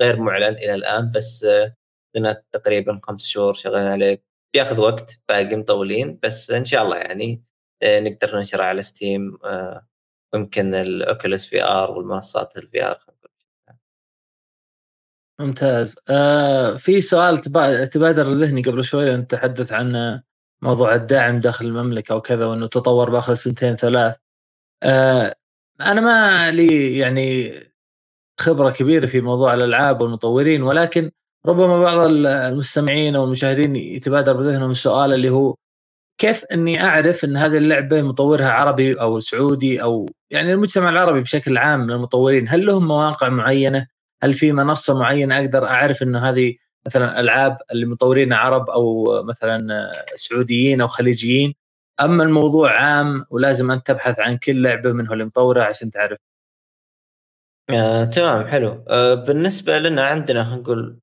غير 0.00 0.20
معلن 0.20 0.54
إلى 0.54 0.74
الآن 0.74 1.10
بس 1.10 1.46
لنا 2.16 2.42
تقريبا 2.52 3.00
خمس 3.02 3.26
شهور 3.26 3.54
شغالين 3.54 3.86
عليه. 3.86 4.22
بياخذ 4.54 4.80
وقت 4.80 5.20
باقي 5.28 5.56
مطولين 5.56 6.18
بس 6.22 6.50
إن 6.50 6.64
شاء 6.64 6.82
الله 6.84 6.96
يعني 6.96 7.42
نقدر 7.84 8.36
ننشره 8.36 8.62
على 8.62 8.82
ستيم 8.82 9.38
ممكن 10.34 10.74
الاوكوليس 10.74 11.46
VR 11.46 11.90
والمنصات 11.90 12.56
ال 12.56 12.84
VR 12.84 12.98
ممتاز. 15.40 15.96
آه 16.08 16.76
في 16.76 17.00
سؤال 17.00 17.40
تبادر 17.90 18.28
لذهني 18.28 18.62
قبل 18.62 18.84
شوي 18.84 19.10
وانت 19.10 19.30
تحدث 19.30 19.72
عن 19.72 20.22
موضوع 20.62 20.94
الدعم 20.94 21.38
داخل 21.38 21.66
المملكة 21.66 22.16
وكذا 22.16 22.46
وإنه 22.46 22.66
تطور 22.66 23.10
بآخر 23.10 23.34
سنتين 23.34 23.76
ثلاث 23.76 24.16
آه 24.82 25.34
أنا 25.80 26.00
ما 26.00 26.50
لي 26.50 26.98
يعني 26.98 27.52
خبرة 28.40 28.70
كبيرة 28.70 29.06
في 29.06 29.20
موضوع 29.20 29.54
الألعاب 29.54 30.00
والمطورين 30.00 30.62
ولكن 30.62 31.10
ربما 31.46 31.80
بعض 31.80 31.98
المستمعين 32.26 33.16
أو 33.16 33.24
المشاهدين 33.24 33.76
يتبادر 33.76 34.32
بذهنهم 34.32 34.70
السؤال 34.70 35.12
اللي 35.12 35.30
هو 35.30 35.56
كيف 36.18 36.44
إني 36.44 36.84
أعرف 36.84 37.24
إن 37.24 37.36
هذه 37.36 37.56
اللعبة 37.56 38.02
مطورها 38.02 38.48
عربي 38.48 39.00
أو 39.00 39.18
سعودي 39.18 39.82
أو 39.82 40.08
يعني 40.30 40.52
المجتمع 40.52 40.88
العربي 40.88 41.20
بشكل 41.20 41.58
عام 41.58 41.80
من 41.80 41.90
المطورين 41.90 42.48
هل 42.48 42.66
لهم 42.66 42.88
مواقع 42.88 43.28
معينة؟ 43.28 43.86
هل 44.22 44.34
في 44.34 44.52
منصة 44.52 44.98
معينة 44.98 45.38
أقدر 45.38 45.66
أعرف 45.66 46.02
إنه 46.02 46.18
هذه 46.18 46.54
مثلا 46.86 47.20
ألعاب 47.20 47.56
اللي 47.72 47.86
مطورينها 47.86 48.38
عرب 48.38 48.70
أو 48.70 49.22
مثلا 49.22 49.92
سعوديين 50.14 50.80
أو 50.80 50.88
خليجيين. 50.88 51.54
أما 52.00 52.24
الموضوع 52.24 52.78
عام 52.78 53.24
ولازم 53.30 53.70
أنت 53.70 53.86
تبحث 53.86 54.20
عن 54.20 54.38
كل 54.38 54.62
لعبة 54.62 54.92
منهم 54.92 55.12
اللي 55.12 55.24
مطورة 55.24 55.62
عشان 55.62 55.90
تعرف. 55.90 56.18
آه، 57.70 58.04
تمام 58.04 58.46
حلو. 58.48 58.84
آه، 58.88 59.14
بالنسبة 59.14 59.78
لنا 59.78 60.06
عندنا 60.06 60.44
خلينا 60.44 60.60
نقول 60.62 61.00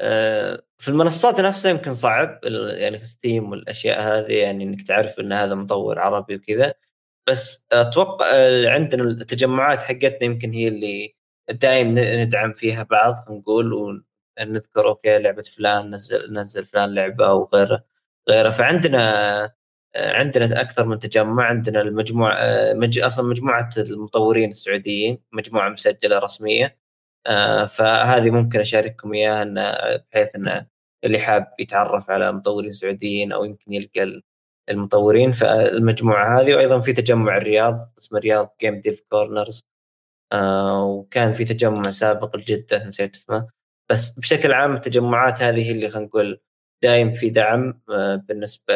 آه، 0.00 0.62
في 0.78 0.88
المنصات 0.88 1.40
نفسها 1.40 1.70
يمكن 1.70 1.94
صعب 1.94 2.40
يعني 2.44 3.04
ستيم 3.04 3.50
والأشياء 3.50 4.00
هذه 4.02 4.32
يعني 4.32 4.64
إنك 4.64 4.82
تعرف 4.82 5.20
إن 5.20 5.32
هذا 5.32 5.54
مطور 5.54 5.98
عربي 5.98 6.36
وكذا. 6.36 6.74
بس 7.28 7.66
أتوقع 7.72 8.26
عندنا 8.70 9.02
التجمعات 9.04 9.78
حقتنا 9.78 10.24
يمكن 10.24 10.52
هي 10.52 10.68
اللي 10.68 11.14
دائم 11.50 11.94
ندعم 11.98 12.52
فيها 12.52 12.82
بعض 12.82 13.14
نقول 13.30 14.04
ونذكر 14.40 14.88
okay 14.88 15.18
لعبة 15.18 15.42
فلان 15.42 15.94
نزل 15.94 16.32
نزل 16.32 16.64
فلان 16.64 16.94
لعبة 16.94 17.32
وغيره 17.32 17.84
غيره 18.28 18.50
فعندنا 18.50 19.52
عندنا 19.96 20.60
أكثر 20.60 20.86
من 20.86 20.98
تجمع. 20.98 21.44
عندنا 21.44 21.80
المجموعه 21.80 22.36
مج... 22.72 22.98
أصلا 22.98 23.28
مجموعة 23.28 23.70
المطورين 23.78 24.50
السعوديين 24.50 25.22
مجموعة 25.32 25.68
مسجلة 25.68 26.18
رسمية. 26.18 26.78
آه، 27.26 27.64
فهذه 27.64 28.30
ممكن 28.30 28.60
أشارككم 28.60 29.12
إياها 29.14 29.44
بحيث 30.12 30.36
إن 30.36 30.66
اللي 31.04 31.18
حاب 31.18 31.54
يتعرف 31.58 32.10
على 32.10 32.32
مطورين 32.32 32.72
سعوديين 32.72 33.32
أو 33.32 33.44
يمكن 33.44 33.72
يلقى 33.72 34.22
المطورين 34.70 35.32
فالمجموعة 35.32 36.40
هذه. 36.40 36.54
وأيضا 36.54 36.80
في 36.80 36.92
تجمع 36.92 37.36
الرياض 37.36 37.78
اسمه 37.98 38.18
Riyadh 38.20 38.56
Game 38.60 38.80
Dev 38.80 39.00
Corners 39.10 39.64
وكان 40.34 41.32
في 41.34 41.44
تجمع 41.44 41.90
سابق 41.90 42.36
لجدة 42.36 42.84
نسيت 42.84 43.16
اسمه. 43.16 43.59
بس 43.90 44.10
بشكل 44.10 44.52
عام 44.52 44.72
التجمعات 44.74 45.42
هذه 45.42 45.70
اللي 45.72 45.90
خلينا 45.90 46.06
نقول 46.08 46.40
دايم 46.82 47.12
في 47.12 47.30
دعم 47.30 47.82
آه، 47.90 48.16
بالنسبة 48.16 48.74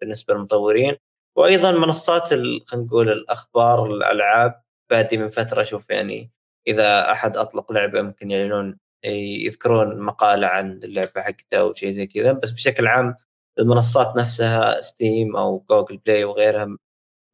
بالنسبة 0.00 0.34
للمطورين. 0.34 0.96
وأيضا 1.36 1.72
منصات 1.72 2.28
خلينا 2.28 2.60
نقول 2.74 3.08
الأخبار 3.08 3.86
الألعاب. 3.86 4.62
بادي 4.90 5.18
من 5.18 5.28
فترة 5.28 5.62
أشوف 5.62 5.90
يعني 5.90 6.32
إذا 6.68 7.12
أحد 7.12 7.36
أطلق 7.36 7.72
لعبة 7.72 8.02
ممكن 8.02 8.30
يعلنون 8.30 8.78
يذكرون 9.04 10.00
مقالة 10.00 10.46
عن 10.46 10.72
اللعبة 10.84 11.22
حقته 11.22 11.60
أو 11.60 11.74
شيء 11.74 11.90
زي 11.92 12.06
كذا. 12.06 12.32
بس 12.32 12.50
بشكل 12.50 12.86
عام 12.86 13.16
المنصات 13.58 14.16
نفسها 14.18 14.80
Steam 14.80 15.36
أو 15.36 15.64
Google 15.70 15.96
Play 15.98 16.24
وغيرها 16.24 16.76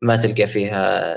ما 0.02 0.16
تلقى 0.16 0.46
فيها 0.46 1.16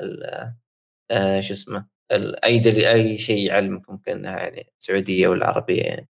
آه، 1.11 1.39
شو 1.39 1.53
اسمه 1.53 1.98
أي 2.11 2.91
أي 2.91 3.17
شيء 3.17 3.47
يعلمك 3.47 3.89
ممكن 3.89 4.23
يعني 4.23 4.71
سعودية 4.79 5.27
ولا 5.27 5.47
عربية 5.47 5.81
يعني. 5.81 6.09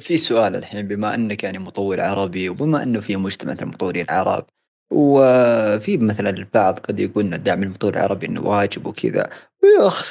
في 0.00 0.18
سؤال 0.18 0.56
الحين 0.56 0.88
بما 0.88 1.14
أنك 1.14 1.44
يعني 1.44 1.58
مطور 1.58 2.00
عربي 2.00 2.48
وبما 2.48 2.82
أنه 2.82 3.00
في 3.00 3.16
مجتمع 3.16 3.56
المطورين 3.62 4.04
العرب 4.04 4.46
وفي 4.92 5.96
مثلا 5.96 6.30
البعض 6.30 6.78
قد 6.78 7.00
يقول 7.00 7.34
ان 7.34 7.42
دعم 7.42 7.62
المطور 7.62 7.94
العربي 7.94 8.26
إنه 8.26 8.40
واجب 8.42 8.86
وكذا 8.86 9.30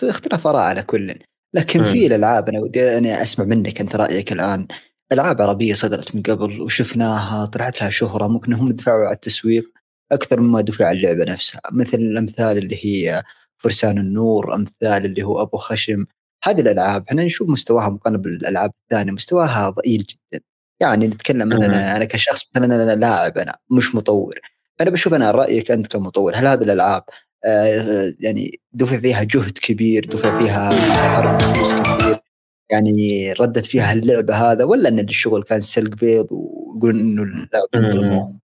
اختلاف 0.04 0.48
آراء 0.48 0.62
على 0.62 0.84
كل. 0.84 1.20
لكن 1.54 1.84
في 1.84 2.08
الألعاب 2.08 2.50
أنا 2.50 2.60
ودي 2.60 2.98
اني 2.98 3.22
أسمع 3.22 3.46
منك 3.46 3.82
أنت 3.82 3.96
رأيك 3.96 4.32
الآن 4.32 4.68
ألعاب 5.12 5.42
عربية 5.42 5.74
صدرت 5.74 6.16
من 6.16 6.22
قبل 6.22 6.62
وشفناها 6.62 7.46
طلعت 7.46 7.82
لها 7.82 7.90
شهرة 7.90 8.28
ممكن 8.28 8.54
هم 8.54 8.72
دفعوا 8.72 9.06
على 9.06 9.16
التسويق 9.16 9.72
أكثر 10.12 10.40
مما 10.40 10.62
دفع 10.62 10.86
على 10.86 10.98
اللعبة 10.98 11.32
نفسها 11.32 11.62
مثل 11.72 11.98
الأمثال 11.98 12.58
اللي 12.58 12.86
هي 12.86 13.24
فرسان 13.64 13.98
النور 13.98 14.56
أمثال 14.56 15.06
اللي 15.06 15.24
هو 15.24 15.42
أبو 15.42 15.58
خشم. 15.58 16.06
هذه 16.44 16.62
الألعاب 16.62 17.06
إحنا 17.10 17.24
نشوف 17.24 17.50
مستواها 17.50 17.90
مقارنة 17.90 18.18
بالألعاب 18.20 18.72
الثانية 18.84 19.12
مستواها 19.12 19.70
ضئيل 19.70 20.06
جدا. 20.10 20.44
يعني 20.82 21.08
نتكلم 21.08 21.54
أنا 21.54 21.98
أنا 21.98 22.06
كشخص 22.06 22.44
مثلا 22.56 22.66
أنا 22.66 22.96
لاعب 22.96 23.38
أنا 23.38 23.58
مش 23.72 23.96
مطور. 23.96 24.40
أنا 24.82 24.90
بشوف 24.90 25.14
أنا 25.14 25.32
رأيك 25.32 25.72
أنت 25.72 25.88
كمطور 25.88 26.36
هل 26.36 26.48
هذه 26.48 26.64
الألعاب 26.64 27.04
آه 27.46 28.14
يعني 28.20 28.60
دفع 28.74 28.98
فيها 29.00 29.24
جهد 29.24 29.58
كبير 29.58 30.06
دفع 30.06 30.40
فيها 30.40 30.70
حرب 31.16 31.40
فلوس 31.42 31.74
كبير؟ 31.74 32.20
يعني 32.72 33.34
ردت 33.34 33.66
فيها 33.66 33.94
اللعبة 33.94 34.36
هذا 34.36 34.64
ولا 34.64 34.90
إن 34.90 35.00
الشغل 35.00 35.44
كان 35.44 35.62
سلق 35.62 35.96
بيض 35.96 36.28
ويقول 36.32 37.00
إنه 37.00 37.24
اللعبه 37.24 38.42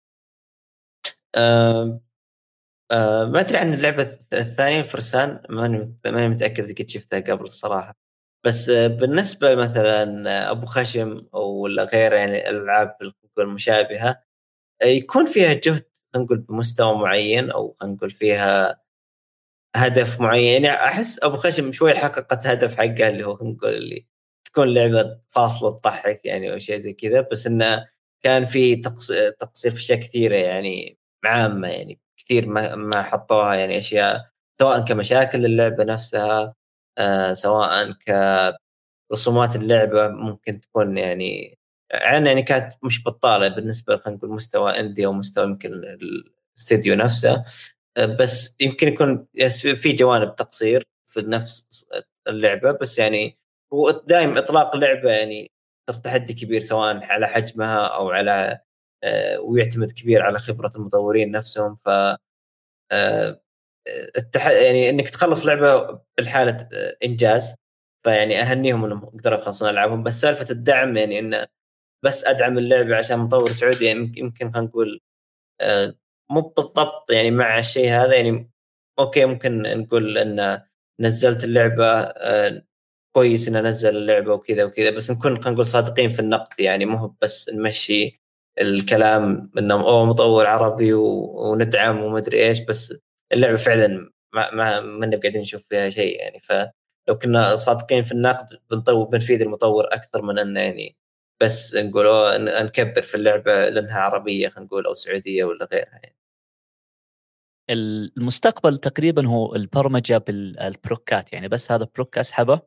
آه 2.90 3.24
ما 3.24 3.40
أدري 3.40 3.58
عن 3.58 3.74
اللعبة 3.74 4.02
الثانية 4.32 4.82
فرسان. 4.82 5.42
ماني 5.48 5.94
ماني 6.06 6.28
متأكد 6.28 6.64
اذا 6.64 6.74
كنت 6.74 6.90
شفتها 6.90 7.20
قبل 7.20 7.44
الصراحه 7.44 7.96
بس 8.44 8.68
آه 8.68 8.86
بالنسبة 8.86 9.54
مثلا 9.54 10.50
أبو 10.50 10.66
خشم 10.66 11.16
ولا 11.32 11.84
غيره 11.84 12.16
يعني 12.16 12.50
الالعاب 12.50 12.96
المشابهة 13.38 14.22
آه 14.82 14.86
يكون 14.86 15.26
فيها 15.26 15.52
جهد 15.54 15.84
خلينا 16.14 16.26
نقول 16.26 16.38
بمستوى 16.38 16.94
معين 16.98 17.50
أو 17.50 17.76
خلينا 17.80 17.96
نقول 17.96 18.10
فيها 18.10 18.80
هدف 19.76 20.20
معين. 20.20 20.64
يعني 20.64 20.76
أحس 20.78 21.20
أبو 21.24 21.36
خشم 21.36 21.72
شوي 21.72 21.94
حققت 21.94 22.46
هدف 22.46 22.76
حقها 22.76 23.08
اللي 23.08 23.24
هو 23.26 23.36
خلينا 23.36 23.54
نقول 23.54 23.74
اللي 23.74 24.06
تكون 24.46 24.74
لعبة 24.74 25.20
فاصلة 25.30 25.70
تضحك 25.80 26.20
يعني 26.26 26.52
أو 26.52 26.58
شيء 26.58 26.78
زي 26.78 26.92
كذا. 26.92 27.20
بس 27.32 27.46
إنه 27.46 27.86
كان 28.22 28.44
في 28.44 28.76
تقصير 28.76 29.72
في 29.72 29.76
أشياء 29.78 30.00
كثيرة 30.00 30.36
يعني 30.36 30.98
عامة 31.24 31.68
يعني 31.68 32.00
كثير 32.24 32.48
ما 32.48 32.74
ما 32.74 33.02
حطوها 33.02 33.54
يعني 33.54 33.78
أشياء 33.78 34.30
سواء 34.58 34.84
كمشاكل 34.84 35.38
للعبه 35.38 35.84
نفسها 35.84 36.54
آه 36.98 37.32
سواء 37.32 37.92
كرسومات 39.10 39.56
اللعبة 39.56 40.08
ممكن 40.08 40.60
تكون 40.60 40.98
يعني 40.98 41.58
عن 41.94 42.26
يعني 42.26 42.42
كانت 42.42 42.72
مش 42.82 43.04
بطالة 43.04 43.48
بالنسبة 43.48 43.96
خلينا 43.96 44.18
نقول 44.18 44.30
مستوى 44.30 44.80
اندي 44.80 45.06
أو 45.06 45.12
مستوى 45.12 45.44
يمكن 45.44 45.72
الاستديو 46.56 46.94
نفسه. 46.94 47.44
آه، 47.96 48.06
بس 48.06 48.54
يمكن 48.60 48.88
يكون 48.88 49.26
في 49.76 49.92
جوانب 49.92 50.36
تقصير 50.36 50.84
في 51.04 51.22
نفس 51.22 51.86
اللعبة 52.28 52.72
بس 52.72 52.98
يعني 52.98 53.38
هو 53.72 53.90
دائما 53.90 54.38
إطلاق 54.38 54.76
لعبة 54.76 55.10
يعني 55.10 55.52
تحدي 56.04 56.34
كبير 56.34 56.60
سواء 56.60 57.04
على 57.04 57.26
حجمها 57.26 57.86
أو 57.86 58.10
على 58.10 58.60
ويعتمد 59.42 59.92
كبير 59.92 60.22
على 60.22 60.38
خبرة 60.38 60.70
المطورين 60.76 61.30
نفسهم. 61.30 61.74
ف 61.76 61.88
آه،. 62.92 63.40
يعني 64.36 64.90
إنك 64.90 65.08
تخلص 65.08 65.46
لعبة 65.46 66.00
بالحالة 66.18 66.68
إنجاز 67.04 67.54
فيعني 68.04 68.40
أهنيهم 68.40 68.84
إنهم 68.84 69.06
قدروا 69.06 69.38
يخلصون 69.40 69.68
ألعابهم. 69.70 70.02
بس 70.02 70.20
سالفة 70.20 70.46
الدعم 70.50 70.96
يعني 70.96 71.18
انه 71.18 71.46
بس 72.04 72.24
أدعم 72.26 72.58
اللعبة 72.58 72.96
عشان 72.96 73.18
مطور 73.18 73.52
سعودي 73.52 73.84
يعني 73.86 74.12
يمكن 74.16 74.52
خلينا 74.52 74.68
نقول 74.68 75.00
آه، 75.60 75.94
مو 76.30 76.40
بالضبط 76.42 77.10
يعني 77.12 77.30
مع 77.30 77.58
الشيء 77.58 77.90
هذا. 77.90 78.14
يعني 78.16 78.50
أوكي 78.98 79.26
ممكن 79.26 79.62
نقول 79.62 80.18
إن 80.18 80.62
نزلت 81.00 81.44
اللعبة 81.44 81.86
آه، 82.02 82.64
كويس 83.14 83.48
إن 83.48 83.56
انزل 83.56 83.96
اللعبة 83.96 84.32
وكذا 84.34 84.64
وكذا 84.64 84.90
بس 84.90 85.10
نكون 85.10 85.36
خلينا 85.36 85.50
نقول 85.50 85.66
صادقين 85.66 86.10
في 86.10 86.20
النقد. 86.20 86.60
يعني 86.60 86.86
مو 86.86 87.16
بس 87.22 87.50
نمشي 87.50 88.23
الكلام 88.60 89.50
انه 89.58 89.74
أوه 89.74 90.04
مطور 90.04 90.46
عربي 90.46 90.92
وندعم 90.94 92.02
ومدري 92.02 92.46
إيش 92.48 92.60
بس 92.60 92.94
اللعبة 93.32 93.56
فعلا 93.56 94.10
ما 94.34 94.50
ما 94.54 94.80
ما 94.80 95.20
قاعدين 95.22 95.40
نشوف 95.40 95.62
فيها 95.68 95.90
شيء 95.90 96.20
يعني. 96.20 96.40
فلو 96.40 97.18
كنا 97.22 97.56
صادقين 97.56 98.02
في 98.02 98.12
النقد 98.12 98.46
بنطور 98.70 99.06
بنفيد 99.06 99.42
المطور 99.42 99.84
أكثر 99.94 100.22
من 100.22 100.38
إنه 100.38 100.60
يعني 100.60 100.96
بس 101.42 101.74
نقول 101.74 102.06
نكبر 102.64 103.02
في 103.02 103.14
اللعبة 103.14 103.68
لأنها 103.68 103.98
عربية 103.98 104.48
خلينا 104.48 104.66
نقول 104.66 104.86
أو 104.86 104.94
سعودية 104.94 105.44
ولا 105.44 105.68
غيرها 105.72 106.00
يعني. 106.02 106.16
المستقبل 107.70 108.78
تقريبا 108.78 109.28
هو 109.28 109.54
البرمجة 109.54 110.18
بالبلوكات 110.18 111.32
يعني. 111.32 111.48
بس 111.48 111.72
هذا 111.72 111.88
بلوك 111.94 112.18
أسحبه 112.18 112.60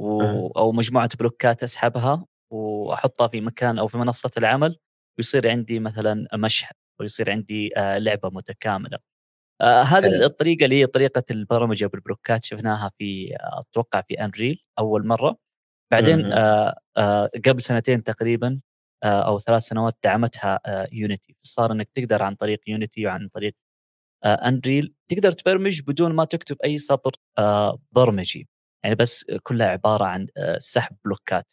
و... 0.00 0.46
أو 0.46 0.72
مجموعة 0.72 1.10
بلوكات 1.18 1.62
أسحبها 1.62 2.26
وأحطها 2.52 3.28
في 3.28 3.40
مكان 3.40 3.78
أو 3.78 3.88
في 3.88 3.98
منصة 3.98 4.30
العمل 4.38 4.78
ويصير 5.18 5.50
عندي 5.50 5.80
مثلا 5.80 6.28
مشهد 6.34 6.72
ويصير 7.00 7.30
عندي 7.30 7.78
آه، 7.78 7.98
لعبة 7.98 8.30
متكاملة. 8.30 8.98
آه 9.60 9.82
هذه 9.82 10.24
الطريقة 10.26 10.64
اللي 10.64 10.80
هي 10.80 10.86
طريقة 10.86 11.22
البرمجة 11.30 11.86
بالبلوكات 11.86 12.44
شفناها 12.44 12.90
في 12.98 13.36
أتوقع 13.40 14.02
في 14.08 14.14
Unreal 14.24 14.64
أول 14.78 15.06
مرة. 15.06 15.36
بعدين 15.92 16.32
آه 16.32 17.30
قبل 17.46 17.62
سنتين 17.62 18.02
تقريبا 18.04 18.60
أو 19.04 19.38
ثلاث 19.38 19.62
سنوات 19.62 19.96
دعمتها 20.04 20.60
Unity 20.92 21.36
صار 21.42 21.72
إنك 21.72 21.88
تقدر 21.94 22.22
عن 22.22 22.34
طريق 22.34 22.60
Unity 22.68 23.06
وعن 23.06 23.28
طريق 23.28 23.54
Unreal 24.26 24.94
تقدر 25.08 25.32
تبرمج 25.32 25.82
بدون 25.82 26.12
ما 26.12 26.24
تكتب 26.24 26.56
أي 26.64 26.78
سطر 26.78 27.12
برمجي. 27.92 28.48
يعني 28.84 28.96
بس 28.96 29.26
كلها 29.42 29.66
عبارة 29.68 30.04
عن 30.04 30.28
سحب 30.58 30.96
بلوكات. 31.04 31.52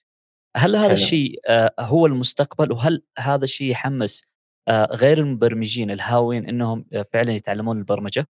هل 0.58 0.76
هذا 0.76 0.94
الشيء 0.94 1.40
آه 1.48 1.74
هو 1.80 2.06
المستقبل؟ 2.06 2.72
وهل 2.72 3.04
هذا 3.18 3.44
الشيء 3.44 3.72
يحمس 3.72 4.24
آه 4.68 4.86
غير 4.86 5.18
المبرمجين 5.18 5.92
الهاويين 5.92 6.50
إنهم 6.50 6.86
فعلا 7.14 7.32
يتعلمون 7.32 7.78
البرمجة؟ 7.78 8.28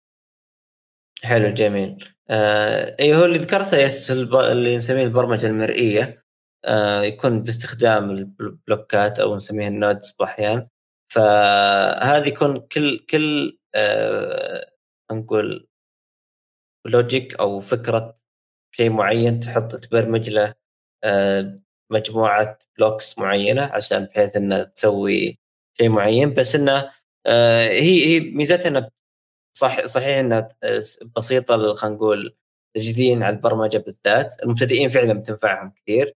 حلو 1.23 1.49
جميل. 1.55 2.05
آه 2.31 2.97
اي 3.01 3.17
هو 3.17 3.25
اللي 3.25 3.39
ذكرته 3.39 3.77
yes 3.77 4.11
اللي 4.11 4.77
نسميه 4.77 5.05
البرمجة 5.05 5.47
المرئية. 5.47 6.27
آه 6.65 7.03
يكون 7.03 7.43
باستخدام 7.43 8.11
البلوكات 8.11 9.21
أو 9.21 9.37
نسميها 9.37 9.69
ال 9.69 9.77
nodes 9.77 10.17
باحيان 10.21 10.69
فهذه 11.13 12.29
يكون 12.29 12.61
كل 12.61 12.99
كل 12.99 13.59
آه 13.75 14.71
نقول 15.13 15.69
logic 16.87 17.35
أو 17.41 17.61
فكرة 17.61 18.19
شيء 18.75 18.91
معين 18.91 19.41
تحط 19.41 19.75
تبرمج 19.75 20.31
له 20.31 20.55
آه 21.05 21.61
مجموعة 21.91 22.59
blocks 22.79 23.19
معينة 23.19 23.63
عشان 23.63 24.05
بحيث 24.05 24.37
إنها 24.37 24.65
تسوي 24.65 25.39
شيء 25.79 25.89
معين 25.89 26.35
بس 26.35 26.55
إنه 26.55 26.91
آه 27.27 27.69
هي 27.69 28.07
هي 28.07 28.21
ميزتها 28.21 28.69
انها 28.69 28.91
صح 29.57 29.87
صحيح 29.87 30.19
إنها 30.19 30.49
بسيطة 31.17 31.75
خلينا 31.75 31.97
نقول 31.97 32.37
تجديد 32.77 33.23
على 33.23 33.37
البرمجة 33.37 33.79
بالذات. 33.79 34.43
المبتدئين 34.43 34.89
فعلا 34.89 35.13
بتنفعهم 35.15 35.71
كثير 35.71 36.15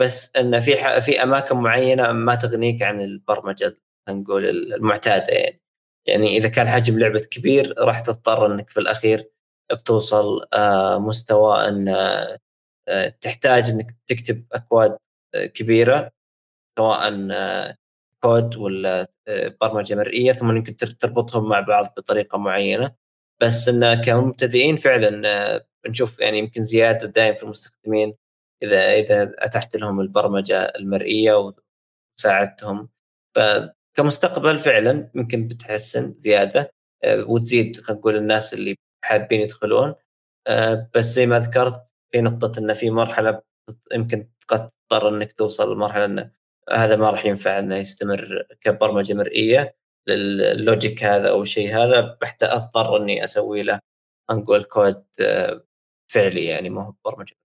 بس 0.00 0.32
إنه 0.36 0.60
في 0.60 1.00
في 1.00 1.22
أماكن 1.22 1.56
معينة 1.56 2.12
ما 2.12 2.34
تغنيك 2.34 2.82
عن 2.82 3.00
البرمجة 3.00 3.78
خلينا 4.06 4.22
نقول 4.22 4.46
المعتادة 4.74 5.32
يعني. 5.32 5.60
يعني 6.06 6.36
إذا 6.36 6.48
كان 6.48 6.68
حجم 6.68 6.98
لعبة 6.98 7.20
كبير 7.20 7.74
راح 7.78 8.00
تضطر 8.00 8.46
إنك 8.54 8.70
في 8.70 8.80
الأخير 8.80 9.30
بتوصل 9.72 10.46
آه، 10.54 10.98
مستوى 10.98 11.68
ان 11.68 11.88
آه، 11.88 12.38
تحتاج 13.20 13.70
إنك 13.70 13.96
تكتب 14.06 14.44
أكواد 14.52 14.98
آه، 15.34 15.46
كبيرة 15.46 16.10
سواء 16.78 17.10
كود 18.20 18.56
ولا 18.56 19.08
آه، 19.28 19.56
برمجة 19.60 19.94
مرئية 19.94 20.32
ثم 20.32 20.56
يمكن 20.56 20.76
تربطهم 20.76 21.48
مع 21.48 21.60
بعض 21.60 21.86
بطريقة 21.96 22.38
معينة. 22.38 22.94
بس 23.42 23.68
إن 23.68 23.94
كمبتدئين 24.02 24.76
فعلا 24.76 25.28
آه، 25.28 25.66
نشوف 25.88 26.20
يعني 26.20 26.38
يمكن 26.38 26.62
زيادة 26.62 27.06
دائم 27.06 27.34
في 27.34 27.42
المستخدمين 27.42 28.14
إذا 28.62 28.92
إذا 28.92 29.34
أتحت 29.38 29.76
لهم 29.76 30.00
البرمجة 30.00 30.62
المرئية 30.62 31.52
وساعدتهم. 32.18 32.88
فكمستقبل 33.36 34.58
فعلا 34.58 35.10
يمكن 35.14 35.48
بتحسن 35.48 36.14
زيادة 36.18 36.72
آه، 37.04 37.24
وتزيد 37.24 37.76
خلينا 37.80 38.00
نقول 38.00 38.16
الناس 38.16 38.54
اللي 38.54 38.76
حابين 39.04 39.40
يدخلون. 39.40 39.94
بس 40.94 41.04
زي 41.04 41.26
ما 41.26 41.38
ذكرت 41.38 41.89
في 42.12 42.20
نقطة 42.20 42.58
إنه 42.58 42.72
في 42.74 42.90
مرحلة 42.90 43.42
يمكن 43.92 44.28
قد 44.48 44.70
تضطر 44.90 45.08
إنك 45.08 45.32
توصل 45.32 45.72
لمرحلة 45.72 46.04
إنه 46.04 46.30
هذا 46.72 46.96
ما 46.96 47.10
راح 47.10 47.26
ينفع 47.26 47.58
إنه 47.58 47.76
يستمر 47.76 48.46
كبرمجة 48.60 49.14
مرئية 49.14 49.76
لل 50.08 50.35
logic 50.35 51.04
هذا 51.04 51.30
أو 51.30 51.42
الشيء 51.42 51.76
هذا 51.76 52.18
بحتى 52.20 52.46
أضطر 52.46 52.96
إني 52.96 53.24
أسوي 53.24 53.62
له 53.62 53.80
نقول 54.30 54.62
كود 54.64 55.04
آه، 55.20 55.64
فعلي 56.12 56.44
يعني 56.44 56.70
ما 56.70 56.82
هو 56.82 56.94
برمجة. 57.04 57.36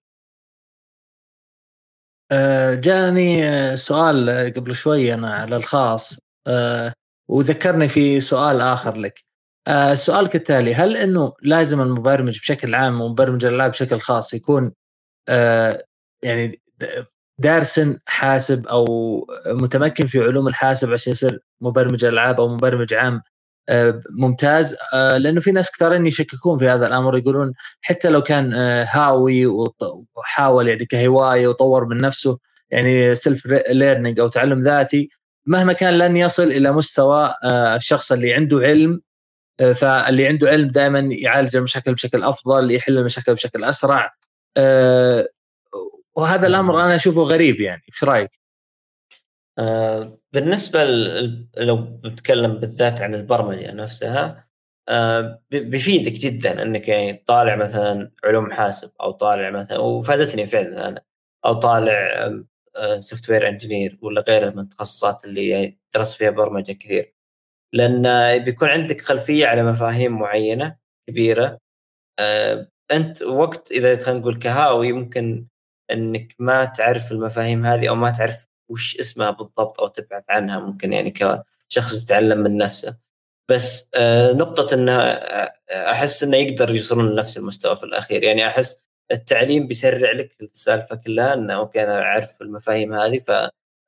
آه، 2.32 2.74
جاني 2.74 3.43
آه، 3.49 3.76
سؤال 3.76 4.53
قبل 4.55 4.76
شوي 4.76 5.13
أنا 5.13 5.34
على 5.36 5.55
الخاص 5.55 6.20
وذكرني 7.30 7.88
في 7.88 8.20
سؤال 8.20 8.61
آخر 8.61 8.97
لك. 8.97 9.26
السؤال 9.68 10.28
كالتالي 10.28 10.76
هل 10.76 10.97
إنه 10.97 11.34
لازم 11.41 11.82
المبرمج 11.82 12.39
بشكل 12.39 12.76
عام 12.76 13.01
ومبرمج 13.01 13.45
الألعاب 13.45 13.72
بشكل 13.72 13.99
خاص 13.99 14.34
يكون 14.34 14.72
يعني 16.24 16.61
دارس 17.39 17.82
حاسب 18.05 18.68
أو 18.68 18.86
متمكن 19.47 20.07
في 20.07 20.20
علوم 20.20 20.47
الحاسب 20.47 20.93
عشان 20.93 21.11
يصير 21.11 21.39
مبرمج 21.61 22.05
ألعاب 22.05 22.39
أو 22.39 22.47
مبرمج 22.47 22.93
عام 22.93 23.22
آه، 23.70 24.01
ممتاز؟ 24.20 24.76
آه، 24.93 25.18
لأنه 25.18 25.41
في 25.41 25.51
ناس 25.51 25.72
كثيرين 25.72 26.05
يشككون 26.05 26.57
في 26.57 26.70
هذا 26.70 26.88
الأمر 26.88 27.18
يقولون 27.18 27.53
حتى 27.82 28.09
لو 28.09 28.22
كان 28.22 28.53
آه، 28.53 28.88
هاوي 28.89 29.45
وحاول 30.16 30.68
يعني 30.68 30.86
كهواية 30.86 31.47
وطور 31.47 31.86
من 31.86 31.97
نفسه 31.97 32.39
يعني 32.70 33.16
self 33.16 33.46
learning 33.70 34.20
أو 34.20 34.28
تعلم 34.28 34.59
ذاتي 34.59 35.09
مهما 35.45 35.74
كان 35.74 35.97
لن 35.97 36.18
يصل 36.18 36.43
إلى 36.43 36.72
مستوى 36.72 37.34
الشخص 37.76 38.11
اللي 38.11 38.34
عنده 38.34 38.59
علم 38.59 39.01
فاللي 39.60 40.28
عنده 40.28 40.49
علم 40.49 40.68
دائما 40.68 40.99
يعالج 40.99 41.56
المشاكل 41.56 41.93
بشكل 41.93 42.24
أفضل 42.24 42.72
يحل 42.72 42.97
المشاكل 42.97 43.34
بشكل 43.34 43.64
أسرع. 43.64 44.14
وهذا 46.16 46.47
الأمر 46.47 46.82
أنا 46.82 46.95
أشوفه 46.95 47.22
غريب 47.22 47.62
يعني. 47.62 47.84
إيش 47.89 48.03
رأيك؟ 48.03 48.32
آه 49.60 50.20
بالنسبة 50.34 50.84
لو 51.58 51.76
بتكلم 51.78 52.53
بالذات 52.53 53.01
عن 53.01 53.16
البرمجة 53.16 53.72
نفسها 53.72 54.47
آه 54.89 55.41
بيفيدك 55.51 56.12
جدا 56.12 56.64
إنك 56.64 56.88
يعني 56.88 57.24
طالع 57.28 57.56
مثلا 57.56 58.12
علوم 58.24 58.51
حاسب 58.51 58.91
أو 59.01 59.12
طالع 59.12 59.49
مثلا 59.49 59.80
وفادتني 59.80 60.45
فعلا 60.45 60.88
أنا 60.88 61.01
أو 61.45 61.53
طالع 61.53 62.30
software 63.00 63.48
engineer 63.48 63.98
ولا 64.01 64.22
غيره 64.22 64.49
من 64.49 64.60
التخصصات 64.60 65.26
اللي 65.26 65.47
يعني 65.49 65.80
درست 65.93 66.18
فيها 66.18 66.30
برمجة 66.30 66.72
كثير. 66.72 67.14
لأن 67.76 68.38
بيكون 68.44 68.70
عندك 68.70 69.02
خلفية 69.02 69.48
على 69.48 69.64
مفاهيم 69.64 70.20
معينة 70.20 70.78
كبيرة. 71.10 71.60
آه 72.20 72.68
أنت 72.92 73.22
وقت 73.24 73.72
إذا 73.72 74.04
خلينا 74.04 74.20
نقول 74.20 74.40
كهاوي 74.40 74.92
ممكن 74.92 75.48
إنك 75.92 76.36
ما 76.40 76.66
تعرف 76.66 77.12
المفاهيم 77.12 77.66
هذه 77.66 77.90
أو 77.90 77.96
ما 77.96 78.12
تعرف 78.12 78.48
وش 78.70 78.98
اسمها 79.00 79.32
بالضبط 79.32 79.80
أو 79.82 79.88
تبحث 79.88 80.24
عنها 80.30 80.60
ممكن 80.60 80.94
يعني 80.94 81.12
كشخص 81.12 82.04
يتعلم 82.04 82.40
من 82.40 82.58
نفسه. 82.58 82.98
بس 83.52 83.90
آه، 83.96 84.34
نقطة 84.34 84.74
إنه 84.76 84.94
آه، 85.02 85.54
أحس 85.92 86.24
إنه 86.24 86.38
يقدر 86.38 86.76
يوصلون 86.76 87.12
لنفس 87.12 87.38
المستوى 87.38 87.76
في 87.78 87.84
الأخير. 87.84 88.24
يعني 88.24 88.48
أحس 88.48 88.86
التعليم 89.12 89.68
بيسرع 89.68 90.12
لك 90.12 90.36
السالفة 90.42 90.96
كلها 90.96 91.34
إنه 91.34 91.56
أوكي 91.56 91.84
أنا 91.84 92.02
أعرف 92.02 92.42
المفاهيم 92.42 92.94
هذه 92.94 93.20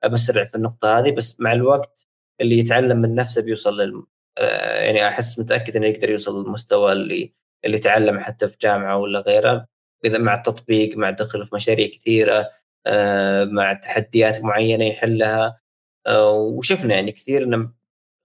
فبسرع 0.04 0.44
في 0.44 0.56
النقطة 0.56 1.00
هذه 1.00 1.12
بس 1.12 1.40
مع 1.40 1.54
الوقت 1.54 2.08
اللي 2.42 2.58
يتعلم 2.60 2.98
من 2.98 3.16
نفسه 3.16 3.42
بيوصل 3.42 3.82
لل 3.82 4.04
آه، 4.38 4.82
يعني 4.82 5.08
أحس 5.08 5.40
متأكد 5.40 5.76
إنه 5.76 5.88
يقدر 5.88 6.10
يوصل 6.10 6.44
للمستوى 6.44 6.92
اللي 6.94 7.34
اللي 7.66 7.80
تعلم 7.80 8.20
حتى 8.20 8.48
في 8.48 8.58
جامعة 8.62 8.98
ولا 8.98 9.20
غيره. 9.20 9.68
إذا 10.06 10.18
مع 10.18 10.34
التطبيق 10.36 10.98
مع 10.98 11.10
الدخل 11.10 11.46
في 11.46 11.56
مشاريع 11.56 11.88
كثيرة 11.88 12.50
آه، 12.88 13.46
مع 13.46 13.74
تحديات 13.74 14.42
معينة 14.42 14.86
يحلها. 14.86 15.60
آه، 16.08 16.32
وشفنا 16.32 16.96
يعني 16.96 17.12
كثير 17.12 17.44
إنه 17.44 17.74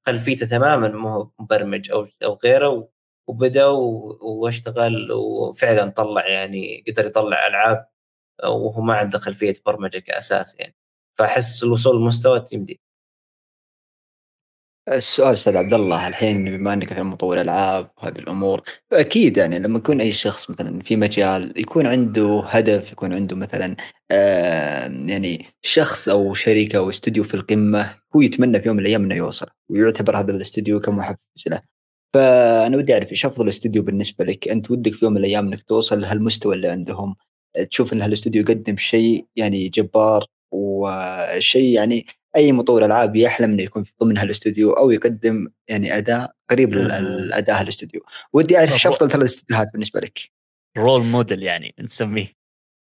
خلفيته 0.07 0.47
تماما 0.47 0.89
ما 0.89 1.11
هو 1.15 1.31
مبرمج 1.41 1.91
أو 1.93 2.07
أو 2.25 2.39
غيره 2.45 2.89
وبدأ 3.29 3.67
واشتغل 3.67 5.13
وفعلا 5.13 5.91
طلع 5.91 6.29
يعني 6.29 6.85
قدر 6.89 7.07
يطلع 7.07 7.47
ألعاب 7.47 7.89
وهو 8.45 8.83
ما 8.83 8.95
عنده 8.95 9.19
خلفية 9.19 9.55
برمجة 9.67 9.99
كأساس 9.99 10.57
يعني. 10.61 10.77
فأحس 11.19 11.65
الوصول 11.65 11.97
لمستوى 11.97 12.45
يمدي 12.53 12.81
السؤال 14.89 15.33
أستاذ 15.33 15.57
عبد 15.57 15.75
الله 15.75 16.09
الحين 16.09 16.45
بما 16.45 16.73
إنك 16.73 16.93
مثلا 16.93 17.03
مطور 17.03 17.41
ألعاب 17.41 17.91
وهذه 17.99 18.19
الأمور 18.19 18.63
فأكيد 18.91 19.37
يعني 19.37 19.59
لما 19.59 19.79
يكون 19.79 20.01
أي 20.01 20.13
شخص 20.13 20.51
مثلا 20.51 20.83
في 20.83 20.97
مجال 20.97 21.53
يكون 21.57 21.87
عنده 21.87 22.45
هدف 22.47 22.93
يكون 22.93 23.13
عنده 23.13 23.37
مثلا 23.37 23.77
يعني 25.09 25.47
شخص 25.63 26.09
أو 26.09 26.35
شركة 26.35 26.77
أو 26.77 26.89
استوديو 26.91 27.25
في 27.25 27.35
القمة 27.35 27.97
هو 28.17 28.21
يتمنى 28.21 28.61
في 28.61 28.69
يوم 28.69 28.77
من 28.77 28.83
الأيام 28.83 29.03
إنه 29.05 29.15
يوصل 29.15 29.47
ويعتبر 29.69 30.17
هذا 30.19 30.33
الاستوديو 30.33 30.81
كمحفز 30.81 31.19
له 31.47 31.61
فأنا 32.15 32.77
ودي 32.77 32.95
أعرف 32.95 33.11
إيش 33.11 33.27
أفضل 33.27 33.49
استوديو 33.49 33.83
بالنسبة 33.83 34.25
لك؟ 34.25 34.49
أنت 34.49 34.71
ودك 34.71 34.95
في 34.95 35.05
يوم 35.05 35.15
من 35.15 35.21
الأيام 35.21 35.47
إنك 35.47 35.63
توصل 35.63 36.01
لهالمستوى 36.01 36.55
اللي 36.55 36.69
عندهم 36.69 37.17
تشوف 37.71 37.93
إن 37.93 38.03
هالأستوديو 38.03 38.43
يقدم 38.43 38.77
شيء 38.77 39.27
يعني 39.37 39.69
جبار 39.69 40.27
وشيء 40.53 41.75
يعني 41.75 42.07
أي 42.37 42.53
مطور 42.53 42.85
ألعاب 42.85 43.17
يحلم 43.17 43.51
إنه 43.51 43.63
يكون 43.63 43.85
ضمن 44.03 44.19
هالاستوديو 44.19 44.73
أو 44.73 44.91
يقدم 44.91 45.49
يعني 45.69 45.99
اداء 45.99 46.35
قريب 46.51 46.75
للاداء 46.75 47.61
هالاستوديو. 47.61 48.03
ودي 48.33 48.59
أعرف 48.59 48.73
إيش 48.73 48.87
أفضل 48.87 49.11
ثلاث 49.11 49.25
استديوهات 49.25 49.69
بالنسبة 49.73 50.01
لك. 50.01 50.19
role 50.79 51.03
model 51.03 51.43
يعني 51.43 51.75
نسميه. 51.81 52.33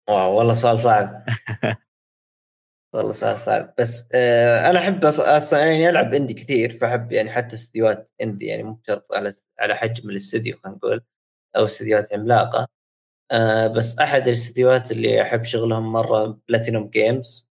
wow 0.08 0.38
والله 0.38 0.52
سؤال 0.52 0.78
صعب. 0.78 1.24
والله 2.94 3.12
سؤال 3.12 3.38
صعب. 3.38 3.74
بس 3.78 4.04
آه 4.14 4.70
أنا 4.70 4.78
أحب 4.78 5.04
أصلا 5.04 5.60
يعني 5.60 5.88
ألعب 5.88 6.14
indie 6.14 6.34
كثير 6.34 6.78
فأحب 6.78 7.12
يعني 7.12 7.30
حتى 7.30 7.56
استديوهات 7.56 8.10
indie 8.22 8.46
يعني 8.46 8.62
مو 8.62 8.80
شرط 8.86 9.14
على 9.14 9.32
على 9.60 9.74
حجم 9.74 10.10
الاستديو 10.10 10.56
خلينا 10.56 10.76
نقول 10.78 11.04
أو 11.56 11.64
استديوهات 11.64 12.12
عملاقة. 12.12 12.68
آه 13.32 13.66
بس 13.66 13.98
أحد 13.98 14.28
الاستديوهات 14.28 14.92
اللي 14.92 15.22
أحب 15.22 15.44
شغلهم 15.44 15.92
مرة 15.92 16.40
Platinum 16.48 16.88
Games 16.90 17.50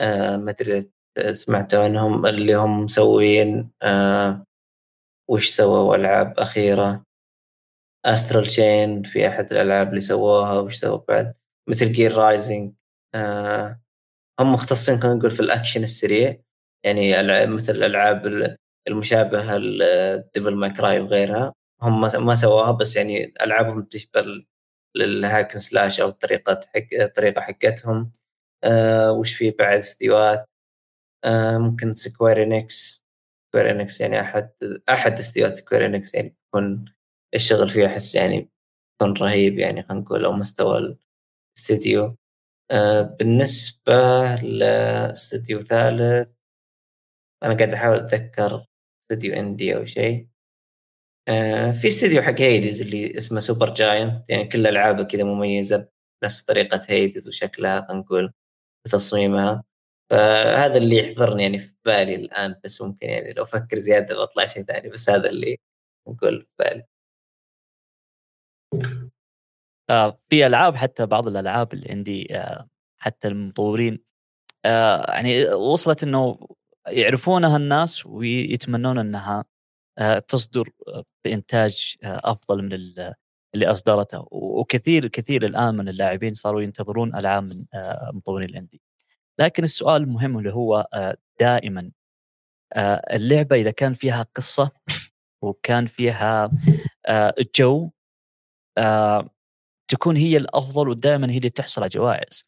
آه 0.00 0.36
ما 0.36 0.50
أدري 0.50 0.90
سمعتوا 1.18 1.84
عنهم 1.84 2.26
اللي 2.26 2.54
هم 2.54 2.84
مسوين 2.84 3.70
آه 3.82 4.44
وش 5.30 5.50
سووا 5.50 5.96
ألعاب 5.96 6.40
أخيرة؟ 6.40 7.04
Astral 8.06 8.46
Chain 8.46 9.02
في 9.02 9.28
أحد 9.28 9.52
الألعاب 9.52 9.88
اللي 9.90 10.00
سووها 10.00 10.60
وش 10.60 10.76
سووا 10.76 11.00
بعد؟ 11.08 11.34
مثل 11.68 11.92
Gear 11.92 12.12
Rising 12.16 12.74
آه 13.14 13.80
هم 14.40 14.52
مختصين 14.52 15.00
خلينا 15.00 15.16
نقول 15.18 15.30
في 15.30 15.40
الأكشن 15.40 15.82
السريع 15.82 16.36
يعني 16.84 17.12
مثل 17.46 17.74
الألعاب 17.76 18.26
المشابهة 18.88 19.58
ل 19.58 19.74
Devil 19.74 20.56
May 20.56 20.70
Cry 20.70 21.00
وغيرها. 21.00 21.54
هم 21.82 22.00
ما 22.26 22.34
سووها 22.36 22.72
بس 22.72 22.96
يعني 22.96 23.34
ألعابهم 23.42 23.82
تشبه 23.84 24.24
لل 24.96 25.10
hack 25.10 25.37
and 25.37 25.58
slash 25.58 26.00
أو 26.00 26.08
الطريقة 26.08 26.60
حق 26.74 27.00
الطريقة 27.02 27.40
حقتهم. 27.42 28.12
آه 28.64 29.12
وش 29.12 29.34
في 29.36 29.50
بعد؟ 29.50 29.78
استديوهات. 29.78 30.49
ممكن 31.58 31.94
Square 31.94 32.42
Enix. 32.42 33.04
Square 33.48 33.70
Enix 33.70 34.00
يعني 34.00 34.20
أحد 34.20 34.50
أحد 34.88 35.18
استديوهات 35.18 35.54
Square 35.54 35.86
Enix 35.86 36.14
يعني 36.14 36.36
يكون 36.48 36.84
الشغل 37.34 37.68
فيه 37.68 37.86
أحس 37.86 38.14
يعني 38.14 38.50
يكون 39.02 39.14
رهيب 39.16 39.58
يعني 39.58 39.82
خلينا 39.82 40.02
نقول 40.02 40.24
أو 40.24 40.32
مستوى 40.32 40.96
الاستديو. 41.58 42.16
آه 42.70 43.02
بالنسبة 43.02 43.94
لاستديو 44.36 45.60
ثالث 45.60 46.28
أنا 47.42 47.54
قاعد 47.56 47.72
أحاول 47.74 47.96
أتذكر 47.96 48.66
استديو 49.12 49.34
indie 49.34 49.76
أو 49.76 49.84
شيء. 49.84 50.28
آه 51.28 51.72
في 51.72 51.88
استديو 51.88 52.22
حق 52.22 52.40
Hades 52.40 52.80
اللي 52.82 53.16
اسمه 53.18 53.40
Supergiant 53.40 54.30
يعني 54.30 54.44
كل 54.48 54.66
ألعابه 54.66 55.04
كذا 55.04 55.24
مميزة 55.24 55.88
بنفس 56.22 56.42
طريقة 56.42 56.82
Hades 56.88 57.28
وشكلها 57.28 57.80
خلينا 57.88 58.02
نقول 58.02 58.32
تصميمها 58.86 59.64
فهذا 60.10 60.76
اللي 60.76 60.96
يحضرني 60.96 61.42
يعني 61.42 61.58
في 61.58 61.72
بالي 61.84 62.14
الآن 62.14 62.54
بس 62.64 62.82
ممكن 62.82 63.06
يعني 63.06 63.32
لو 63.32 63.42
أفكر 63.42 63.78
زيادة 63.78 64.16
بطلع 64.16 64.46
شيء 64.46 64.62
ثاني 64.62 64.88
بس 64.88 65.10
هذا 65.10 65.30
اللي 65.30 65.58
نقول 66.08 66.40
في 66.42 66.48
بالي. 66.58 66.84
آه 69.90 70.18
في 70.28 70.46
ألعاب 70.46 70.76
حتى 70.76 71.06
بعض 71.06 71.26
الألعاب 71.28 71.72
اللي 71.72 71.90
عندي 71.90 72.36
آه 72.36 72.68
حتى 73.02 73.28
المطورين 73.28 73.98
آه 74.64 75.12
يعني 75.12 75.48
وصلت 75.54 76.02
إنه 76.02 76.38
يعرفونها 76.88 77.56
الناس 77.56 78.06
ويتمنون 78.06 78.98
إنها 78.98 79.44
آه 79.98 80.18
تصدر 80.18 80.70
بإنتاج 81.24 81.96
آه 82.04 82.20
أفضل 82.24 82.62
من 82.62 82.72
اللي 82.72 83.66
أصدرته. 83.66 84.28
وكثير 84.30 85.08
كثير 85.08 85.44
الآن 85.44 85.76
من 85.76 85.88
اللاعبين 85.88 86.34
صاروا 86.34 86.62
ينتظرون 86.62 87.16
ألعاب 87.16 87.42
من 87.44 87.64
آه 87.74 88.10
مطورين 88.14 88.48
الاندي 88.50 88.80
لكن 89.40 89.64
السؤال 89.64 90.02
المهم 90.02 90.38
اللي 90.38 90.52
هو 90.52 90.88
آه 90.94 91.16
دائما 91.40 91.90
آه 92.72 93.16
اللعبة 93.16 93.56
إذا 93.56 93.70
كان 93.70 93.94
فيها 93.94 94.22
قصة 94.34 94.70
وكان 95.44 95.86
فيها 95.86 96.50
آه 97.06 97.34
GOTY 97.56 97.90
تكون 99.90 100.16
هي 100.16 100.36
الأفضل 100.36 100.88
ودائما 100.88 101.30
هي 101.30 101.36
اللي 101.36 101.50
تحصل 101.50 101.82
على 101.82 101.88
جوائز. 101.88 102.44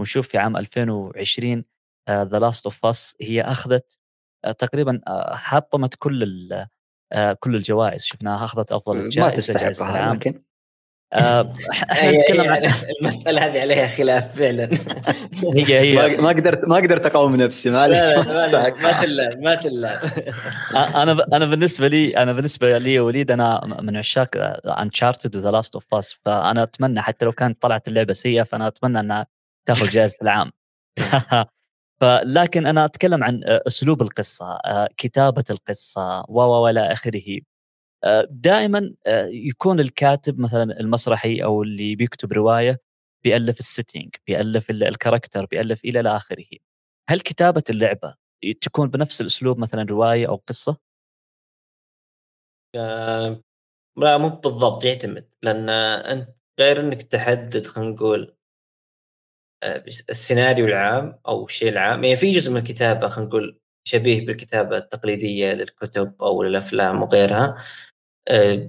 ونشوف 0.00 0.28
في 0.28 0.38
عام 0.38 0.56
2020 0.56 1.64
The 2.10 2.38
Last 2.38 2.64
of 2.66 2.86
Us 2.86 3.16
هي 3.20 3.42
أخذت 3.42 3.98
تقريبا 4.58 5.00
حطمت 5.32 5.94
كل 5.94 6.66
كل 7.40 7.56
الجوائز. 7.56 8.04
شفناها 8.04 8.44
أخذت 8.44 8.72
أفضل 8.72 9.08
جائزة 9.08 9.20
ما 9.20 9.30
تستحقها 9.30 10.14
لكن 10.14 10.42
آه 11.12 11.52
نتكلم 12.04 12.52
عن 12.52 12.62
المسألة 13.00 13.46
هذه 13.46 13.60
عليها 13.60 13.88
خلاف 13.88 14.36
فعلا. 14.38 14.68
هي 15.56 15.80
هي. 15.80 16.16
ما 16.16 16.28
قدرت 16.28 16.68
ما 16.68 16.76
قدرت 16.76 17.06
أقاوم 17.06 17.36
نفسي 17.36 17.70
ما 17.70 17.88
ما 17.88 18.92
تلعب 18.92 19.38
ما 19.42 19.54
تلعب 19.54 20.00
أنا 20.74 21.26
أنا 21.32 21.44
بالنسبة 21.46 21.88
لي 21.88 22.16
أنا 22.16 22.32
بالنسبة 22.32 22.78
لي 22.78 23.00
وليد 23.00 23.30
أنا 23.30 23.60
من 23.82 23.96
عشاق 23.96 24.28
Uncharted 24.66 25.36
و 25.36 25.39
The 25.39 25.50
Last 25.50 25.74
of 25.74 25.94
Us 25.94 26.18
فأنا 26.24 26.62
أتمنى 26.62 27.02
حتى 27.02 27.24
لو 27.24 27.32
كانت 27.32 27.62
طلعت 27.62 27.88
اللعبة 27.88 28.12
سيئة 28.12 28.42
فأنا 28.42 28.66
أتمنى 28.66 29.00
أنها 29.00 29.26
تاخذ 29.66 29.90
جائزة 29.90 30.16
العام. 30.22 30.50
فلكن 32.00 32.66
أنا 32.66 32.84
أتكلم 32.84 33.24
عن 33.24 33.40
أسلوب 33.44 34.02
القصة 34.02 34.58
كتابة 34.96 35.44
القصة 35.50 36.24
و 36.28 36.40
والى 36.40 36.92
آخره. 36.92 37.40
دائما 38.30 38.94
يكون 39.28 39.80
الكاتب 39.80 40.40
مثلا 40.40 40.80
المسرحي 40.80 41.44
أو 41.44 41.62
اللي 41.62 41.96
بيكتب 41.96 42.32
رواية 42.32 42.80
بيألف 43.24 43.58
ال 43.58 43.65
setting 43.65 44.16
بيألف 44.26 44.70
ال 44.70 44.78
character 44.78 45.46
بيألف 45.46 45.84
إلى 45.84 46.16
آخره. 46.16 46.44
هل 47.08 47.20
كتابة 47.20 47.62
اللعبة 47.70 48.14
تكون 48.60 48.90
بنفس 48.90 49.20
الأسلوب 49.20 49.58
مثلا 49.58 49.82
رواية 49.82 50.28
أو 50.28 50.36
قصة؟ 50.36 50.78
آه 52.74 53.42
لا 53.98 54.18
مو 54.18 54.28
بالضبط 54.28 54.84
يعتمد. 54.84 55.28
لأن 55.42 55.68
أنت 55.70 56.28
غير 56.60 56.80
إنك 56.80 57.02
تحدد 57.02 57.66
خلينا 57.66 57.90
نقول 57.90 58.36
السيناريو 60.10 60.66
العام 60.66 61.20
أو 61.28 61.44
الشيء 61.44 61.68
العام. 61.68 62.04
يعني 62.04 62.16
في 62.16 62.32
جزء 62.32 62.50
من 62.50 62.56
الكتابة 62.56 63.08
خلينا 63.08 63.28
نقول 63.28 63.58
شبيه 63.84 64.26
بالكتابة 64.26 64.76
التقليدية 64.76 65.52
للكتب 65.52 66.22
أو 66.22 66.42
للأفلام 66.42 67.02
وغيرها. 67.02 67.56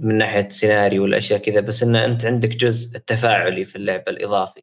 من 0.02 0.18
ناحية 0.18 0.50
سيناريو 0.50 1.04
والأشياء 1.04 1.40
كذا 1.40 1.60
بس 1.62 1.84
إن 1.84 1.96
أنت 1.96 2.26
عندك 2.26 2.50
جزء 2.50 2.98
التفاعلي 2.98 3.66
في 3.66 3.76
اللعبة 3.76 4.12
الإضافي. 4.12 4.62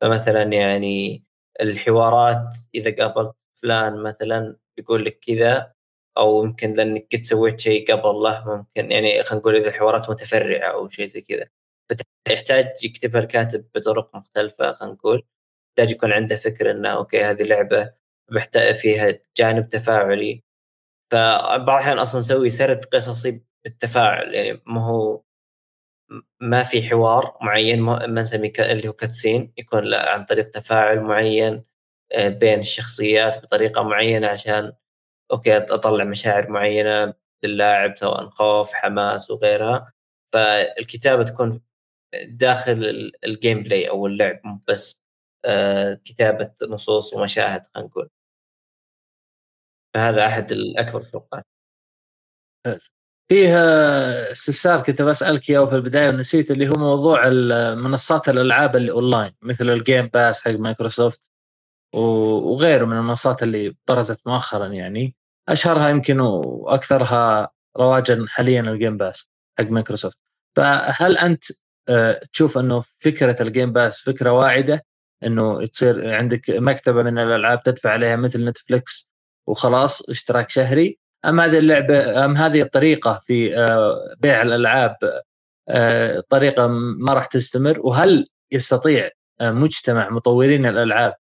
فمثلا 0.00 0.42
يعني 0.42 1.24
الحوارات 1.60 2.56
إذا 2.74 2.96
قابلت 2.96 3.34
فلان 3.62 4.02
مثلا 4.02 4.56
يقول 4.78 5.04
لك 5.04 5.18
كذا 5.18 5.72
أو 6.18 6.44
يمكن 6.44 6.72
لأنك 6.72 7.08
قد 7.14 7.22
سويت 7.24 7.60
شيء 7.60 7.92
قبل 7.92 8.10
له 8.10 8.44
ممكن 8.56 8.90
يعني 8.92 9.22
خلينا 9.22 9.40
نقول 9.42 9.56
إذا 9.56 9.68
الحوارات 9.68 10.10
متفرعة 10.10 10.68
أو 10.72 10.88
شيء 10.88 11.06
زي 11.06 11.20
كذا. 11.20 11.48
فيحتاج 12.28 12.84
يكتبها 12.84 13.20
الكاتب 13.20 13.66
بطرق 13.74 14.16
مختلفة 14.16 14.72
خلينا 14.72 14.94
نقول. 14.94 15.22
يحتاج 15.70 15.92
يكون 15.92 16.12
عنده 16.12 16.36
فكرة 16.36 16.72
إنه 16.72 16.88
okay 16.90 17.24
هذه 17.24 17.42
لعبه 17.42 17.92
محتاج 18.30 18.74
فيها 18.74 19.18
جانب 19.36 19.68
تفاعلي. 19.68 20.44
فبعض 21.12 21.70
الأحيان 21.70 21.98
أصلا 21.98 22.20
نسوي 22.20 22.50
سرد 22.50 22.84
قصصي 22.84 23.42
بالتفاعل 23.64 24.34
يعني 24.34 24.62
ما 24.66 24.86
هو 24.86 25.22
ما 26.40 26.62
في 26.62 26.82
حوار 26.82 27.38
معين 27.42 27.80
ما 27.80 28.06
نسميه 28.06 28.52
اللي 28.58 28.88
هو 28.88 28.92
cutscene 28.92 29.52
يكون 29.58 29.94
عن 29.94 30.24
طريق 30.24 30.50
تفاعل 30.50 31.00
معين 31.00 31.64
بين 32.18 32.60
الشخصيات 32.60 33.42
بطريقة 33.42 33.82
معينة 33.82 34.28
عشان 34.28 34.72
okay 35.32 35.56
أطلع 35.58 36.04
مشاعر 36.04 36.50
معينة 36.50 37.14
للاعب 37.44 37.96
سواء 37.98 38.30
خوف 38.30 38.72
حماس 38.74 39.30
وغيرها. 39.30 39.92
فالكتابة 40.32 41.24
تكون 41.24 41.62
داخل 42.28 43.12
ال 43.26 43.62
gameplay 43.62 43.90
أو 43.90 44.06
اللعب 44.06 44.40
مو 44.44 44.60
بس 44.68 45.02
كتابة 46.04 46.52
نصوص 46.62 47.14
ومشاهد 47.14 47.66
خلينا 47.74 47.88
نقول. 47.90 48.10
فهذا 49.94 50.26
أحد 50.26 50.52
الأكبر 50.52 51.00
الفروقات. 51.00 51.44
فيه 53.28 53.54
استفسار 54.30 54.80
كنت 54.80 55.02
بسالك 55.02 55.50
إياه 55.50 55.66
في 55.66 55.74
البداية 55.74 56.08
ونسيت 56.08 56.50
اللي 56.50 56.68
هو 56.68 56.74
موضوع 56.74 57.28
منصات 57.74 58.28
الألعاب 58.28 58.76
اللي 58.76 58.92
أونلاين 58.92 59.34
مثل 59.42 59.70
ال 59.70 59.77
Game 59.77 60.06
Pass 60.06 60.44
حق 60.44 60.50
مايكروسوفت 60.50 61.20
وغيره 61.94 62.84
من 62.84 62.96
المنصات 62.96 63.42
اللي 63.42 63.76
برزت 63.88 64.26
مؤخرا 64.26 64.66
يعني. 64.66 65.14
أشهرها 65.48 65.88
يمكن 65.88 66.20
وأكثرها 66.20 67.50
رواجا 67.76 68.24
حاليا 68.28 68.60
ال 68.60 68.67
Game 68.67 68.96
Pass 68.96 69.30
حق 69.58 69.64
مايكروسوفت. 69.64 70.20
فهل 70.56 71.18
أنت 71.18 71.44
تشوف 72.32 72.58
إنه 72.58 72.84
فكرة 72.98 73.42
ال 73.42 73.48
Game 73.48 73.72
Pass 73.72 74.02
فكرة 74.02 74.32
واعدة؟ 74.32 74.84
إنه 75.24 75.64
تصير 75.66 76.14
عندك 76.14 76.50
مكتبة 76.50 77.02
من 77.02 77.18
الألعاب 77.18 77.62
تدفع 77.62 77.90
عليها 77.90 78.16
مثل 78.16 78.44
نتفلكس 78.44 79.10
وخلاص 79.48 80.08
اشتراك 80.08 80.50
شهري؟ 80.50 80.98
أم 81.28 81.40
هذه 81.40 81.58
اللعبة 81.58 82.24
أم 82.24 82.36
هذه 82.36 82.62
الطريقة 82.62 83.22
في 83.26 83.58
آه، 83.58 84.14
بيع 84.20 84.42
الألعاب 84.42 84.96
آه، 85.68 86.22
طريقة 86.28 86.66
ما 86.98 87.14
راح 87.14 87.26
تستمر؟ 87.26 87.80
وهل 87.80 88.26
يستطيع 88.52 89.10
آه، 89.40 89.50
مجتمع 89.50 90.10
مطورين 90.10 90.66
الألعاب؟ 90.66 91.14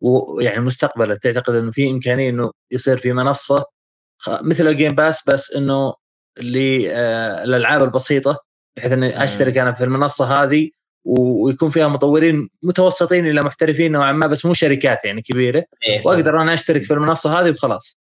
ويعني 0.00 0.60
مستقبلا 0.60 1.14
تعتقد 1.14 1.54
إنه 1.54 1.70
في 1.70 1.90
إمكانية 1.90 2.30
إنه 2.30 2.50
يصير 2.70 2.96
في 2.96 3.12
منصة؟ 3.12 3.64
مثل 4.28 4.66
ال 4.66 4.72
Game 4.72 4.94
Pass 4.94 5.22
بس 5.28 5.52
إنه 5.56 5.94
للالعاب 6.40 7.82
البسيطة 7.82 8.44
بحيث 8.76 8.92
إني 8.92 9.24
أشترك 9.24 9.58
أنا 9.58 9.72
في 9.72 9.84
المنصة 9.84 10.42
هذه 10.42 10.70
ويكون 11.04 11.70
فيها 11.70 11.88
مطورين 11.88 12.48
متوسطين 12.62 13.26
إلى 13.26 13.42
محترفين 13.42 13.92
نوعا 13.92 14.12
ما 14.12 14.26
بس 14.26 14.46
مو 14.46 14.54
شركات 14.54 15.04
يعني 15.04 15.22
كبيرة. 15.22 15.64
إيه 15.88 16.06
وأقدر 16.06 16.42
أنا 16.42 16.54
أشترك 16.54 16.84
في 16.84 16.94
المنصة 16.94 17.40
هذه 17.40 17.50
وخلاص. 17.50 17.98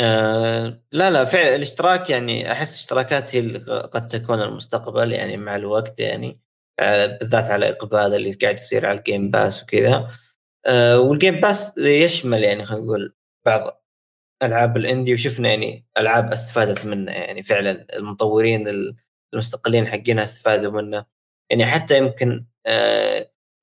آه 0.00 0.80
لا 0.92 1.10
لا 1.10 1.24
فعلا 1.24 1.56
الاشتراك 1.56 2.10
يعني 2.10 2.52
أحس 2.52 2.76
اشتراكات 2.80 3.34
هي 3.36 3.56
قد 3.68 4.08
تكون 4.08 4.42
المستقبل 4.42 5.12
يعني 5.12 5.36
مع 5.36 5.56
الوقت 5.56 6.00
يعني 6.00 6.40
آه 6.80 7.06
بالذات 7.06 7.50
على 7.50 7.70
إقبال 7.70 8.14
اللي 8.14 8.32
قاعد 8.32 8.54
يصير 8.58 8.86
على 8.86 8.98
ال 8.98 9.04
Game 9.04 9.30
Pass 9.30 9.62
وكذا. 9.62 10.08
آه 10.66 11.00
وال 11.00 11.13
Game 11.13 11.40
Pass 11.40 11.78
يشمل 11.78 12.42
يعني 12.44 12.64
خلينا 12.64 12.84
نقول 12.84 13.14
بعض 13.46 13.82
ألعاب 14.42 14.76
ال 14.76 14.82
indie 14.82 15.14
وشفنا 15.14 15.48
يعني 15.50 15.86
ألعاب 15.98 16.32
استفادت 16.32 16.86
منه 16.86 17.12
يعني 17.12 17.42
فعلا 17.42 17.86
المطورين 17.96 18.64
المستقلين 19.34 19.86
حقينها 19.88 20.24
استفادوا 20.24 20.72
منه. 20.72 21.06
يعني 21.50 21.66
حتى 21.66 21.98
يمكن 21.98 22.46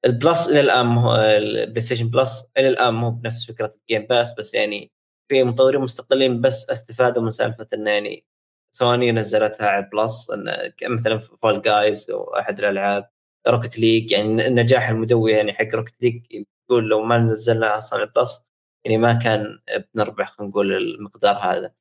ال 0.06 0.14
Plus 0.14 0.48
إلى 0.50 0.60
الآن 0.62 0.98
ال 1.10 1.82
PlayStation 1.82 2.10
Plus 2.10 2.46
إلى 2.58 2.68
الآن 2.70 2.94
مو 2.94 3.12
بنفس 3.12 3.48
فكرة 3.52 3.74
ال 3.82 3.87
Game 3.87 4.08
Pass 4.08 4.36
بس 4.40 4.54
يعني 4.54 4.92
في 5.30 5.44
مطورين 5.44 5.82
مستقلين 5.82 6.42
بس 6.42 6.70
استفادوا 6.70 7.24
من 7.24 7.30
سالفة 7.30 7.68
انه 7.74 7.92
يعني 7.92 8.26
سوني 8.76 9.12
نزلتها 9.12 9.68
على 9.70 9.90
Plus 9.94 10.28
مثلا 10.90 11.18
Fall 11.18 11.62
Guys 11.62 12.10
أو 12.12 12.36
احد 12.36 12.60
الألعاب 12.60 13.10
Rocket 13.48 13.80
League 13.80 14.12
يعني 14.12 14.48
النجاح 14.48 14.90
المدوي 14.90 15.32
يعني 15.32 15.54
حق 15.54 15.76
Rocket 15.76 15.94
League 16.02 16.26
يقول 16.70 16.90
لو 16.90 17.04
ما 17.04 17.18
نزلنا 17.18 17.78
أصلا 17.78 18.06
Plus 18.06 18.46
يعني 18.86 18.98
ما 18.98 19.14
كان 19.14 19.60
بنربح 19.96 20.30
خلينا 20.32 20.52
نقول 20.52 20.74
المقدار 20.74 21.38
هذا. 21.38 21.74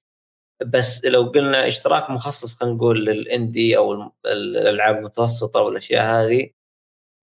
بس 0.66 1.04
لو 1.04 1.22
قلنا 1.22 1.68
اشتراك 1.68 2.10
مخصص 2.10 2.54
خلينا 2.54 2.76
نقول 2.76 3.04
لل 3.06 3.26
indie 3.26 3.76
أو 3.76 4.12
الألعاب 4.26 4.96
المتوسطة 4.98 5.60
والأشياء 5.60 6.04
هذه 6.04 6.50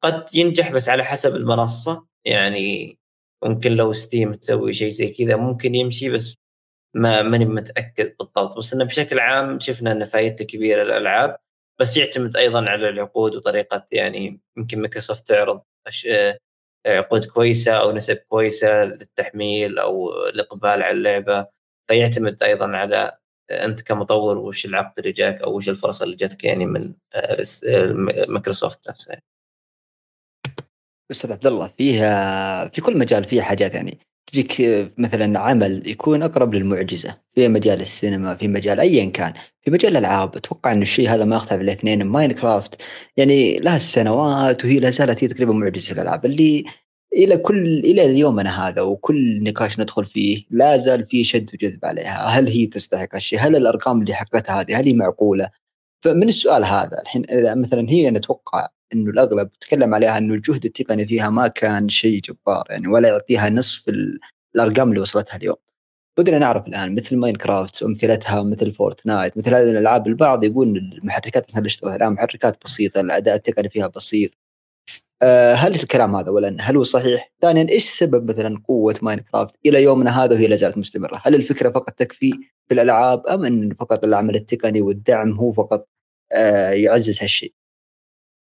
قد 0.04 0.36
ينجح 0.36 0.72
بس 0.72 0.90
على 0.90 1.04
حسب 1.04 1.36
المنصة 1.36 2.08
يعني 2.26 3.00
ممكن 3.44 3.72
لو 3.72 3.94
Steam 3.94 4.34
تسوي 4.34 4.74
شيء 4.74 4.90
زي 4.90 5.10
كذا 5.10 5.36
ممكن 5.36 5.76
يمشي 5.76 6.10
بس 6.10 6.36
ما 6.96 7.22
ماني 7.24 7.46
متأكد 7.46 8.16
بالضبط 8.20 8.58
بس 8.58 8.74
إنه 8.74 8.86
بشكل 8.86 9.20
عام 9.20 9.60
شفنا 9.60 9.92
إن 9.92 10.06
فائدته 10.06 10.46
كبيرة 10.46 10.82
الالعاب 10.84 11.38
بس 11.80 11.98
يعتمد 11.98 12.38
أيضا 12.38 12.70
على 12.70 12.90
العقود 12.90 13.36
وطريقة 13.36 13.88
يعني 13.92 14.42
يمكن 14.58 14.80
مايكروسوفت 14.80 15.28
تعرض 15.28 15.62
عقود 16.88 17.26
كويسة 17.26 17.72
أو 17.72 17.92
نسب 17.92 18.16
كويسة 18.18 18.86
للتحميل 18.86 19.80
أو 19.80 20.14
الإقبال 20.28 20.70
على 20.84 20.92
اللعبة 20.92 21.48
فيعتمد 21.90 22.44
أيضا 22.44 22.68
على 22.78 23.18
أنت 23.52 23.82
كمطور 23.82 24.38
وش 24.38 24.66
العقد 24.66 25.00
اللي 25.00 25.12
جاك 25.12 25.42
أو 25.42 25.56
وش 25.58 25.70
الفرصة 25.70 26.04
اللي 26.06 26.16
جاتك 26.16 26.44
يعني 26.44 26.66
من 26.66 26.94
مايكروسوفت 28.30 28.90
نفسها. 28.90 29.22
أستاذ 31.12 31.32
عبد 31.32 31.47
الله 31.47 31.70
فيها 31.78 32.68
في 32.68 32.82
كل 32.82 32.97
مجال 32.97 33.24
فيها 33.24 33.43
حاجات 33.43 33.74
يعني. 33.74 33.97
تجيك 34.28 34.62
مثلا 34.97 35.39
عمل 35.39 35.89
يكون 35.89 36.24
أقرب 36.24 36.53
للمعجزة. 36.53 37.18
في 37.36 37.47
مجال 37.47 37.82
السينما 37.82 38.36
في 38.36 38.47
مجال 38.47 38.80
ايا 38.80 39.10
كان. 39.10 39.34
في 39.62 39.72
مجال 39.72 39.91
الألعاب 39.91 40.36
أتوقع 40.36 40.72
إن 40.72 40.82
الشيء 40.82 41.10
هذا 41.10 41.26
ما 41.26 41.36
يختلف 41.36 41.62
الاثنين 41.62 42.03
ماين 42.03 42.32
كرافت 42.32 42.82
يعني 43.18 43.57
لها 43.57 43.76
السنوات 43.76 44.66
وهي 44.66 44.80
لا 44.80 44.89
زالت 44.89 45.24
هي 45.24 45.28
تقريبا 45.28 45.53
معجزة 45.53 45.91
الألعاب. 45.93 46.26
اللي 46.26 46.64
إلى 47.14 47.38
كل 47.38 47.80
إلى 47.80 48.20
يومنا 48.20 48.68
هذا 48.68 48.82
وكل 48.82 49.43
نقاش 49.43 49.80
ندخل 49.80 50.05
فيه 50.05 50.43
لا 50.49 50.78
زال 50.78 51.05
في 51.05 51.24
شد 51.24 51.49
وجذب 51.53 51.86
عليها. 51.86 52.26
هل 52.26 52.47
هي 52.47 52.66
تستحق 52.68 53.16
الشيء 53.16 53.39
هل 53.39 53.55
الأرقام 53.55 54.01
اللي 54.01 54.14
حققتها 54.14 54.62
هذه؟ 54.62 54.80
هل 54.80 54.86
هي 54.86 54.93
معقولة؟ 54.93 55.49
فمن 56.03 56.28
السؤال 56.28 56.66
هذا 56.66 57.01
الحين 57.01 57.26
مثلا 57.62 57.89
هي 57.89 58.12
نتوقع 58.12 58.68
إنه 58.94 59.12
الأغلب 59.12 59.50
تكلم 59.62 59.94
عليها 59.96 60.18
إنه 60.18 60.34
الجهد 60.34 60.66
التقني 60.66 61.08
فيها 61.08 61.30
ما 61.30 61.48
كان 61.48 61.90
شيء 61.90 62.22
جبار 62.22 62.64
يعني 62.70 62.88
ولا 62.88 63.10
يعطيها 63.10 63.50
نصف 63.50 63.84
الأرقام 64.56 64.90
اللي 64.90 65.00
وصلتها 65.02 65.36
اليوم. 65.38 65.56
بدنا 66.20 66.38
نعرف 66.40 66.68
الآن 66.68 66.96
مثل 66.96 67.18
Minecraft 67.18 67.84
وامثلتها 67.84 68.44
مثل 68.44 68.74
Fortnite 68.74 69.38
مثل 69.38 69.56
هذه 69.56 69.72
الألعاب 69.72 70.08
البعض 70.08 70.44
يقول 70.44 70.78
المحركات 70.78 71.58
اللي 71.58 71.68
اشتغلت 71.68 71.96
الآن 71.96 72.14
محركات 72.14 72.58
بسيطة 72.66 73.02
الأداء 73.02 73.36
التقني 73.36 73.70
فيها 73.70 73.88
بسيط. 73.88 74.32
أه 75.22 75.54
هل 75.54 75.76
الكلام 75.76 76.16
هذا 76.16 76.30
ولا 76.32 76.58
هل 76.60 76.78
هو 76.78 76.84
صحيح؟ 76.84 77.32
ثانيا 77.42 77.70
إيش 77.70 77.86
سبب 77.86 78.32
مثلا 78.32 78.62
قوة 78.68 78.96
Minecraft 79.02 79.56
إلى 79.66 79.84
يومنا 79.84 80.24
هذا 80.24 80.36
وهي 80.36 80.48
لا 80.48 80.56
زالت 80.56 80.78
مستمرة؟ 80.78 81.22
هل 81.26 81.36
الفكرة 81.36 81.70
فقط 81.70 81.94
تكفي 81.94 82.32
في 82.68 82.74
الألعاب 82.74 83.28
أم 83.28 83.46
إن 83.46 83.74
فقط 83.80 84.04
العمل 84.04 84.36
التقني 84.36 84.82
والدعم 84.82 85.32
هو 85.32 85.52
فقط 85.52 85.88
أه 86.32 86.70
يعزز 86.70 87.22
هالشيء؟ 87.22 87.54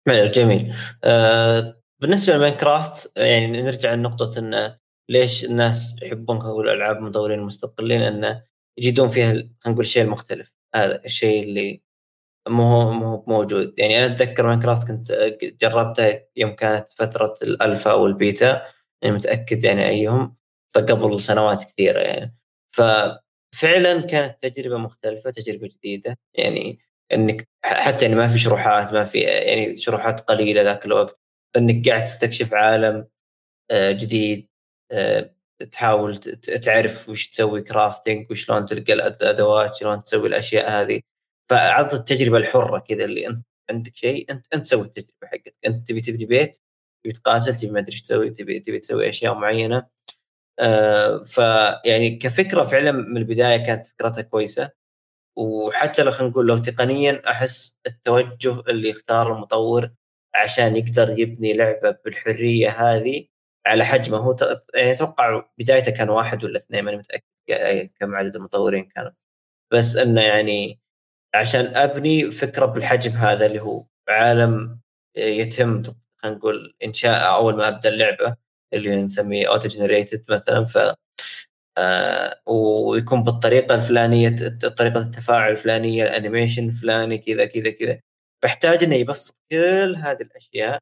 جميل. 0.09 0.73
آه 1.03 1.81
بالنسبة 2.01 2.33
ل 2.35 2.43
Minecraft 2.43 3.11
يعني 3.17 3.61
نرجع 3.61 3.93
لنقطة 3.93 4.39
انه 4.39 4.77
ليش 5.09 5.45
الناس 5.45 5.95
يحبون 6.03 6.39
خلينا 6.39 6.51
نقول 6.53 6.69
ألعاب 6.69 7.01
مطورين 7.01 7.39
مستقلين 7.39 8.01
انه 8.01 8.43
يجدون 8.77 9.07
فيها 9.07 9.31
خلينا 9.31 9.49
نقول 9.67 9.79
الشيء 9.79 10.03
المختلف 10.03 10.53
هذا 10.75 11.01
الشيء 11.05 11.43
اللي 11.43 11.81
مو 12.49 12.91
مو 12.91 13.25
موجود. 13.27 13.73
يعني 13.79 13.99
أنا 13.99 14.05
أتذكر 14.15 14.47
Minecraft 14.47 14.87
كنت 14.87 15.11
جربتها 15.61 16.21
يوم 16.35 16.51
كانت 16.55 16.87
فترة 16.95 17.33
الألفا 17.43 17.91
أو 17.91 18.05
البيتا 18.07 18.61
يعني 19.01 19.15
متأكد 19.15 19.63
يعني 19.63 19.87
أيهم 19.89 20.35
فقبل 20.75 21.21
سنوات 21.21 21.63
كثيرة 21.63 21.99
يعني. 21.99 22.35
ففعلا 22.71 24.01
كانت 24.01 24.43
تجربة 24.47 24.77
مختلفة 24.77 25.31
تجربة 25.31 25.67
جديدة 25.67 26.17
يعني 26.33 26.79
إنك 27.13 27.47
حتى 27.65 28.05
يعني 28.05 28.15
ما 28.17 28.27
في 28.27 28.37
شروحات 28.37 28.93
ما 28.93 29.05
في 29.05 29.19
يعني 29.19 29.77
شروحات 29.77 30.19
قليلة 30.21 30.61
ذاك 30.61 30.85
الوقت. 30.85 31.19
إنك 31.57 31.89
قاعد 31.89 32.05
تستكشف 32.05 32.53
عالم 32.53 33.07
آه، 33.71 33.91
جديد 33.91 34.49
آه، 34.91 35.35
تحاول 35.71 36.17
تعرف 36.63 37.09
وش 37.09 37.27
تسوي 37.29 37.61
كرافتنج 37.61 38.31
وشلون 38.31 38.65
تلقى 38.65 38.93
الأدوات 38.93 39.75
شلون 39.75 40.03
تسوي 40.03 40.27
الأشياء 40.27 40.71
هذه. 40.71 41.01
فعطت 41.51 41.93
التجربة 41.93 42.37
الحرة 42.37 42.79
كذا 42.79 43.05
اللي 43.05 43.27
أنت 43.27 43.45
عندك 43.69 43.95
شيء 43.95 44.31
أنت 44.31 44.45
أنت 44.53 44.65
سوي 44.67 44.81
التجربة 44.85 45.11
حقتك 45.27 45.55
أنت 45.67 45.87
تبي 45.89 46.01
تبني 46.01 46.25
بيت 46.25 46.57
تبي 47.03 47.13
تقاتل 47.13 47.55
تبي 47.55 47.71
ما 47.71 47.79
أدري 47.79 47.93
إيش 47.93 48.01
تسوي 48.01 48.29
تبي 48.29 48.59
تبي 48.59 48.79
تسوي 48.79 49.09
أشياء 49.09 49.33
معينة. 49.35 49.87
آه 50.59 51.23
فيعني 51.23 52.17
كفكرة 52.17 52.63
فعلا 52.65 52.91
من 52.91 53.17
البداية 53.17 53.57
كانت 53.65 53.85
فكرتها 53.87 54.21
كويسة. 54.21 54.71
وحتى 55.39 56.03
لو 56.03 56.11
خلينا 56.11 56.31
نقول 56.31 56.47
لو 56.47 56.57
تقنيا 56.57 57.21
أحس 57.31 57.79
التوجه 57.87 58.59
اللي 58.69 58.91
اختاره 58.91 59.33
المطور 59.35 59.91
عشان 60.35 60.75
يقدر 60.75 61.19
يبني 61.19 61.53
لعبة 61.53 61.97
بالحرية 62.05 62.69
هذه 62.69 63.27
على 63.67 63.85
حجمه. 63.85 64.17
هو 64.17 64.35
يعني 64.75 64.91
أتوقع 64.91 65.45
بدايته 65.59 65.91
كان 65.91 66.09
واحد 66.09 66.43
ولا 66.43 66.57
اثنين 66.57 66.83
ماني 66.85 66.97
متأكد 66.97 67.89
كم 67.99 68.15
عدد 68.15 68.35
المطورين 68.35 68.85
كانوا. 68.85 69.11
بس 69.73 69.95
إنه 69.97 70.21
يعني 70.21 70.79
عشان 71.35 71.77
أبني 71.77 72.31
فكرة 72.31 72.65
بالحجم 72.65 73.11
هذا 73.11 73.45
اللي 73.45 73.61
هو 73.61 73.85
عالم 74.09 74.79
يتم 75.17 75.83
خلينا 76.17 76.37
نقول 76.37 76.75
انشاء 76.83 77.35
أول 77.35 77.57
ما 77.57 77.67
أبدأ 77.67 77.89
اللعبة 77.89 78.35
اللي 78.73 78.95
نسميه 79.03 79.49
auto 79.49 79.67
generated 79.67 80.25
مثلا. 80.29 80.65
ف 80.65 80.77
ويكون 82.47 83.23
بالطريقة 83.23 83.75
الفلانية 83.75 84.35
طريقة 84.77 84.99
التفاعل 84.99 85.51
الفلانية 85.51 86.03
ال 86.03 86.10
animation 86.10 86.67
الفلاني 86.67 87.17
كذا 87.17 87.45
كذا 87.45 87.69
كذا. 87.71 87.99
فاحتاج 88.43 88.83
إنه 88.83 88.95
يبسط 88.95 89.37
كل 89.51 89.95
هذه 89.97 90.21
الأشياء 90.21 90.79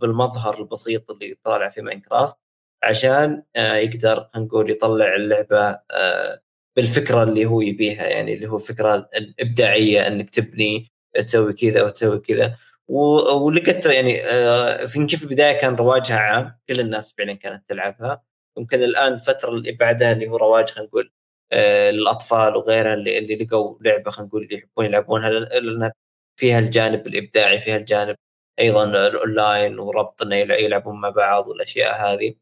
بالمظهر 0.00 0.58
البسيط 0.60 1.10
اللي 1.10 1.36
طالع 1.44 1.68
في 1.68 1.82
Minecraft 1.82 2.36
عشان 2.84 3.42
آه 3.56 3.74
يقدر 3.74 4.30
نقول 4.36 4.70
يطلع 4.70 5.14
اللعبة 5.16 5.80
آه 5.90 6.40
بالفكرة 6.76 7.22
اللي 7.22 7.46
هو 7.46 7.60
يبيها. 7.60 8.06
يعني 8.08 8.34
اللي 8.34 8.48
هو 8.48 8.56
الفكرة 8.56 9.10
الإبداعية 9.16 10.06
إنك 10.06 10.30
تبني 10.30 10.88
تسوي 11.14 11.52
كذا 11.52 11.82
وتسوي 11.82 12.18
كذا. 12.20 12.56
ولقيت 12.88 13.86
يعني 13.86 14.24
آه 14.26 14.86
في 14.86 15.06
كيف 15.06 15.22
البداية 15.22 15.60
كان 15.60 15.74
رواجها 15.74 16.16
عام 16.16 16.58
كل 16.68 16.80
الناس 16.80 17.14
فعلا 17.18 17.32
كانت 17.34 17.68
تلعبها. 17.68 18.22
يمكن 18.58 18.82
الآن 18.82 19.12
الفترة 19.12 19.50
اللي 19.50 19.72
بعدها 19.72 20.12
اللي 20.12 20.28
هو 20.28 20.36
رواج 20.36 20.70
خلينا 20.70 20.88
نقول 20.88 21.12
آه 21.52 21.90
للأطفال 21.90 22.56
وغيرها 22.56 22.94
اللي, 22.94 23.18
اللي 23.18 23.36
لقوا 23.36 23.78
لعبة 23.80 24.10
خلينا 24.10 24.28
نقول 24.28 24.42
اللي 24.42 24.56
يحبون 24.56 24.86
يلعبونها 24.86 25.30
لأن 25.30 25.92
فيها 26.40 26.58
الجانب 26.58 27.06
الإبداعي 27.06 27.58
فيها 27.58 27.76
الجانب 27.76 28.16
أيضا 28.60 28.84
الأونلاين 28.84 29.78
وربط 29.78 30.22
إنه 30.22 30.36
يلعبون 30.36 31.00
مع 31.00 31.10
بعض 31.10 31.48
والأشياء 31.48 31.94
هذه. 31.94 32.34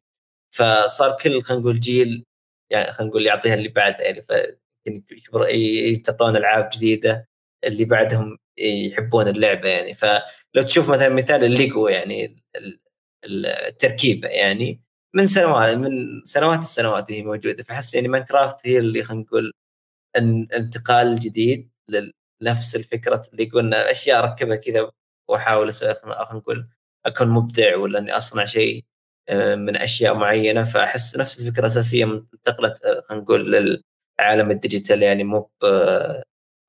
فصار 0.55 1.17
كل 1.23 1.43
خلينا 1.43 1.63
نقول 1.63 1.81
جيل 1.81 2.25
يعني 2.71 2.93
خلينا 2.93 3.11
نقول 3.11 3.27
يعطيها 3.27 3.55
اللي 3.55 3.69
بعد 3.69 4.01
يعني 4.01 4.25
يتقون 5.93 6.37
ألعاب 6.37 6.71
جديدة 6.75 7.29
اللي 7.65 7.85
بعدهم 7.85 8.39
يحبون 8.59 9.29
اللعبة 9.29 9.69
يعني. 9.69 9.95
فلو 9.95 10.63
تشوف 10.67 10.91
مثلا 10.91 11.09
مثال 11.09 11.45
الليجو 11.45 11.89
يعني 11.89 12.37
التركيبة 13.25 14.29
يعني 14.29 14.83
من 15.15 15.27
سنوات 15.27 15.77
من 15.77 16.25
سنوات 16.25 16.59
السنوات 16.59 17.13
هي 17.13 17.23
موجودة. 17.23 17.63
فأحس 17.63 17.95
يعني 17.95 18.09
Minecraft 18.09 18.67
هي 18.67 18.79
اللي 18.79 19.03
خلينا 19.05 19.23
نقول 19.23 19.53
انتقال 20.55 21.17
جديد 21.21 21.71
لنفس 22.43 22.77
الفكرة 22.77 23.27
اللي 23.33 23.45
قلنا 23.45 23.91
أشياء 23.91 24.25
أركبها 24.25 24.57
كذا 24.57 24.91
وأحاول 25.29 25.73
خلينا 25.75 26.35
نقول 26.35 26.69
أكون 27.07 27.29
مبدع 27.29 27.77
ولا 27.77 27.99
إني 27.99 28.13
أصنع 28.17 28.45
شيء 28.45 28.85
آه، 29.29 29.55
من 29.55 29.77
أشياء 29.77 30.15
معينة. 30.15 30.65
فأحس 30.65 31.17
نفس 31.17 31.41
الفكرة 31.41 31.61
الأساسية 31.61 32.05
انتقلت 32.05 32.85
آه، 32.85 33.01
خلينا 33.01 33.25
نقول 33.25 33.53
للعالم 33.53 34.51
ال 34.51 34.57
digital 34.57 35.03
يعني 35.03 35.25
مو 35.25 35.51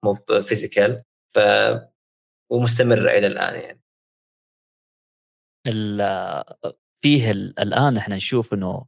مو 0.05 0.15
physical 0.41 1.03
ف 1.35 1.39
ومستمرة 2.51 3.11
إلى 3.11 3.27
الآن 3.27 3.55
يعني. 3.55 3.81
فيه 7.03 7.31
الآن 7.31 7.97
إحنا 7.97 8.15
نشوف 8.15 8.53
إنه 8.53 8.85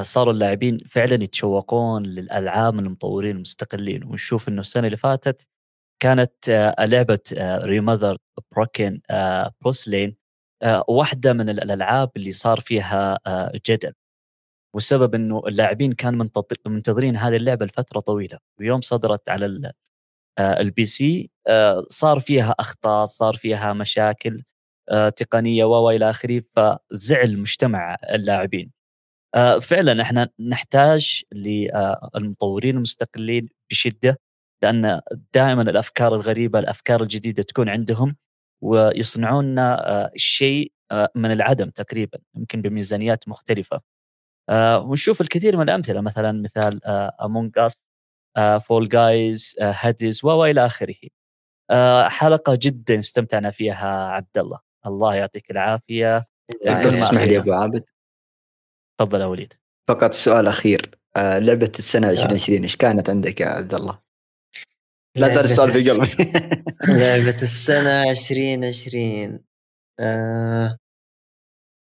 صاروا 0.00 0.32
اللاعبين 0.32 0.78
فعلا 0.78 1.24
يتشوقون 1.24 2.02
للألعاب 2.02 2.74
من 2.74 2.86
المطورين 2.86 3.36
المستقلين 3.36 4.04
ونشوف 4.04 4.48
إنه 4.48 4.60
السنة 4.60 4.86
اللي 4.86 4.96
فاتت 4.96 5.48
كانت 6.02 6.48
آه، 6.48 6.84
لعبة 6.84 7.18
Remothered 7.64 8.16
Broken 8.52 9.00
Porcelain 9.60 10.16
واحدة 10.88 11.32
من 11.32 11.48
الألعاب 11.48 12.10
اللي 12.16 12.32
صار 12.32 12.60
فيها 12.60 13.18
آه، 13.26 13.52
جدل 13.68 13.92
والسبب 14.74 15.14
إنه 15.14 15.42
اللاعبين 15.48 15.92
كانوا 15.92 16.26
منتظرين 16.66 17.16
هذه 17.16 17.36
اللعبة 17.36 17.66
لفترة 17.66 18.00
طويلة 18.00 18.38
ويوم 18.60 18.80
صدرت 18.80 19.28
على 19.28 19.72
آه، 20.38 20.60
ال 20.60 20.84
PC 20.84 21.30
صار 21.88 22.20
فيها 22.20 22.54
أخطاء 22.60 23.06
صار 23.06 23.34
فيها 23.36 23.72
مشاكل 23.72 24.42
تقنية 25.16 25.64
و 25.64 25.90
إلى 25.90 26.10
آخره 26.10 26.42
فزعل 26.56 27.38
مجتمع 27.38 27.96
اللاعبين. 28.14 28.72
آه، 29.34 29.58
فعلا 29.58 30.02
إحنا 30.02 30.28
نحتاج 30.40 31.22
للمطورين 31.32 32.76
المستقلين 32.76 33.48
بشدة 33.70 34.20
لأن 34.62 35.00
دائما 35.34 35.62
الأفكار 35.62 36.14
الغريبة 36.14 36.58
الأفكار 36.58 37.02
الجديدة 37.02 37.42
تكون 37.42 37.68
عندهم 37.68 38.16
ويصنعون 38.62 39.44
لنا 39.52 40.10
شيء 40.16 40.72
آه، 40.92 41.08
من 41.14 41.32
العدم 41.32 41.70
تقريبا 41.70 42.18
يمكن 42.36 42.62
بميزانيات 42.62 43.28
مختلفة. 43.28 43.80
آه، 44.50 44.80
ونشوف 44.80 45.20
الكثير 45.20 45.56
من 45.56 45.62
الأمثلة 45.62 46.00
مثلا 46.00 46.32
مثال 46.42 46.80
Among 47.22 47.58
Us 47.58 47.74
Fall 48.64 48.88
Guys 48.88 49.56
Hades 49.60 50.24
وإلى 50.24 50.66
آخره. 50.66 50.94
حلقة 52.08 52.58
جدا 52.62 52.98
استمتعنا 52.98 53.50
فيها 53.50 54.08
عبد 54.08 54.38
الله 54.38 54.71
الله 54.86 55.14
يعطيك 55.14 55.50
العافية. 55.50 56.26
تسمح 56.64 57.22
لي 57.22 57.38
أبو 57.38 57.52
عابد. 57.52 57.84
تفضل 59.00 59.20
يا 59.20 59.26
وليد. 59.26 59.54
فقط 59.88 60.12
سؤال 60.12 60.46
أخير. 60.46 60.98
آه 61.16 61.38
لعبة 61.38 61.72
السنة 61.78 62.10
2020 62.10 62.62
إيش 62.62 62.76
كانت 62.76 63.10
عندك 63.10 63.40
يا 63.40 63.46
عبد 63.46 63.74
الله؟ 63.74 63.98
لا 65.16 65.28
زال 65.28 65.44
السؤال 65.44 65.72
في 65.72 65.90
قلبي. 65.90 66.32
لعبة 67.00 67.42
السنة 67.42 68.10
2020 68.10 69.44
آه 70.00 70.78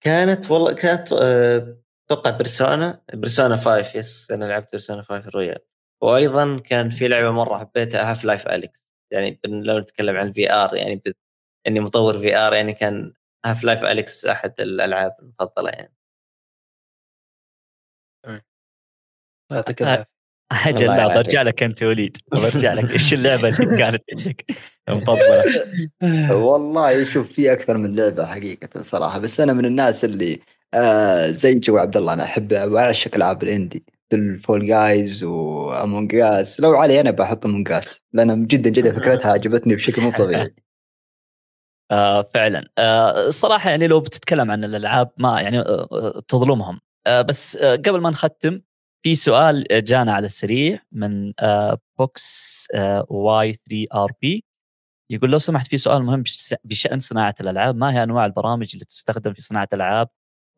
كانت 0.03 0.51
والله 0.51 0.73
كانت 0.73 1.13
آه، 1.13 1.77
أتوقع 2.05 2.29
آه 2.29 2.37
Persona 2.37 3.01
Persona 3.13 3.57
5 3.57 3.99
yes 3.99 4.31
أنا 4.31 4.45
لعبت 4.45 4.71
Persona 4.71 5.01
5 5.01 5.29
Royal 5.29 5.59
وأيضا 6.01 6.59
كان 6.59 6.89
في 6.89 7.07
لعبة 7.07 7.31
مرة 7.31 7.57
حبيتها 7.57 8.11
Half-Life 8.11 8.47
Alyx 8.47 8.85
يعني 9.11 9.39
لو 9.45 9.79
نتكلم 9.79 10.15
عن 10.17 10.27
ال 10.27 10.53
VR 10.53 10.75
يعني 10.75 11.01
إني 11.67 11.79
مطور 11.79 12.19
VR 12.19 12.53
يعني 12.53 12.73
كان 12.73 13.13
Half-Life 13.45 13.83
Alyx 13.83 14.25
أحد 14.25 14.53
الألعاب 14.61 15.15
المفضلة 15.19 15.69
يعني. 15.69 15.93
يعطيك 19.51 19.81
العافية. 19.81 20.11
أجل 20.65 20.85
لا 20.85 21.07
برجع 21.07 21.41
لك 21.41 21.63
أنت 21.63 21.83
وليد. 21.83 22.17
برجع 22.31 22.73
لك. 22.73 22.91
إيش 22.91 23.13
اللعبة 23.13 23.49
اللي 23.49 23.77
كانت 23.77 24.03
عندك 24.13 24.45
مفضلة؟ 24.89 25.43
والله 26.45 27.03
شوف 27.03 27.33
في 27.33 27.53
أكثر 27.53 27.77
من 27.77 27.95
لعبة 27.95 28.25
حقيقة 28.25 28.83
صراحة 28.83 29.19
بس 29.19 29.39
أنا 29.39 29.53
من 29.53 29.65
الناس 29.65 30.05
اللي 30.05 30.39
آه 30.73 31.31
زي 31.31 31.53
جو 31.53 31.77
عبد 31.77 31.97
الله 31.97 32.13
أنا 32.13 32.23
أحب 32.23 32.51
واعشق 32.51 33.15
ألعاب 33.15 33.43
ال 33.43 33.49
indie. 33.49 33.85
ال 34.13 34.24
Fall 34.24 34.67
Guys 34.67 35.23
و 35.23 35.39
Among 35.39 36.15
Us 36.15 36.59
لو 36.61 36.75
علي 36.75 37.01
أنا 37.01 37.11
بحط 37.11 37.45
Among 37.45 37.71
Us 37.71 38.01
لأن 38.13 38.47
جدا 38.47 38.69
جدا 38.69 38.93
فكرتها 38.99 39.31
عجبتني 39.31 39.75
بشكل 39.75 40.01
مو 40.01 40.11
طبيعي. 40.11 40.55
آه 41.91 42.21
فعلا. 42.33 42.69
آه 42.77 43.27
الصراحة 43.27 43.69
يعني 43.69 43.87
لو 43.87 43.99
بتتكلم 43.99 44.51
عن 44.51 44.63
الألعاب 44.63 45.11
ما 45.17 45.41
يعني 45.41 45.59
آه 45.59 46.21
تظلمهم. 46.27 46.79
آه 47.07 47.21
بس 47.21 47.55
آه 47.57 47.75
قبل 47.75 48.01
ما 48.01 48.09
نختم 48.09 48.61
في 49.03 49.15
سؤال 49.15 49.65
جانا 49.71 50.13
على 50.13 50.25
السريع 50.25 50.79
من 50.91 51.33
Box 51.99 52.67
Y 53.09 53.53
3 53.53 53.85
RB. 53.93 54.43
يقول 55.11 55.31
لو 55.31 55.37
سمحت 55.37 55.67
في 55.67 55.77
سؤال 55.77 56.03
مهم 56.03 56.23
بشأن 56.63 56.99
صناعة 56.99 57.35
الألعاب. 57.41 57.75
ما 57.75 57.93
هي 57.93 58.03
أنواع 58.03 58.25
البرامج 58.25 58.69
اللي 58.73 58.85
تستخدم 58.85 59.33
في 59.33 59.41
صناعة 59.41 59.67
الألعاب 59.73 60.09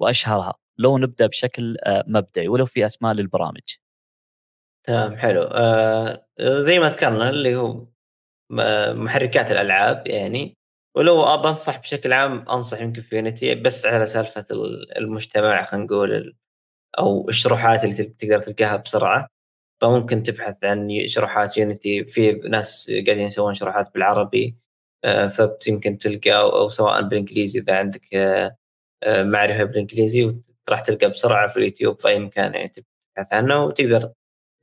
وأشهرها؟ 0.02 0.54
لو 0.80 0.98
نبدأ 0.98 1.28
بشكل 1.28 1.78
آه، 1.84 2.04
مبدئي 2.08 2.48
ولو 2.48 2.66
في 2.66 2.86
أسماء 2.86 3.14
للبرامج. 3.14 3.62
تمام 4.88 5.18
حلو. 5.18 5.42
آه 5.42 6.26
زي 6.42 6.80
ما 6.80 6.86
ذكرنا 6.88 7.30
اللي 7.30 7.56
هو 7.56 7.86
محركات 8.94 9.52
الألعاب 9.52 10.08
يعني. 10.08 10.58
ولو 10.96 11.38
بنصح 11.38 11.80
بشكل 11.80 12.14
عام 12.14 12.50
أنصح 12.50 12.82
يمكن 12.82 13.02
في 13.02 13.16
Unity 13.16 13.56
بس 13.56 13.86
على 13.86 14.08
سالفة 14.08 14.46
المجتمع 14.98 15.64
خلينا 15.64 15.86
نقول 15.86 16.36
أو 17.00 17.30
الشروحات 17.30 17.84
اللي 17.84 17.96
تقدر 18.06 18.40
تلقاها 18.40 18.78
بسرعة. 18.78 19.30
فممكن 19.82 20.24
تبحث 20.24 20.64
عن 20.64 21.08
شروحات 21.08 21.58
يونيتي 21.58 22.06
في 22.06 22.32
ناس 22.32 22.92
قاعدين 22.92 23.20
يسوون 23.28 23.54
شروحات 23.54 23.94
بالعربي 23.94 24.58
آه، 25.06 25.28
فيمكن 25.62 25.98
تلقى 25.98 26.32
أو 26.42 26.70
سواء 26.70 27.02
بالإنجليزي 27.02 27.60
إذا 27.60 27.78
عندك 27.78 28.16
آه، 28.16 28.58
آه، 29.04 29.24
معرفة 29.24 29.64
بالإنجليزي 29.64 30.38
راح 30.70 30.80
تلقى 30.82 31.10
بسرعة 31.10 31.48
في 31.50 31.58
اليوتيوب 31.58 32.02
في 32.02 32.08
أي 32.08 32.20
مكان 32.20 32.54
يعني 32.56 32.70
تبحث 32.70 33.34
عنه 33.34 33.66
وتقدر 33.66 34.14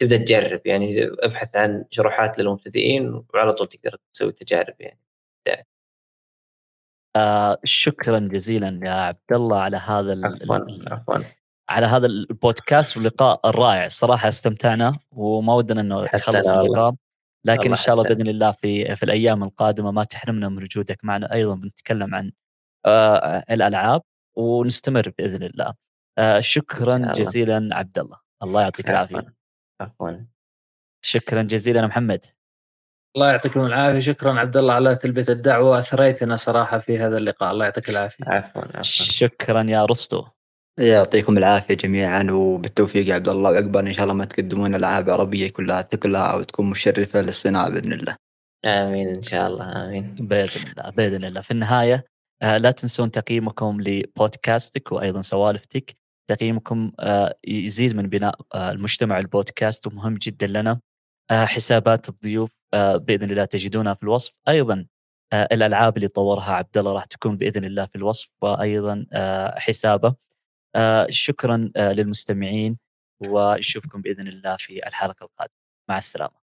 تبدأ 0.00 0.16
تجرب. 0.16 0.62
يعني 0.66 1.04
أبحث 1.20 1.56
عن 1.56 1.84
شروحات 1.90 2.38
للمبتدئين 2.38 3.24
وعلى 3.34 3.52
طول 3.52 3.68
تقدر 3.68 3.96
تسوي 4.14 4.32
تجارب 4.32 4.74
يعني. 4.80 5.00
آه 7.16 7.56
شكرا 7.64 8.18
جزيلا 8.18 8.80
يا 8.82 8.90
عبد 8.90 9.32
الله 9.32 9.61
على 9.61 9.76
هذا 9.76 10.20
عفوا 10.26 10.58
عفوا. 10.92 11.18
على 11.70 11.86
هذا 11.86 12.06
البودكاست 12.06 12.96
واللقاء 12.96 13.48
الرائع. 13.48 13.86
الصراحه 13.86 14.28
استمتعنا 14.28 14.98
وما 15.11 15.54
ودنا 15.54 15.80
إنه 15.80 16.02
يخلص 16.02 16.48
اللقاء 16.48 16.94
لكن 17.44 17.70
إن 17.70 17.76
شاء 17.76 17.94
الله 17.94 18.08
بإذن 18.08 18.28
الله 18.28 18.52
في 18.52 18.96
في 18.96 19.02
الأيام 19.02 19.44
القادمة 19.44 19.90
ما 19.90 20.04
تحرمنا 20.04 20.48
من 20.48 20.62
وجودك 20.62 21.04
معنا 21.04 21.32
أيضا 21.32 21.54
بنتكلم 21.54 22.14
عن 22.14 22.32
آه 22.86 23.44
الألعاب 23.50 24.02
ونستمر 24.36 25.12
بإذن 25.18 25.42
الله. 25.42 25.74
آه 26.18 26.40
شكرا 26.40 27.12
جزيلا 27.12 27.68
عبد 27.72 27.98
الله. 27.98 28.16
الله 28.42 28.62
يعطيك 28.62 28.90
العافية. 28.90 29.34
عفوا. 29.80 30.11
شكرا 31.04 31.42
جزيلا 31.42 31.86
محمد. 31.86 32.24
الله 33.16 33.30
يعطيكم 33.30 33.66
العافية. 33.66 33.98
شكرا 33.98 34.38
عبد 34.38 34.56
الله 34.56 34.74
على 34.74 34.96
تلبية 34.96 35.26
الدعوة. 35.28 35.78
أثريتنا 35.78 36.36
صراحة 36.36 36.78
في 36.78 36.98
هذا 36.98 37.16
اللقاء. 37.18 37.52
الله 37.52 37.64
يعطيك 37.64 37.90
العافية. 37.90 38.24
عفوا 38.26 38.62
عفوا. 38.62 38.82
شكرا 38.82 39.62
يا 39.62 39.84
رستو. 39.84 40.24
يعطيكم 40.78 41.38
العافية 41.38 41.74
جميعا 41.74 42.26
وبالتوفيق 42.30 43.08
يا 43.08 43.14
عبد 43.14 43.28
الله 43.28 43.50
وعقبال 43.50 43.86
إن 43.86 43.92
شاء 43.92 44.04
الله 44.04 44.14
ما 44.14 44.24
تقدمون 44.24 44.74
ألعاب 44.74 45.11
عربية 45.11 45.50
كلها 45.50 45.82
ثقلها 45.82 46.34
وتكون 46.34 46.70
مشرفة 46.70 47.20
للصناعة 47.20 47.70
بإذن 47.70 47.92
الله. 47.92 48.16
آمين 48.64 49.08
إن 49.08 49.22
شاء 49.22 49.46
الله. 49.46 49.86
آمين. 49.86 50.14
بإذن 50.14 50.70
الله 50.70 50.90
بإذن 50.90 51.24
الله. 51.24 51.40
في 51.40 51.50
النهاية 51.50 52.04
آه، 52.42 52.58
لا 52.58 52.70
تنسون 52.70 53.11
تقييمكم 53.11 53.80
لبودكاستك 53.80 54.92
وأيضا 54.92 55.22
سوالفتك. 55.22 55.96
تقييمكم 56.30 56.92
آه، 57.00 57.34
يزيد 57.46 57.96
من 57.96 58.08
بناء 58.08 58.40
آه، 58.54 58.70
المجتمع 58.72 59.18
البودكاست 59.18 59.86
ومهم 59.86 60.14
جدا 60.14 60.46
لنا. 60.46 60.80
حسابات 61.30 62.08
الضيوف 62.08 62.59
بإذن 62.74 63.30
الله 63.30 63.44
تجدونها 63.44 63.94
في 63.94 64.02
الوصف. 64.02 64.32
أيضا 64.48 64.86
الألعاب 65.34 65.96
اللي 65.96 66.08
طورها 66.08 66.52
عبد 66.52 66.78
الله 66.78 66.92
راح 66.92 67.04
تكون 67.04 67.36
بإذن 67.36 67.64
الله 67.64 67.86
في 67.86 67.96
الوصف. 67.96 68.28
وأيضا 68.42 69.06
حسابه. 69.56 70.14
آه 70.74 71.06
شكرا 71.10 71.72
آه 71.76 71.92
للمستمعين. 71.92 72.78
ونشوفكم 73.20 74.02
بإذن 74.02 74.28
الله 74.28 74.56
في 74.56 74.86
الحلقة 74.86 75.24
القادمة. 75.24 75.54
مع 75.88 75.98
السلامة. 75.98 76.39